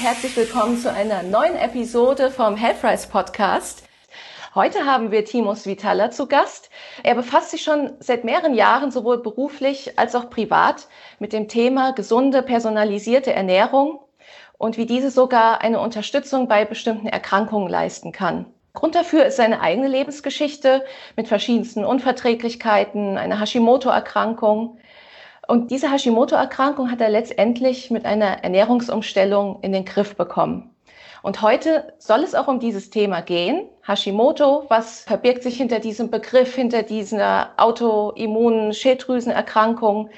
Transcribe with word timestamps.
herzlich 0.00 0.36
willkommen 0.36 0.78
zu 0.78 0.92
einer 0.92 1.24
neuen 1.24 1.56
Episode 1.56 2.30
vom 2.30 2.56
Healthrise 2.56 3.08
Podcast. 3.08 3.82
Heute 4.54 4.86
haben 4.86 5.10
wir 5.10 5.24
Timos 5.24 5.66
Vitala 5.66 6.12
zu 6.12 6.28
Gast. 6.28 6.70
Er 7.02 7.16
befasst 7.16 7.50
sich 7.50 7.62
schon 7.62 7.94
seit 7.98 8.22
mehreren 8.22 8.54
Jahren 8.54 8.92
sowohl 8.92 9.20
beruflich 9.20 9.98
als 9.98 10.14
auch 10.14 10.30
privat 10.30 10.86
mit 11.18 11.32
dem 11.32 11.48
Thema 11.48 11.92
gesunde, 11.92 12.42
personalisierte 12.42 13.32
Ernährung 13.32 13.98
und 14.56 14.76
wie 14.76 14.86
diese 14.86 15.10
sogar 15.10 15.62
eine 15.62 15.80
Unterstützung 15.80 16.46
bei 16.46 16.64
bestimmten 16.64 17.08
Erkrankungen 17.08 17.68
leisten 17.68 18.12
kann. 18.12 18.46
Grund 18.74 18.94
dafür 18.94 19.26
ist 19.26 19.36
seine 19.36 19.60
eigene 19.60 19.88
Lebensgeschichte 19.88 20.84
mit 21.16 21.26
verschiedensten 21.26 21.84
Unverträglichkeiten, 21.84 23.18
einer 23.18 23.40
Hashimoto-Erkrankung, 23.40 24.78
und 25.48 25.70
diese 25.70 25.90
Hashimoto-Erkrankung 25.90 26.90
hat 26.90 27.00
er 27.00 27.08
letztendlich 27.08 27.90
mit 27.90 28.04
einer 28.04 28.44
Ernährungsumstellung 28.44 29.60
in 29.62 29.72
den 29.72 29.86
Griff 29.86 30.14
bekommen. 30.14 30.70
Und 31.22 31.40
heute 31.40 31.94
soll 31.98 32.20
es 32.20 32.34
auch 32.34 32.48
um 32.48 32.60
dieses 32.60 32.90
Thema 32.90 33.22
gehen. 33.22 33.66
Hashimoto, 33.86 34.66
was 34.68 35.00
verbirgt 35.04 35.42
sich 35.42 35.56
hinter 35.56 35.80
diesem 35.80 36.10
Begriff, 36.10 36.54
hinter 36.54 36.82
dieser 36.82 37.50
autoimmunen 37.56 38.74
Schilddrüsenerkrankung? 38.74 40.10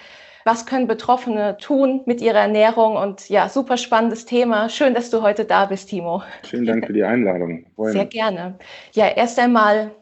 Was 0.45 0.67
können 0.67 0.89
Betroffene 0.89 1.57
tun 1.59 2.01
mit 2.07 2.21
ihrer 2.21 2.41
Ernährung? 2.41 2.97
Und 2.97 3.29
ja, 3.29 3.49
super 3.49 3.77
spannendes 3.77 4.27
Thema. 4.27 4.69
Schön, 4.69 4.95
dass 4.95 5.11
du 5.11 5.23
heute 5.23 5.45
da 5.45 5.67
bist, 5.67 5.91
Timo. 5.91 6.23
Vielen 6.43 6.67
Dank 6.67 6.87
für 6.87 6.93
die 6.93 7.05
Einladung. 7.05 7.67
Sehr 7.77 8.07
gerne. 8.07 8.59
Ja, 8.95 9.07
erst 9.07 9.39
einmal, 9.39 9.93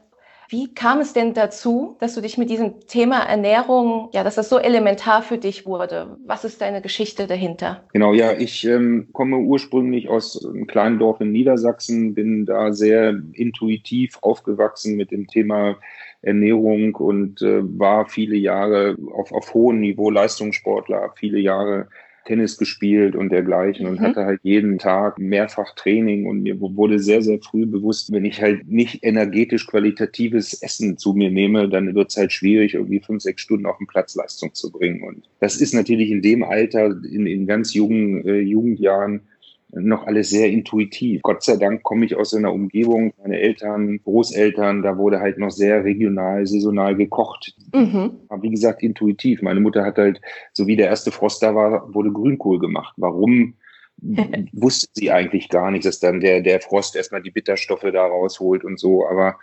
wie 0.48 0.72
kam 0.72 1.00
es 1.00 1.12
denn 1.12 1.34
dazu, 1.34 1.96
dass 2.00 2.14
du 2.14 2.22
dich 2.22 2.38
mit 2.38 2.48
diesem 2.48 2.80
Thema 2.86 3.18
Ernährung, 3.20 4.08
ja, 4.12 4.24
dass 4.24 4.36
das 4.36 4.48
so 4.48 4.58
elementar 4.58 5.22
für 5.22 5.36
dich 5.36 5.66
wurde? 5.66 6.16
Was 6.24 6.44
ist 6.44 6.62
deine 6.62 6.80
Geschichte 6.80 7.26
dahinter? 7.26 7.84
Genau, 7.92 8.14
ja, 8.14 8.32
ich 8.32 8.64
ähm, 8.64 9.08
komme 9.12 9.36
ursprünglich 9.36 10.08
aus 10.08 10.42
einem 10.42 10.66
kleinen 10.66 10.98
Dorf 10.98 11.20
in 11.20 11.32
Niedersachsen, 11.32 12.14
bin 12.14 12.46
da 12.46 12.72
sehr 12.72 13.20
intuitiv 13.34 14.16
aufgewachsen 14.22 14.96
mit 14.96 15.10
dem 15.10 15.26
Thema 15.26 15.76
Ernährung 16.22 16.94
und 16.94 17.42
äh, 17.42 17.60
war 17.78 18.06
viele 18.06 18.36
Jahre 18.36 18.96
auf, 19.12 19.32
auf 19.32 19.52
hohem 19.52 19.80
Niveau 19.80 20.10
Leistungssportler, 20.10 21.12
viele 21.16 21.38
Jahre 21.40 21.88
Tennis 22.28 22.58
gespielt 22.58 23.16
und 23.16 23.30
dergleichen 23.30 23.86
und 23.86 24.00
mhm. 24.00 24.04
hatte 24.04 24.26
halt 24.26 24.40
jeden 24.42 24.78
Tag 24.78 25.18
mehrfach 25.18 25.74
Training 25.74 26.26
und 26.26 26.42
mir 26.42 26.60
wurde 26.60 26.98
sehr, 26.98 27.22
sehr 27.22 27.40
früh 27.40 27.64
bewusst, 27.64 28.12
wenn 28.12 28.26
ich 28.26 28.42
halt 28.42 28.68
nicht 28.68 29.02
energetisch 29.02 29.66
qualitatives 29.66 30.62
Essen 30.62 30.98
zu 30.98 31.14
mir 31.14 31.30
nehme, 31.30 31.70
dann 31.70 31.94
wird 31.94 32.10
es 32.10 32.18
halt 32.18 32.32
schwierig, 32.32 32.74
irgendwie 32.74 33.00
fünf, 33.00 33.22
sechs 33.22 33.42
Stunden 33.42 33.64
auf 33.64 33.78
den 33.78 33.86
Platz 33.86 34.14
Leistung 34.14 34.52
zu 34.52 34.70
bringen. 34.70 35.02
Und 35.02 35.24
das 35.40 35.60
ist 35.60 35.72
natürlich 35.72 36.10
in 36.10 36.20
dem 36.20 36.44
Alter, 36.44 36.94
in, 37.10 37.26
in 37.26 37.46
ganz 37.46 37.72
jungen 37.72 38.24
äh, 38.26 38.40
Jugendjahren, 38.40 39.22
noch 39.70 40.06
alles 40.06 40.30
sehr 40.30 40.48
intuitiv. 40.50 41.22
Gott 41.22 41.42
sei 41.42 41.56
Dank 41.56 41.82
komme 41.82 42.06
ich 42.06 42.16
aus 42.16 42.34
einer 42.34 42.52
Umgebung, 42.52 43.12
meine 43.22 43.38
Eltern, 43.38 44.00
Großeltern, 44.02 44.82
da 44.82 44.96
wurde 44.96 45.20
halt 45.20 45.38
noch 45.38 45.50
sehr 45.50 45.84
regional, 45.84 46.46
saisonal 46.46 46.96
gekocht. 46.96 47.54
Mhm. 47.74 48.12
Aber 48.28 48.42
wie 48.42 48.50
gesagt, 48.50 48.82
intuitiv. 48.82 49.42
Meine 49.42 49.60
Mutter 49.60 49.84
hat 49.84 49.98
halt, 49.98 50.20
so 50.52 50.66
wie 50.66 50.76
der 50.76 50.86
erste 50.86 51.10
Frost 51.10 51.42
da 51.42 51.54
war, 51.54 51.92
wurde 51.94 52.12
Grünkohl 52.12 52.58
gemacht. 52.58 52.94
Warum? 52.96 53.54
wusste 54.52 54.88
sie 54.94 55.10
eigentlich 55.10 55.48
gar 55.48 55.70
nicht, 55.70 55.84
dass 55.84 56.00
dann 56.00 56.20
der, 56.20 56.40
der 56.40 56.60
Frost 56.60 56.96
erstmal 56.96 57.22
die 57.22 57.30
Bitterstoffe 57.30 57.86
da 57.92 58.06
rausholt 58.06 58.64
und 58.64 58.78
so. 58.78 59.06
Aber 59.06 59.36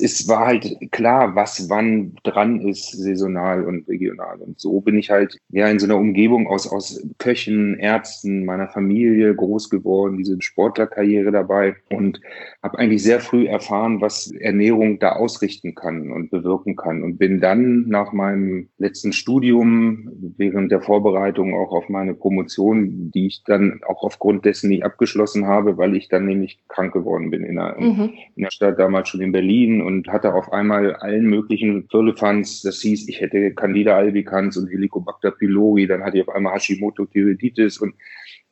es 0.00 0.28
war 0.28 0.46
halt 0.46 0.76
klar, 0.92 1.34
was 1.34 1.68
wann 1.68 2.14
dran 2.22 2.60
ist, 2.60 2.92
saisonal 2.92 3.64
und 3.64 3.88
regional. 3.88 4.38
Und 4.38 4.60
so 4.60 4.80
bin 4.80 4.96
ich 4.96 5.10
halt 5.10 5.38
ja 5.50 5.68
in 5.68 5.80
so 5.80 5.86
einer 5.86 5.96
Umgebung 5.96 6.46
aus, 6.46 6.70
aus 6.70 7.02
Köchen, 7.18 7.78
Ärzten, 7.78 8.44
meiner 8.44 8.68
Familie 8.68 9.34
groß 9.34 9.70
geworden, 9.70 10.16
diese 10.16 10.40
Sportlerkarriere 10.40 11.32
dabei 11.32 11.74
und 11.90 12.20
habe 12.62 12.78
eigentlich 12.78 13.02
sehr 13.02 13.18
früh 13.18 13.46
erfahren, 13.46 14.00
was 14.00 14.30
Ernährung 14.30 15.00
da 15.00 15.12
ausrichten 15.12 15.74
kann 15.74 16.12
und 16.12 16.30
bewirken 16.30 16.76
kann. 16.76 17.02
Und 17.02 17.18
bin 17.18 17.40
dann 17.40 17.88
nach 17.88 18.12
meinem 18.12 18.68
letzten 18.78 19.12
Studium, 19.12 20.10
während 20.36 20.70
der 20.70 20.80
Vorbereitung 20.80 21.54
auch 21.54 21.72
auf 21.72 21.88
meine 21.88 22.14
Promotion, 22.14 23.10
die 23.10 23.26
ich 23.26 23.42
dann 23.44 23.80
auch 23.86 23.97
aufgrund 24.02 24.44
dessen 24.44 24.68
nicht 24.68 24.84
abgeschlossen 24.84 25.46
habe, 25.46 25.76
weil 25.76 25.96
ich 25.96 26.08
dann 26.08 26.26
nämlich 26.26 26.58
krank 26.68 26.92
geworden 26.92 27.30
bin 27.30 27.44
in 27.44 27.56
der, 27.56 27.76
mhm. 27.78 28.14
in 28.36 28.42
der 28.42 28.50
Stadt, 28.50 28.78
damals 28.78 29.08
schon 29.08 29.20
in 29.20 29.32
Berlin 29.32 29.82
und 29.82 30.08
hatte 30.08 30.34
auf 30.34 30.52
einmal 30.52 30.94
allen 30.96 31.26
möglichen 31.26 31.88
Firlefanz. 31.88 32.62
Das 32.62 32.80
hieß, 32.80 33.08
ich 33.08 33.20
hätte 33.20 33.52
Candida 33.54 33.96
albicans 33.96 34.56
und 34.56 34.68
Helicobacter 34.68 35.30
pylori, 35.30 35.86
dann 35.86 36.02
hatte 36.02 36.18
ich 36.18 36.28
auf 36.28 36.34
einmal 36.34 36.54
Hashimoto 36.54 37.06
Thyreoiditis 37.06 37.78
und 37.78 37.94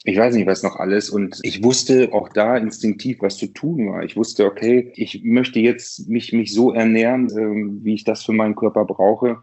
ich 0.05 0.17
weiß 0.17 0.37
nicht 0.37 0.47
was 0.47 0.63
noch 0.63 0.77
alles. 0.77 1.11
Und 1.11 1.41
ich 1.43 1.65
wusste 1.65 2.11
auch 2.13 2.29
da 2.29 2.57
instinktiv, 2.57 3.19
was 3.21 3.39
zu 3.39 3.49
tun 3.49 3.91
war. 3.91 4.05
Ich 4.05 4.17
wusste, 4.17 4.45
okay, 4.45 4.93
ich 4.95 5.25
möchte 5.25 5.59
jetzt 5.59 6.09
mich, 6.09 6.33
mich 6.33 6.53
so 6.53 6.73
ernähren, 6.73 7.29
äh, 7.29 7.85
wie 7.85 7.95
ich 7.95 8.05
das 8.05 8.25
für 8.25 8.33
meinen 8.33 8.55
Körper 8.55 8.85
brauche. 8.85 9.43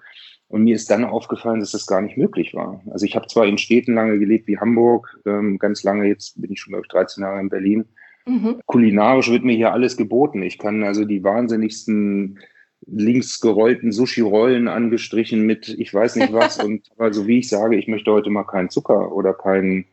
Und 0.54 0.64
mir 0.64 0.76
ist 0.76 0.92
dann 0.92 1.04
aufgefallen, 1.04 1.62
dass 1.62 1.72
das 1.72 1.88
gar 1.88 2.02
nicht 2.02 2.16
möglich 2.16 2.54
war. 2.54 2.82
Also 2.92 3.06
ich 3.06 3.16
habe 3.16 3.28
zwar 3.28 3.46
in 3.46 3.58
Städten 3.58 3.96
lange 3.96 4.20
gelebt 4.20 4.48
wie 4.48 4.60
Hamburg, 4.60 5.20
ähm, 5.26 5.58
ganz 5.58 5.84
lange, 5.84 6.08
jetzt 6.08 6.40
bin 6.40 6.52
ich 6.52 6.60
schon 6.60 6.74
über 6.74 6.84
13 6.84 7.24
Jahre 7.24 7.40
in 7.40 7.50
Berlin, 7.50 7.86
Mhm. 8.26 8.62
Kulinarisch 8.66 9.30
wird 9.30 9.44
mir 9.44 9.56
hier 9.56 9.74
alles 9.74 9.98
geboten. 9.98 10.44
Ich 10.44 10.58
kann 10.58 10.84
also 10.84 11.06
die 11.06 11.24
wahnsinnigsten 11.24 12.40
links 12.86 13.40
gerollten 13.40 13.92
Sushi-Rollen 13.92 14.68
angestrichen 14.68 15.46
mit 15.46 15.70
ich 15.70 15.94
weiß 15.94 16.18
nicht 16.18 16.34
was. 16.34 16.58
und 16.64 16.90
also 16.98 17.28
wie 17.28 17.40
ich 17.40 17.50
sage, 17.50 17.76
ich 17.76 17.88
möchte 17.88 18.12
heute 18.12 18.30
mal 18.30 18.44
keinen 18.44 18.70
Zucker 18.70 19.14
oder 19.14 19.34
kein, 19.34 19.86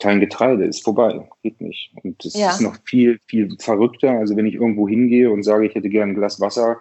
kein 0.00 0.20
Getreide, 0.20 0.64
ist 0.64 0.84
vorbei, 0.84 1.28
geht 1.42 1.60
nicht. 1.60 1.92
Und 2.02 2.24
es 2.24 2.34
ja. 2.34 2.50
ist 2.50 2.60
noch 2.60 2.76
viel, 2.84 3.18
viel 3.26 3.56
verrückter. 3.58 4.12
Also 4.12 4.36
wenn 4.36 4.46
ich 4.46 4.54
irgendwo 4.54 4.88
hingehe 4.88 5.30
und 5.30 5.42
sage, 5.42 5.66
ich 5.66 5.74
hätte 5.74 5.88
gerne 5.88 6.12
ein 6.12 6.16
Glas 6.16 6.40
Wasser, 6.40 6.80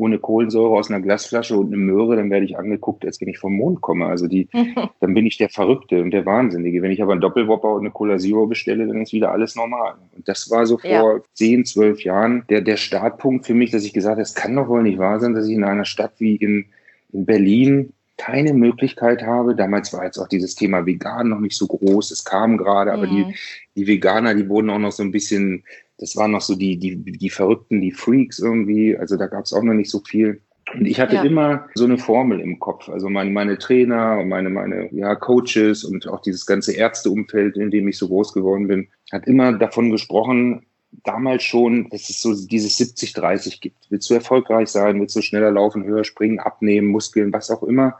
ohne 0.00 0.18
Kohlensäure 0.18 0.70
aus 0.70 0.90
einer 0.90 1.00
Glasflasche 1.00 1.56
und 1.56 1.66
eine 1.66 1.76
Möhre, 1.76 2.16
dann 2.16 2.30
werde 2.30 2.46
ich 2.46 2.56
angeguckt, 2.56 3.04
als 3.04 3.20
wenn 3.20 3.28
ich 3.28 3.38
vom 3.38 3.54
Mond 3.54 3.82
komme. 3.82 4.06
Also 4.06 4.26
die, 4.26 4.48
dann 5.00 5.14
bin 5.14 5.26
ich 5.26 5.36
der 5.36 5.50
Verrückte 5.50 6.02
und 6.02 6.10
der 6.10 6.24
Wahnsinnige. 6.24 6.80
Wenn 6.80 6.90
ich 6.90 7.02
aber 7.02 7.12
einen 7.12 7.20
Doppelwopper 7.20 7.74
und 7.74 7.80
eine 7.80 7.90
Cola 7.90 8.16
Zero 8.16 8.46
bestelle, 8.46 8.86
dann 8.86 9.02
ist 9.02 9.12
wieder 9.12 9.30
alles 9.30 9.56
normal. 9.56 9.96
Und 10.16 10.26
das 10.26 10.50
war 10.50 10.64
so 10.64 10.78
vor 10.78 10.90
ja. 10.90 11.20
zehn, 11.34 11.66
zwölf 11.66 12.02
Jahren 12.02 12.44
der, 12.48 12.62
der 12.62 12.78
Startpunkt 12.78 13.46
für 13.46 13.54
mich, 13.54 13.70
dass 13.70 13.84
ich 13.84 13.92
gesagt 13.92 14.12
habe, 14.12 14.22
es 14.22 14.34
kann 14.34 14.56
doch 14.56 14.68
wohl 14.68 14.82
nicht 14.82 14.98
wahr 14.98 15.20
sein, 15.20 15.34
dass 15.34 15.46
ich 15.46 15.54
in 15.54 15.64
einer 15.64 15.84
Stadt 15.84 16.14
wie 16.18 16.36
in, 16.36 16.64
in 17.12 17.26
Berlin 17.26 17.92
keine 18.16 18.54
Möglichkeit 18.54 19.22
habe. 19.22 19.54
Damals 19.54 19.92
war 19.92 20.04
jetzt 20.04 20.18
auch 20.18 20.28
dieses 20.28 20.54
Thema 20.54 20.86
Vegan 20.86 21.28
noch 21.28 21.40
nicht 21.40 21.56
so 21.56 21.66
groß. 21.66 22.10
Es 22.10 22.24
kam 22.24 22.56
gerade, 22.56 22.92
aber 22.92 23.06
die, 23.06 23.24
mhm. 23.24 23.34
die 23.76 23.86
Veganer, 23.86 24.34
die 24.34 24.48
wurden 24.48 24.70
auch 24.70 24.78
noch 24.78 24.92
so 24.92 25.02
ein 25.02 25.10
bisschen 25.10 25.64
das 26.00 26.16
waren 26.16 26.30
noch 26.30 26.40
so 26.40 26.56
die, 26.56 26.78
die, 26.78 26.96
die 26.96 27.30
Verrückten, 27.30 27.82
die 27.82 27.92
Freaks 27.92 28.38
irgendwie. 28.38 28.96
Also 28.96 29.16
da 29.16 29.26
gab 29.26 29.44
es 29.44 29.52
auch 29.52 29.62
noch 29.62 29.74
nicht 29.74 29.90
so 29.90 30.00
viel. 30.00 30.40
Und 30.72 30.86
ich 30.86 30.98
hatte 30.98 31.16
ja. 31.16 31.22
immer 31.22 31.68
so 31.74 31.84
eine 31.84 31.98
Formel 31.98 32.40
im 32.40 32.58
Kopf. 32.58 32.88
Also 32.88 33.10
meine, 33.10 33.30
meine 33.30 33.58
Trainer 33.58 34.18
und 34.18 34.28
meine, 34.28 34.48
meine 34.48 34.88
ja, 34.94 35.14
Coaches 35.14 35.84
und 35.84 36.08
auch 36.08 36.22
dieses 36.22 36.46
ganze 36.46 36.72
Ärzteumfeld, 36.72 37.56
in 37.56 37.70
dem 37.70 37.86
ich 37.86 37.98
so 37.98 38.08
groß 38.08 38.32
geworden 38.32 38.66
bin, 38.66 38.88
hat 39.12 39.26
immer 39.26 39.52
davon 39.52 39.90
gesprochen, 39.90 40.64
damals 41.04 41.42
schon, 41.42 41.90
dass 41.90 42.08
es 42.08 42.22
so 42.22 42.34
dieses 42.46 42.78
70-30 42.78 43.60
gibt. 43.60 43.86
Willst 43.90 44.08
du 44.08 44.14
erfolgreich 44.14 44.68
sein, 44.68 44.98
willst 45.00 45.16
du 45.16 45.22
schneller 45.22 45.50
laufen, 45.50 45.84
höher 45.84 46.04
springen, 46.04 46.38
abnehmen, 46.38 46.88
Muskeln, 46.88 47.32
was 47.32 47.50
auch 47.50 47.62
immer, 47.62 47.98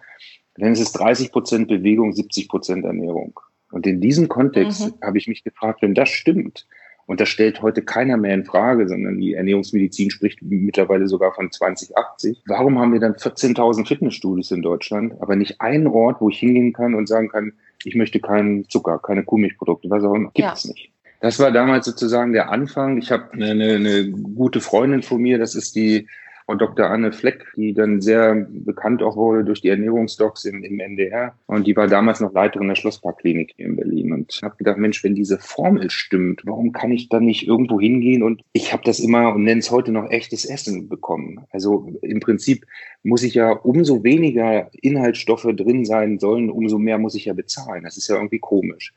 dann 0.57 0.73
ist 0.73 0.81
es 0.81 0.93
30 0.93 1.33
Prozent 1.33 1.69
Bewegung, 1.69 2.13
70 2.13 2.49
Prozent 2.49 2.85
Ernährung. 2.85 3.39
Und 3.71 3.87
in 3.87 4.01
diesem 4.01 4.29
Kontext 4.29 4.87
mhm. 4.87 4.95
habe 5.03 5.19
ich 5.19 5.29
mich 5.29 5.45
gefragt, 5.45 5.83
wenn 5.83 5.95
das 5.95 6.09
stimmt, 6.09 6.67
und 7.11 7.21
das 7.21 7.29
stellt 7.29 7.61
heute 7.61 7.83
keiner 7.83 8.17
mehr 8.17 8.35
in 8.35 8.45
Frage, 8.45 8.87
sondern 8.87 9.19
die 9.19 9.35
Ernährungsmedizin 9.35 10.13
spricht 10.13 10.43
mittlerweile 10.43 11.09
sogar 11.09 11.35
von 11.35 11.51
2080. 11.51 12.41
Warum 12.47 12.79
haben 12.79 12.93
wir 12.93 13.01
dann 13.01 13.15
14.000 13.15 13.85
Fitnessstudios 13.85 14.53
in 14.53 14.63
Deutschland, 14.63 15.15
aber 15.21 15.35
nicht 15.35 15.61
einen 15.61 15.89
Ort, 15.89 16.21
wo 16.21 16.29
ich 16.29 16.39
hingehen 16.39 16.73
kann 16.73 16.95
und 16.95 17.09
sagen 17.09 17.29
kann, 17.29 17.55
ich 17.83 17.97
möchte 17.97 18.21
keinen 18.21 18.69
Zucker, 18.69 19.01
keine 19.01 19.25
Kuhmilchprodukte, 19.25 19.91
was 19.91 20.05
auch 20.05 20.15
immer, 20.15 20.31
gibt 20.33 20.53
es 20.55 20.63
ja. 20.63 20.71
nicht. 20.71 20.93
Das 21.21 21.41
war 21.41 21.51
damals 21.51 21.85
sozusagen 21.87 22.33
der 22.33 22.53
Anfang. 22.53 22.99
Ich 22.99 23.11
habe 23.11 23.33
eine, 23.33 23.51
eine 23.51 24.09
gute 24.13 24.61
Freundin 24.61 25.03
von 25.03 25.21
mir, 25.21 25.37
das 25.37 25.57
ist 25.57 25.75
die 25.75 26.07
Frau 26.51 26.57
Dr. 26.57 26.91
Anne 26.91 27.13
Fleck, 27.13 27.47
die 27.55 27.75
dann 27.75 28.01
sehr 28.01 28.35
bekannt 28.51 29.05
auch 29.05 29.15
wurde 29.15 29.45
durch 29.45 29.61
die 29.61 29.69
Ernährungsdocs 29.69 30.47
im, 30.47 30.65
im 30.65 30.81
NDR. 30.81 31.33
Und 31.47 31.69
die 31.69 31.77
war 31.77 31.87
damals 31.87 32.19
noch 32.19 32.33
Leiterin 32.33 32.67
der 32.67 32.75
Schlossparkklinik 32.75 33.53
hier 33.55 33.67
in 33.67 33.77
Berlin. 33.77 34.13
Und 34.13 34.41
habe 34.43 34.57
gedacht, 34.57 34.77
Mensch, 34.77 35.05
wenn 35.05 35.15
diese 35.15 35.39
Formel 35.39 35.91
stimmt, 35.91 36.43
warum 36.45 36.73
kann 36.73 36.91
ich 36.91 37.09
dann 37.09 37.25
nicht 37.25 37.47
irgendwo 37.47 37.79
hingehen? 37.81 38.25
Und 38.25 38.43
ich 38.53 38.73
habe 38.73 38.83
das 38.85 38.99
immer 38.99 39.33
und 39.33 39.45
nenne 39.45 39.61
es 39.61 39.71
heute 39.71 39.93
noch 39.93 40.11
echtes 40.11 40.45
Essen 40.45 40.89
bekommen. 40.89 41.45
Also 41.53 41.93
im 42.03 42.19
Prinzip 42.19 42.67
muss 43.05 43.23
ich 43.23 43.35
ja 43.35 43.53
umso 43.53 44.03
weniger 44.03 44.71
Inhaltsstoffe 44.83 45.47
drin 45.55 45.85
sein 45.85 46.19
sollen, 46.19 46.51
umso 46.51 46.79
mehr 46.79 46.99
muss 46.99 47.15
ich 47.15 47.27
ja 47.27 47.33
bezahlen. 47.33 47.85
Das 47.85 47.97
ist 47.97 48.09
ja 48.09 48.17
irgendwie 48.17 48.41
komisch 48.41 48.93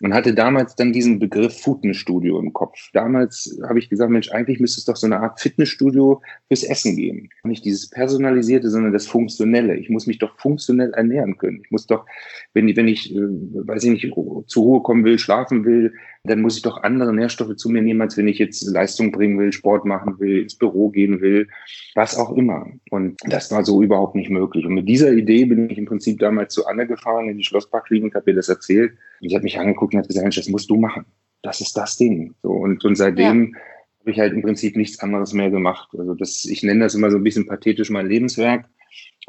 und 0.00 0.14
hatte 0.14 0.34
damals 0.34 0.76
dann 0.76 0.92
diesen 0.92 1.18
Begriff 1.18 1.54
Fitnessstudio 1.60 2.38
im 2.38 2.52
Kopf. 2.52 2.78
Damals 2.92 3.58
habe 3.68 3.78
ich 3.78 3.88
gesagt, 3.88 4.10
Mensch, 4.10 4.30
eigentlich 4.30 4.60
müsste 4.60 4.78
es 4.78 4.84
doch 4.84 4.96
so 4.96 5.06
eine 5.06 5.20
Art 5.20 5.40
Fitnessstudio 5.40 6.22
fürs 6.46 6.62
Essen 6.62 6.96
geben. 6.96 7.30
Nicht 7.42 7.64
dieses 7.64 7.90
personalisierte, 7.90 8.70
sondern 8.70 8.92
das 8.92 9.06
funktionelle. 9.06 9.76
Ich 9.76 9.90
muss 9.90 10.06
mich 10.06 10.18
doch 10.18 10.38
funktionell 10.38 10.92
ernähren 10.92 11.36
können. 11.38 11.62
Ich 11.64 11.70
muss 11.70 11.86
doch, 11.86 12.06
wenn, 12.54 12.74
wenn 12.76 12.88
ich, 12.88 13.14
äh, 13.14 13.18
weiß 13.18 13.84
ich 13.84 13.90
nicht, 13.90 14.14
zur 14.46 14.62
Ruhe 14.62 14.82
kommen 14.82 15.04
will, 15.04 15.18
schlafen 15.18 15.64
will, 15.64 15.92
dann 16.24 16.40
muss 16.40 16.56
ich 16.56 16.62
doch 16.62 16.82
andere 16.82 17.14
Nährstoffe 17.14 17.56
zu 17.56 17.68
mir 17.70 17.82
nehmen, 17.82 18.00
als 18.00 18.16
wenn 18.16 18.28
ich 18.28 18.38
jetzt 18.38 18.62
Leistung 18.62 19.12
bringen 19.12 19.38
will, 19.38 19.52
Sport 19.52 19.84
machen 19.84 20.18
will, 20.18 20.42
ins 20.42 20.56
Büro 20.56 20.90
gehen 20.90 21.20
will, 21.20 21.48
was 21.94 22.16
auch 22.16 22.32
immer. 22.36 22.66
Und 22.90 23.16
das 23.24 23.50
war 23.50 23.64
so 23.64 23.82
überhaupt 23.82 24.14
nicht 24.14 24.30
möglich. 24.30 24.66
Und 24.66 24.74
mit 24.74 24.88
dieser 24.88 25.12
Idee 25.12 25.44
bin 25.44 25.70
ich 25.70 25.78
im 25.78 25.86
Prinzip 25.86 26.18
damals 26.18 26.54
zu 26.54 26.66
Anne 26.66 26.86
gefahren 26.86 27.28
in 27.28 27.38
die 27.38 27.44
Schlossparkklinik, 27.44 28.14
habe 28.14 28.30
ihr 28.30 28.36
das 28.36 28.48
erzählt. 28.48 28.92
Und 29.20 29.30
sie 29.30 29.36
hat 29.36 29.42
mich 29.42 29.58
angeguckt 29.58 29.94
und 29.94 30.00
hat 30.00 30.08
gesagt, 30.08 30.24
Mensch, 30.24 30.36
das 30.36 30.48
musst 30.48 30.70
du 30.70 30.76
machen. 30.76 31.04
Das 31.42 31.60
ist 31.60 31.76
das 31.76 31.96
Ding. 31.96 32.34
So, 32.42 32.50
und, 32.50 32.84
und 32.84 32.96
seitdem 32.96 33.52
ja. 33.52 33.60
habe 34.00 34.10
ich 34.10 34.18
halt 34.18 34.32
im 34.32 34.42
Prinzip 34.42 34.76
nichts 34.76 34.98
anderes 35.00 35.32
mehr 35.32 35.50
gemacht. 35.50 35.88
Also 35.96 36.14
das, 36.14 36.44
ich 36.44 36.62
nenne 36.62 36.80
das 36.80 36.94
immer 36.94 37.10
so 37.10 37.16
ein 37.16 37.24
bisschen 37.24 37.46
pathetisch 37.46 37.90
mein 37.90 38.08
Lebenswerk. 38.08 38.68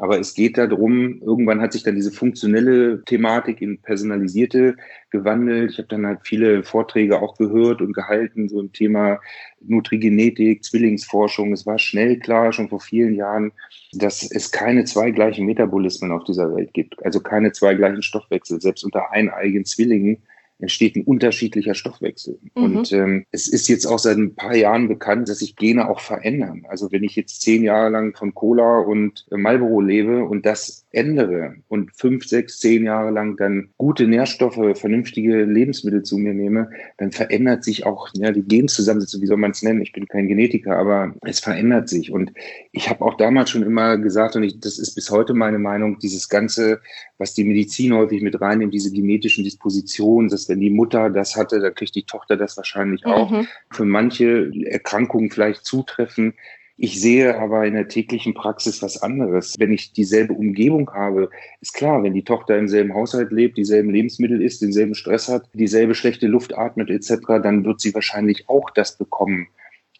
Aber 0.00 0.18
es 0.18 0.32
geht 0.32 0.56
darum, 0.56 1.20
irgendwann 1.20 1.60
hat 1.60 1.74
sich 1.74 1.82
dann 1.82 1.94
diese 1.94 2.10
funktionelle 2.10 3.04
Thematik 3.04 3.60
in 3.60 3.82
personalisierte 3.82 4.76
gewandelt. 5.10 5.72
Ich 5.72 5.78
habe 5.78 5.88
dann 5.88 6.06
halt 6.06 6.20
viele 6.24 6.62
Vorträge 6.62 7.20
auch 7.20 7.36
gehört 7.36 7.82
und 7.82 7.92
gehalten, 7.92 8.48
so 8.48 8.60
im 8.60 8.72
Thema 8.72 9.20
Nutrigenetik, 9.60 10.64
Zwillingsforschung. 10.64 11.52
Es 11.52 11.66
war 11.66 11.78
schnell 11.78 12.18
klar, 12.18 12.50
schon 12.54 12.70
vor 12.70 12.80
vielen 12.80 13.14
Jahren, 13.14 13.52
dass 13.92 14.22
es 14.22 14.50
keine 14.50 14.84
zwei 14.84 15.10
gleichen 15.10 15.44
Metabolismen 15.44 16.12
auf 16.12 16.24
dieser 16.24 16.54
Welt 16.56 16.72
gibt. 16.72 17.04
Also 17.04 17.20
keine 17.20 17.52
zwei 17.52 17.74
gleichen 17.74 18.02
Stoffwechsel. 18.02 18.58
Selbst 18.58 18.84
unter 18.84 19.10
eineigen 19.12 19.66
Zwillingen 19.66 20.22
entsteht 20.60 20.96
ein 20.96 21.04
unterschiedlicher 21.04 21.74
Stoffwechsel. 21.74 22.38
Mhm. 22.54 22.62
Und 22.62 22.92
ähm, 22.92 23.26
es 23.30 23.48
ist 23.48 23.68
jetzt 23.68 23.86
auch 23.86 23.98
seit 23.98 24.16
ein 24.16 24.34
paar 24.34 24.54
Jahren 24.54 24.88
bekannt, 24.88 25.28
dass 25.28 25.38
sich 25.38 25.56
Gene 25.56 25.88
auch 25.88 26.00
verändern. 26.00 26.64
Also 26.68 26.92
wenn 26.92 27.04
ich 27.04 27.16
jetzt 27.16 27.42
zehn 27.42 27.62
Jahre 27.62 27.90
lang 27.90 28.16
von 28.16 28.34
Cola 28.34 28.80
und 28.80 29.26
Marlboro 29.30 29.80
lebe 29.80 30.24
und 30.24 30.46
das 30.46 30.86
ändere 30.92 31.54
und 31.68 31.94
fünf, 31.94 32.26
sechs, 32.26 32.58
zehn 32.58 32.84
Jahre 32.84 33.10
lang 33.10 33.36
dann 33.36 33.70
gute 33.78 34.06
Nährstoffe, 34.06 34.78
vernünftige 34.78 35.44
Lebensmittel 35.44 36.02
zu 36.02 36.18
mir 36.18 36.34
nehme, 36.34 36.70
dann 36.98 37.12
verändert 37.12 37.62
sich 37.62 37.86
auch 37.86 38.08
ja, 38.14 38.32
die 38.32 38.42
Genzusammensetzung, 38.42 39.22
wie 39.22 39.26
soll 39.26 39.36
man 39.36 39.52
es 39.52 39.62
nennen? 39.62 39.82
Ich 39.82 39.92
bin 39.92 40.08
kein 40.08 40.26
Genetiker, 40.26 40.76
aber 40.76 41.14
es 41.22 41.38
verändert 41.40 41.88
sich. 41.88 42.10
Und 42.10 42.32
ich 42.72 42.90
habe 42.90 43.04
auch 43.04 43.16
damals 43.16 43.50
schon 43.50 43.62
immer 43.62 43.98
gesagt, 43.98 44.34
und 44.36 44.42
ich, 44.42 44.58
das 44.58 44.78
ist 44.78 44.94
bis 44.94 45.10
heute 45.10 45.32
meine 45.34 45.58
Meinung, 45.58 45.98
dieses 45.98 46.28
Ganze, 46.28 46.80
was 47.18 47.34
die 47.34 47.44
Medizin 47.44 47.94
häufig 47.94 48.22
mit 48.22 48.40
reinnimmt, 48.40 48.74
diese 48.74 48.92
genetischen 48.92 49.44
Dispositionen, 49.44 50.28
dass 50.28 50.48
wenn 50.48 50.60
die 50.60 50.70
Mutter 50.70 51.10
das 51.10 51.36
hatte, 51.36 51.60
dann 51.60 51.74
kriegt 51.74 51.94
die 51.94 52.04
Tochter 52.04 52.36
das 52.36 52.56
wahrscheinlich 52.56 53.06
auch. 53.06 53.30
Mhm. 53.30 53.46
Für 53.70 53.84
manche 53.84 54.50
Erkrankungen 54.64 55.30
vielleicht 55.30 55.64
zutreffen. 55.64 56.34
Ich 56.82 56.98
sehe 56.98 57.38
aber 57.38 57.66
in 57.66 57.74
der 57.74 57.88
täglichen 57.88 58.32
Praxis 58.32 58.80
was 58.82 59.02
anderes. 59.02 59.54
Wenn 59.58 59.70
ich 59.70 59.92
dieselbe 59.92 60.32
Umgebung 60.32 60.90
habe, 60.94 61.28
ist 61.60 61.74
klar, 61.74 62.02
wenn 62.02 62.14
die 62.14 62.24
Tochter 62.24 62.56
im 62.56 62.68
selben 62.68 62.94
Haushalt 62.94 63.32
lebt, 63.32 63.58
dieselben 63.58 63.90
Lebensmittel 63.90 64.40
isst, 64.40 64.62
denselben 64.62 64.94
Stress 64.94 65.28
hat, 65.28 65.46
dieselbe 65.52 65.94
schlechte 65.94 66.26
Luft 66.26 66.56
atmet 66.56 66.88
etc., 66.88 67.18
dann 67.42 67.66
wird 67.66 67.82
sie 67.82 67.92
wahrscheinlich 67.92 68.48
auch 68.48 68.70
das 68.70 68.96
bekommen, 68.96 69.48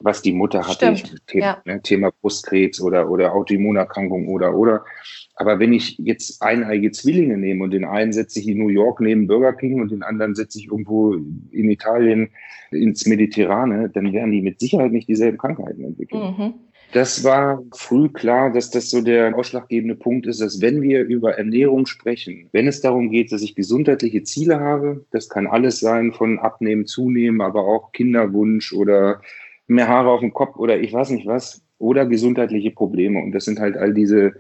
was 0.01 0.23
die 0.23 0.33
Mutter 0.33 0.67
hatte. 0.67 0.95
Thema, 1.27 1.45
ja. 1.45 1.63
ne, 1.67 1.83
Thema 1.83 2.13
Brustkrebs 2.19 2.81
oder, 2.81 3.11
oder 3.11 3.35
Autoimmunerkrankung 3.35 4.29
oder, 4.29 4.57
oder. 4.57 4.87
Aber 5.35 5.59
wenn 5.59 5.75
ich 5.75 5.99
jetzt 5.99 6.41
eineige 6.41 6.93
Zwillinge 6.93 7.37
nehme 7.37 7.63
und 7.63 7.73
den 7.73 7.85
einen 7.85 8.15
setze 8.15 8.41
ich 8.41 8.49
in 8.49 8.57
New 8.57 8.69
York 8.69 9.01
neben 9.01 9.27
Burger 9.27 9.53
King 9.53 9.83
und 9.83 9.91
den 9.91 10.03
anderen 10.03 10.35
setze 10.35 10.59
ich 10.59 10.69
irgendwo 10.69 11.13
in 11.13 11.71
Italien 11.71 12.31
ins 12.71 13.05
Mediterrane, 13.07 13.91
dann 13.91 14.15
werden 14.15 14.33
die 14.33 14.41
mit 14.41 14.61
Sicherheit 14.61 14.93
nicht 14.93 15.09
dieselben 15.09 15.37
Krankheiten 15.37 15.85
entwickeln. 15.85 16.35
Mhm. 16.39 16.55
Das 16.93 17.23
war 17.23 17.63
früh 17.73 18.09
klar, 18.09 18.53
dass 18.53 18.71
das 18.71 18.91
so 18.91 19.01
der 19.01 19.37
ausschlaggebende 19.37 19.95
Punkt 19.95 20.27
ist, 20.27 20.41
dass 20.41 20.61
wenn 20.61 20.83
wir 20.83 21.05
über 21.05 21.39
Ernährung 21.39 21.87
sprechen, 21.87 22.49
wenn 22.53 22.67
es 22.67 22.81
darum 22.81 23.11
geht, 23.11 23.31
dass 23.31 23.43
ich 23.43 23.55
gesundheitliche 23.55 24.25
Ziele 24.25 24.59
habe, 24.59 25.05
das 25.13 25.29
kann 25.29 25.47
alles 25.47 25.79
sein 25.79 26.13
von 26.13 26.41
Abnehmen, 26.41 26.87
Zunehmen, 26.87 27.43
aber 27.43 27.65
auch 27.65 27.93
Kinderwunsch 27.93 28.73
oder 28.73 29.21
mehr 29.69 29.87
Haare 29.87 30.11
auf 30.11 30.21
dem 30.21 30.35
Kopf 30.35 30.57
oder 30.57 30.81
ich 30.81 30.93
weiß 30.93 31.11
nicht 31.11 31.27
was, 31.27 31.63
oder 31.79 32.07
gesundheitliche 32.07 32.73
Probleme. 32.73 33.21
Und 33.21 33.33
das 33.33 33.45
sind 33.45 33.61
halt 33.61 33.77
all 33.77 33.95
diese 33.95 34.35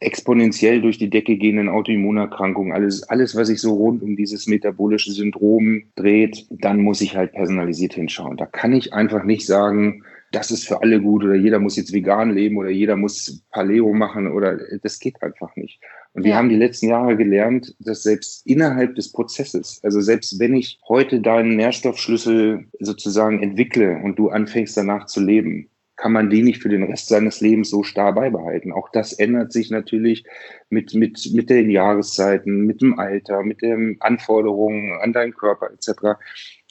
exponentiell 0.00 0.82
durch 0.82 0.98
die 0.98 1.08
Decke 1.08 1.36
gehenden 1.36 1.68
Autoimmunerkrankungen, 1.68 2.72
alles, 2.72 3.04
alles, 3.04 3.34
was 3.36 3.48
sich 3.48 3.60
so 3.60 3.74
rund 3.74 4.02
um 4.02 4.16
dieses 4.16 4.46
metabolische 4.46 5.12
Syndrom 5.12 5.84
dreht, 5.94 6.46
dann 6.50 6.80
muss 6.80 7.00
ich 7.00 7.16
halt 7.16 7.32
personalisiert 7.32 7.94
hinschauen. 7.94 8.36
Da 8.36 8.46
kann 8.46 8.72
ich 8.72 8.92
einfach 8.92 9.24
nicht 9.24 9.46
sagen, 9.46 10.04
das 10.32 10.50
ist 10.50 10.66
für 10.66 10.82
alle 10.82 11.00
gut 11.00 11.24
oder 11.24 11.34
jeder 11.34 11.58
muss 11.60 11.76
jetzt 11.76 11.92
vegan 11.92 12.34
leben 12.34 12.56
oder 12.56 12.70
jeder 12.70 12.96
muss 12.96 13.44
Paleo 13.50 13.92
machen 13.92 14.30
oder 14.30 14.58
das 14.82 14.98
geht 14.98 15.22
einfach 15.22 15.54
nicht. 15.56 15.80
Und 16.12 16.24
wir 16.24 16.32
ja. 16.32 16.36
haben 16.36 16.48
die 16.48 16.56
letzten 16.56 16.88
Jahre 16.88 17.16
gelernt, 17.16 17.74
dass 17.78 18.02
selbst 18.02 18.46
innerhalb 18.46 18.94
des 18.94 19.12
Prozesses, 19.12 19.80
also 19.82 20.00
selbst 20.00 20.38
wenn 20.38 20.54
ich 20.54 20.80
heute 20.88 21.20
deinen 21.20 21.56
Nährstoffschlüssel 21.56 22.66
sozusagen 22.80 23.42
entwickle 23.42 24.00
und 24.02 24.18
du 24.18 24.28
anfängst 24.28 24.76
danach 24.76 25.06
zu 25.06 25.20
leben, 25.20 25.70
kann 25.96 26.12
man 26.12 26.28
die 26.28 26.42
nicht 26.42 26.60
für 26.60 26.68
den 26.68 26.82
Rest 26.82 27.08
seines 27.08 27.40
Lebens 27.40 27.70
so 27.70 27.82
starr 27.82 28.14
beibehalten. 28.14 28.72
Auch 28.72 28.88
das 28.90 29.12
ändert 29.12 29.52
sich 29.52 29.70
natürlich 29.70 30.24
mit, 30.68 30.94
mit, 30.94 31.30
mit 31.32 31.50
den 31.50 31.70
Jahreszeiten, 31.70 32.66
mit 32.66 32.82
dem 32.82 32.98
Alter, 32.98 33.42
mit 33.42 33.62
den 33.62 33.96
Anforderungen 34.00 34.92
an 35.00 35.12
deinen 35.12 35.34
Körper 35.34 35.70
etc. 35.72 36.18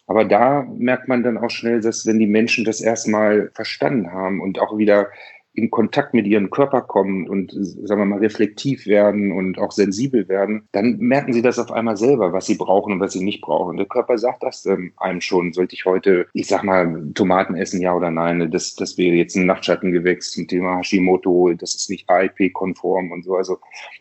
Aber 0.06 0.26
da 0.26 0.64
merkt 0.64 1.08
man 1.08 1.24
dann 1.24 1.38
auch 1.38 1.50
schnell, 1.50 1.82
dass 1.82 2.06
wenn 2.06 2.20
die 2.20 2.28
Menschen 2.28 2.66
das 2.66 2.82
erstmal 2.82 3.52
verstanden 3.54 4.12
haben 4.12 4.42
und 4.42 4.60
auch 4.60 4.78
wieder 4.78 5.08
in 5.56 5.70
Kontakt 5.70 6.16
mit 6.16 6.26
ihrem 6.26 6.50
Körper 6.50 6.82
kommen 6.82 7.30
und, 7.30 7.52
sagen 7.52 8.02
wir 8.02 8.06
mal, 8.06 8.20
reflektiv 8.20 8.88
werden 8.88 9.32
und 9.32 9.60
auch 9.60 9.72
sensibel 9.72 10.28
werden, 10.28 10.68
dann 10.72 10.98
merken 10.98 11.32
sie 11.32 11.44
das 11.44 11.60
auf 11.60 11.72
einmal 11.72 11.96
selber, 11.96 12.34
was 12.34 12.48
sie 12.48 12.56
brauchen 12.56 12.94
und 12.94 13.00
was 13.00 13.14
sie 13.14 13.24
nicht 13.24 13.42
brauchen. 13.42 13.78
Der 13.78 13.86
Körper 13.86 14.18
sagt 14.18 14.42
das 14.42 14.66
ähm, 14.66 14.94
einem 14.98 15.22
schon. 15.22 15.54
Sollte 15.54 15.76
ich 15.76 15.86
heute, 15.86 16.26
ich 16.34 16.48
sag 16.48 16.64
mal, 16.64 17.12
Tomaten 17.14 17.56
essen, 17.56 17.82
ja 17.82 17.94
oder 17.96 18.10
nein? 18.10 18.50
Das, 18.50 18.74
das 18.74 18.98
wäre 18.98 19.16
jetzt 19.16 19.36
ein 19.36 19.46
Nachtschattengewächs 19.46 20.32
zum 20.32 20.48
Thema 20.48 20.80
Hashimoto. 20.80 21.54
Das 21.54 21.76
ist 21.76 21.90
nicht 21.90 22.10
AIP-konform 22.10 23.12
und 23.12 23.24
so. 23.24 23.36
Also, 23.36 23.60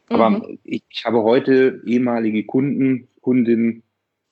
mhm. 0.09 0.17
aber 0.17 0.49
ich, 0.65 0.83
ich 0.89 1.05
habe 1.05 1.23
heute 1.23 1.83
ehemalige 1.85 2.45
Kunden, 2.45 3.09
Kundinnen, 3.21 3.83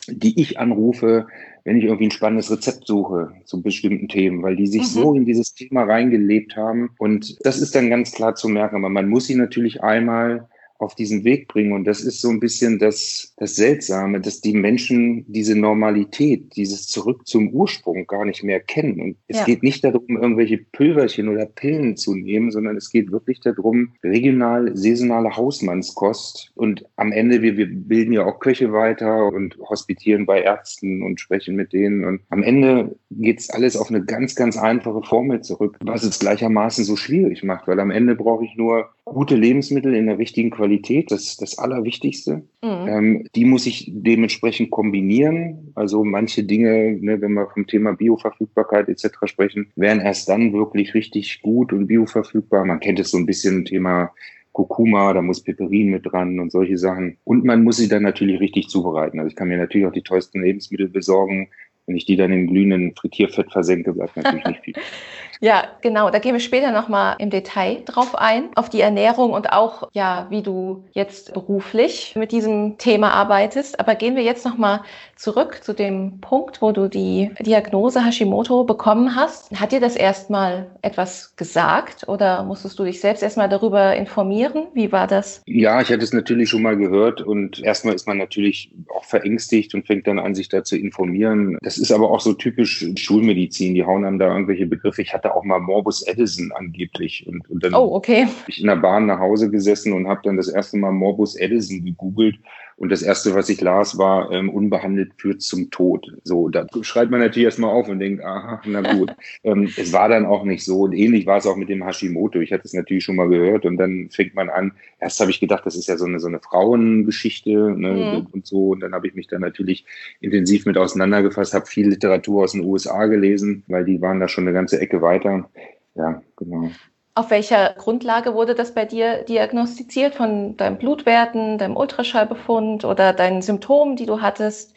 die 0.09 0.41
ich 0.41 0.59
anrufe, 0.59 1.27
wenn 1.65 1.77
ich 1.77 1.85
irgendwie 1.85 2.07
ein 2.07 2.11
spannendes 2.11 2.51
Rezept 2.51 2.87
suche 2.87 3.33
zu 3.45 3.63
bestimmten 3.63 4.09
Themen, 4.09 4.43
weil 4.43 4.57
die 4.57 4.67
sich 4.67 4.83
mhm. 4.83 4.87
so 4.87 5.15
in 5.15 5.25
dieses 5.25 5.55
Thema 5.55 5.85
reingelebt 5.85 6.57
haben. 6.57 6.91
Und 6.99 7.39
das 7.45 7.61
ist 7.61 7.75
dann 7.75 7.91
ganz 7.91 8.13
klar 8.13 8.35
zu 8.35 8.49
merken. 8.49 8.77
Aber 8.77 8.89
man 8.89 9.09
muss 9.09 9.27
sie 9.27 9.35
natürlich 9.35 9.83
einmal 9.83 10.49
auf 10.81 10.95
diesen 10.95 11.25
Weg 11.25 11.49
bringen. 11.49 11.73
Und 11.73 11.85
das 11.85 12.01
ist 12.01 12.21
so 12.21 12.31
ein 12.31 12.41
bisschen 12.41 12.79
das, 12.79 13.35
das 13.37 13.57
Seltsame, 13.57 14.21
dass 14.21 14.41
die 14.41 14.55
Menschen 14.55 15.25
diese 15.29 15.59
Normalität, 15.59 16.57
dieses 16.57 16.87
Zurück 16.87 17.27
zum 17.27 17.51
Ursprung 17.51 18.07
gar 18.07 18.25
nicht 18.25 18.43
mehr 18.43 18.61
kennen. 18.61 19.01
Und 19.01 19.17
es 19.29 19.39
ja. 19.39 19.45
geht 19.45 19.63
nicht 19.63 19.85
darum, 19.85 20.09
irgendwelche 20.09 20.59
Pülverchen 20.59 21.29
oder 21.29 21.47
Pillen 21.47 21.97
zu 21.97 22.15
nehmen, 22.15 22.51
sondern 22.51 22.77
es 22.77 22.91
geht 22.91 23.13
wirklich 23.13 23.41
darum, 23.41 23.93
regional, 24.03 24.77
saisonale 24.77 25.37
Hausmannskost. 25.37 26.53
Und 26.55 26.85
am 26.97 27.13
Ende, 27.13 27.43
wir, 27.43 27.57
wir 27.57 27.69
bilden 27.71 28.13
ja 28.13 28.25
auch 28.25 28.41
Köche 28.41 28.73
weiter 28.73 29.27
und 29.27 29.59
hospitieren 29.59 30.27
bei 30.27 30.43
Ärzten 30.43 31.03
und 31.03 31.21
sprechen 31.21 31.57
mit 31.57 31.73
denen. 31.73 32.05
Und 32.05 32.21
am 32.31 32.43
Ende 32.43 32.97
geht 33.11 33.41
es 33.41 33.51
alles 33.51 33.77
auf 33.77 33.91
eine 33.91 34.05
ganz, 34.05 34.35
ganz 34.35 34.57
einfache 34.57 35.03
Formel 35.03 35.43
zurück, 35.43 35.77
was 35.85 36.03
es 36.03 36.19
gleichermaßen 36.19 36.85
so 36.85 36.97
schwierig 36.97 37.43
macht, 37.43 37.69
weil 37.69 37.81
am 37.81 37.91
Ende 37.91 38.15
brauche 38.15 38.45
ich 38.45 38.57
nur 38.57 38.91
gute 39.05 39.35
Lebensmittel 39.35 39.95
in 39.95 40.07
der 40.07 40.19
richtigen 40.19 40.51
Qualität, 40.51 40.70
das 40.79 41.23
ist 41.23 41.43
das 41.43 41.59
Allerwichtigste. 41.59 42.43
Mhm. 42.63 42.89
Ähm, 42.89 43.27
die 43.35 43.45
muss 43.45 43.67
ich 43.67 43.91
dementsprechend 43.93 44.71
kombinieren. 44.71 45.73
Also 45.75 46.05
manche 46.05 46.45
Dinge, 46.45 46.97
ne, 47.01 47.21
wenn 47.21 47.33
wir 47.33 47.49
vom 47.49 47.67
Thema 47.67 47.93
Bioverfügbarkeit 47.93 48.89
etc. 48.89 49.09
sprechen, 49.25 49.73
wären 49.77 50.01
erst 50.01 50.29
dann 50.29 50.53
wirklich 50.53 50.95
richtig 50.95 51.43
gut 51.43 51.73
und 51.73 51.87
bioverfügbar. 51.87 52.65
Man 52.65 52.81
kennt 52.81 53.01
es 53.01 53.11
so 53.11 53.19
ein 53.19 53.27
bisschen 53.27 53.65
Thema 53.65 54.13
Kurkuma, 54.53 55.13
da 55.13 55.23
muss 55.23 55.43
Peperin 55.43 55.91
mit 55.91 56.07
dran 56.07 56.41
und 56.41 56.51
solche 56.51 56.77
Sachen. 56.77 57.19
Und 57.25 57.45
man 57.45 57.63
muss 57.63 57.77
sie 57.77 57.89
dann 57.89 58.03
natürlich 58.03 58.41
richtig 58.41 58.69
zubereiten. 58.69 59.19
Also 59.19 59.29
ich 59.29 59.37
kann 59.37 59.49
mir 59.49 59.59
natürlich 59.59 59.87
auch 59.87 59.93
die 59.93 60.03
teuersten 60.03 60.43
Lebensmittel 60.43 60.89
besorgen. 60.89 61.49
Wenn 61.87 61.97
ich 61.97 62.05
die 62.05 62.17
dann 62.17 62.33
in 62.33 62.47
glühenden 62.47 62.95
Frittierfett 62.95 63.51
versenke, 63.51 63.93
bleibt 63.93 64.17
natürlich 64.17 64.47
nicht 64.47 64.61
viel. 64.65 64.75
Ja, 65.41 65.65
genau. 65.81 66.11
Da 66.11 66.19
gehen 66.19 66.35
wir 66.35 66.41
später 66.41 66.71
nochmal 66.71 67.17
im 67.19 67.31
Detail 67.31 67.83
drauf 67.87 68.15
ein, 68.15 68.51
auf 68.57 68.69
die 68.69 68.83
Ernährung 68.83 69.33
und 69.33 69.53
auch, 69.53 69.89
ja, 69.93 70.27
wie 70.29 70.43
du 70.43 70.85
jetzt 70.93 71.33
beruflich 71.33 72.15
mit 72.15 72.31
diesem 72.31 72.77
Thema 72.77 73.13
arbeitest. 73.13 73.81
Aber 73.81 73.95
gehen 73.95 74.17
wir 74.17 74.23
jetzt 74.23 74.45
nochmal 74.45 74.83
zurück 75.17 75.61
zu 75.63 75.73
dem 75.73 76.21
Punkt, 76.21 76.61
wo 76.61 76.73
du 76.73 76.89
die 76.89 77.31
Diagnose 77.41 78.05
Hashimoto 78.05 78.65
bekommen 78.65 79.17
hast. 79.17 79.51
Hat 79.59 79.73
dir 79.73 79.81
das 79.81 79.97
erstmal 79.97 80.71
etwas 80.83 81.37
gesagt 81.37 82.07
oder 82.07 82.43
musstest 82.45 82.79
du 82.79 82.85
dich 82.85 83.01
selbst 83.01 83.23
erstmal 83.23 83.49
darüber 83.49 83.97
informieren? 83.97 84.67
Wie 84.75 84.93
war 84.93 85.07
das? 85.07 85.43
Ja, 85.47 85.81
ich 85.81 85.89
hatte 85.89 86.05
es 86.05 86.13
natürlich 86.13 86.51
schon 86.51 86.63
mal 86.63 86.77
gehört 86.77 87.23
und 87.23 87.63
erstmal 87.63 87.95
ist 87.95 88.07
man 88.07 88.19
natürlich 88.19 88.73
auch 88.95 89.05
verängstigt 89.05 89.75
und 89.75 89.87
fängt 89.87 90.07
dann 90.07 90.19
an, 90.19 90.35
sich 90.35 90.51
da 90.51 90.65
zu 90.65 90.77
informieren. 90.77 91.57
Das 91.63 91.79
ist 91.79 91.93
aber 91.93 92.11
auch 92.11 92.21
so 92.21 92.35
typisch 92.35 92.87
Schulmedizin. 92.97 93.75
Die 93.75 93.85
hauen 93.85 94.05
einem 94.05 94.19
da 94.19 94.29
irgendwelche 94.29 94.67
Begriffe. 94.67 95.01
Ich 95.01 95.15
hatte 95.15 95.30
auch 95.35 95.45
mal 95.45 95.61
Morbus 95.61 96.07
Edison 96.07 96.53
angeblich. 96.53 97.27
Und, 97.27 97.49
und 97.51 97.65
dann 97.65 97.75
oh, 97.75 97.95
okay. 97.95 98.25
bin 98.25 98.33
ich 98.49 98.61
in 98.61 98.67
der 98.67 98.77
Bahn 98.77 99.07
nach 99.07 99.19
Hause 99.19 99.51
gesessen 99.51 99.93
und 99.93 100.09
habe 100.09 100.21
dann 100.25 100.37
das 100.37 100.49
erste 100.49 100.77
Mal 100.77 100.93
Morbus 100.93 101.37
Edison 101.37 101.85
gegoogelt 101.85 102.39
Und 102.81 102.91
das 102.91 103.03
erste, 103.03 103.35
was 103.35 103.51
ich 103.51 103.61
las, 103.61 103.99
war 103.99 104.33
ähm, 104.33 104.49
unbehandelt 104.49 105.13
führt 105.19 105.43
zum 105.43 105.71
Tod. 105.71 106.17
So, 106.25 106.49
da 106.49 106.67
schreit 106.81 107.11
man 107.11 107.21
natürlich 107.21 107.45
erstmal 107.45 107.73
auf 107.73 107.89
und 107.89 107.99
denkt, 107.99 108.25
aha, 108.25 108.63
na 108.65 108.81
gut. 108.81 109.15
ähm, 109.45 109.71
es 109.77 109.93
war 109.93 110.09
dann 110.09 110.25
auch 110.25 110.45
nicht 110.45 110.65
so. 110.65 110.85
Und 110.85 110.95
ähnlich 110.95 111.27
war 111.27 111.37
es 111.37 111.47
auch 111.47 111.57
mit 111.57 111.69
dem 111.69 111.85
Hashimoto. 111.85 112.41
Ich 112.41 112.55
hatte 112.55 112.63
es 112.65 112.73
natürlich 112.73 113.05
schon 113.05 113.17
mal 113.17 113.29
gehört 113.29 113.67
und 113.67 113.77
dann 113.77 114.09
fängt 114.11 114.35
man 114.35 114.49
an. 114.49 114.73
Erst 114.99 115.21
habe 115.21 115.31
ich 115.31 115.41
gedacht, 115.41 115.67
das 115.67 115.77
ist 115.77 115.89
ja 115.89 115.99
so 115.99 116.07
eine, 116.07 116.21
so 116.21 116.29
eine 116.29 116.41
Frauengeschichte 116.41 117.51
ne, 117.51 118.23
mhm. 118.23 118.27
und 118.33 118.47
so. 118.47 118.71
Und 118.71 118.81
dann 118.81 118.95
habe 118.95 119.07
ich 119.07 119.15
mich 119.15 119.27
dann 119.27 119.43
natürlich 119.43 119.85
intensiv 120.21 120.65
mit 120.65 120.79
auseinandergefasst, 120.79 121.53
habe 121.53 121.67
viel 121.67 121.87
Literatur 121.87 122.45
aus 122.45 122.53
den 122.53 122.65
USA 122.65 123.05
gelesen, 123.09 123.63
weil 123.67 123.85
die 123.85 124.01
waren 124.01 124.21
da 124.21 124.29
schon 124.29 124.45
eine 124.45 124.55
ganze 124.55 124.81
Ecke 124.81 125.03
weiter. 125.03 125.51
Ja, 125.97 126.23
genau. 126.35 126.71
Auf 127.15 127.31
welcher 127.31 127.75
Grundlage 127.77 128.35
wurde 128.35 128.55
das 128.55 128.73
bei 128.73 128.85
dir 128.85 129.25
diagnostiziert? 129.25 130.15
Von 130.15 130.57
deinen 130.57 130.79
Blutwerten, 130.79 131.59
deinem 131.59 131.77
Ultraschallbefund 131.77 132.85
oder 132.85 133.13
deinen 133.13 133.43
Symptomen, 133.43 133.97
die 133.97 134.07
du 134.07 134.21
hattest? 134.21 134.75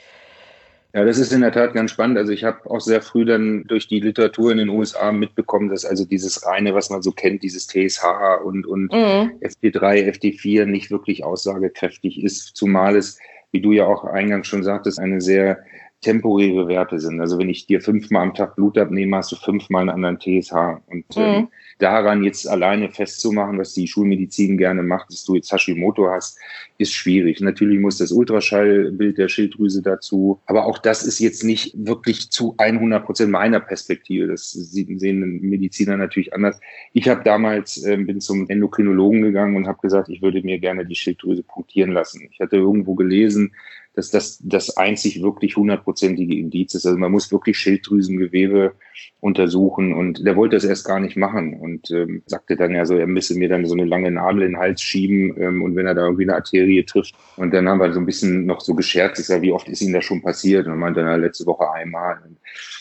Ja, 0.95 1.03
das 1.05 1.17
ist 1.17 1.31
in 1.31 1.41
der 1.41 1.51
Tat 1.51 1.73
ganz 1.73 1.89
spannend. 1.89 2.19
Also 2.19 2.31
ich 2.31 2.43
habe 2.43 2.69
auch 2.69 2.79
sehr 2.79 3.01
früh 3.01 3.25
dann 3.25 3.63
durch 3.65 3.87
die 3.87 3.99
Literatur 3.99 4.51
in 4.51 4.59
den 4.59 4.69
USA 4.69 5.11
mitbekommen, 5.11 5.69
dass 5.69 5.85
also 5.85 6.05
dieses 6.05 6.45
reine, 6.45 6.75
was 6.75 6.91
man 6.91 7.01
so 7.01 7.11
kennt, 7.11 7.41
dieses 7.41 7.67
TSH 7.67 8.03
und, 8.43 8.67
und 8.67 8.91
mhm. 8.91 9.31
FT3, 9.41 10.07
FT4 10.11 10.65
nicht 10.65 10.91
wirklich 10.91 11.23
aussagekräftig 11.23 12.23
ist, 12.23 12.55
zumal 12.55 12.95
es, 12.95 13.17
wie 13.51 13.61
du 13.61 13.71
ja 13.71 13.87
auch 13.87 14.03
eingangs 14.03 14.47
schon 14.47 14.63
sagtest, 14.63 14.99
eine 14.99 15.19
sehr 15.19 15.63
temporäre 16.03 16.67
Werte 16.67 16.99
sind. 16.99 17.19
Also 17.19 17.39
wenn 17.39 17.49
ich 17.49 17.65
dir 17.65 17.81
fünfmal 17.81 18.23
am 18.23 18.33
Tag 18.33 18.55
Blut 18.55 18.77
abnehme, 18.77 19.17
hast 19.17 19.31
du 19.31 19.35
fünfmal 19.35 19.89
einen 19.89 20.05
anderen 20.05 20.19
TSH. 20.19 20.53
Und 20.87 21.05
mhm. 21.15 21.21
ähm, 21.21 21.47
daran 21.79 22.23
jetzt 22.23 22.47
alleine 22.47 22.89
festzumachen, 22.89 23.57
was 23.57 23.73
die 23.73 23.87
Schulmedizin 23.87 24.57
gerne 24.57 24.83
macht, 24.83 25.11
dass 25.11 25.25
du 25.25 25.35
jetzt 25.35 25.51
Hashimoto 25.51 26.09
hast, 26.09 26.37
ist 26.77 26.93
schwierig. 26.93 27.41
Natürlich 27.41 27.79
muss 27.79 27.97
das 27.97 28.11
Ultraschallbild 28.11 29.17
der 29.17 29.27
Schilddrüse 29.27 29.81
dazu, 29.81 30.39
aber 30.45 30.65
auch 30.65 30.77
das 30.77 31.03
ist 31.03 31.19
jetzt 31.19 31.43
nicht 31.43 31.73
wirklich 31.75 32.29
zu 32.29 32.55
100 32.57 33.03
Prozent 33.05 33.31
meiner 33.31 33.59
Perspektive. 33.59 34.27
Das 34.27 34.51
sehen 34.51 35.39
Mediziner 35.41 35.97
natürlich 35.97 36.33
anders. 36.33 36.59
Ich 36.93 37.07
habe 37.09 37.23
damals 37.23 37.83
äh, 37.83 37.97
bin 37.97 38.21
zum 38.21 38.49
Endokrinologen 38.49 39.21
gegangen 39.21 39.55
und 39.55 39.67
habe 39.67 39.79
gesagt, 39.81 40.09
ich 40.09 40.21
würde 40.21 40.41
mir 40.43 40.59
gerne 40.59 40.85
die 40.85 40.95
Schilddrüse 40.95 41.43
punktieren 41.43 41.91
lassen. 41.91 42.27
Ich 42.31 42.39
hatte 42.39 42.57
irgendwo 42.57 42.95
gelesen, 42.95 43.53
dass 43.93 44.09
das 44.09 44.39
das 44.43 44.75
einzig 44.77 45.21
wirklich 45.21 45.55
hundertprozentige 45.55 46.35
Indiz 46.35 46.73
ist. 46.73 46.85
Also 46.85 46.97
man 46.97 47.11
muss 47.11 47.31
wirklich 47.31 47.57
Schilddrüsengewebe 47.57 48.73
untersuchen 49.19 49.93
und 49.93 50.25
der 50.25 50.35
wollte 50.35 50.55
das 50.55 50.65
erst 50.65 50.85
gar 50.85 50.99
nicht 50.99 51.15
machen 51.15 51.59
und 51.59 51.89
ähm, 51.91 52.23
sagte 52.25 52.55
dann 52.55 52.75
ja 52.75 52.85
so, 52.85 52.95
er 52.95 53.07
müsse 53.07 53.37
mir 53.37 53.49
dann 53.49 53.65
so 53.65 53.73
eine 53.73 53.85
lange 53.85 54.11
Nadel 54.11 54.41
in 54.41 54.53
den 54.53 54.59
Hals 54.59 54.81
schieben 54.81 55.35
ähm, 55.39 55.61
und 55.61 55.75
wenn 55.75 55.85
er 55.85 55.95
da 55.95 56.03
irgendwie 56.03 56.23
eine 56.23 56.35
Arterie 56.35 56.83
trifft 56.83 57.15
und 57.37 57.53
dann 57.53 57.69
haben 57.69 57.79
wir 57.79 57.93
so 57.93 57.99
ein 57.99 58.05
bisschen 58.05 58.45
noch 58.45 58.61
so 58.61 58.73
gescherzt, 58.73 59.19
ich 59.19 59.27
sage, 59.27 59.43
wie 59.43 59.51
oft 59.51 59.69
ist 59.69 59.81
Ihnen 59.81 59.93
das 59.93 60.05
schon 60.05 60.21
passiert 60.21 60.67
und 60.67 60.77
meinte, 60.77 61.03
na, 61.03 61.15
letzte 61.15 61.45
Woche 61.45 61.71
einmal. 61.71 62.17
Und 62.25 62.37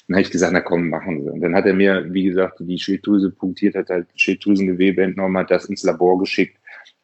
dann 0.08 0.16
habe 0.16 0.22
ich 0.22 0.30
gesagt, 0.30 0.52
na 0.52 0.60
komm, 0.60 0.88
machen 0.88 1.22
Sie. 1.22 1.30
Und 1.30 1.40
dann 1.40 1.54
hat 1.54 1.66
er 1.66 1.74
mir, 1.74 2.12
wie 2.12 2.24
gesagt, 2.24 2.56
die 2.60 2.78
Schilddrüse 2.78 3.30
punktiert, 3.30 3.74
hat 3.74 3.90
halt 3.90 4.08
Schilddrüsengewebe 4.16 5.02
entnommen, 5.02 5.38
hat 5.38 5.50
das 5.50 5.66
ins 5.66 5.84
Labor 5.84 6.18
geschickt 6.18 6.56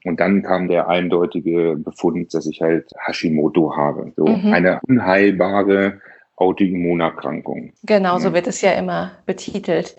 und 0.05 0.21
dann 0.21 0.43
kam 0.43 0.69
der 0.69 0.89
eindeutige 0.89 1.77
Befund, 1.77 2.33
dass 2.35 2.47
ich 2.47 2.61
halt 2.61 2.91
Hashimoto 3.07 3.77
habe. 3.77 4.13
So 4.17 4.27
mhm. 4.27 4.53
eine 4.53 4.81
unheilbare 4.87 6.01
Autoimmunerkrankung. 6.37 7.73
Genau, 7.83 8.19
so 8.19 8.33
wird 8.33 8.47
es 8.47 8.61
ja 8.61 8.73
immer 8.73 9.11
betitelt. 9.27 9.97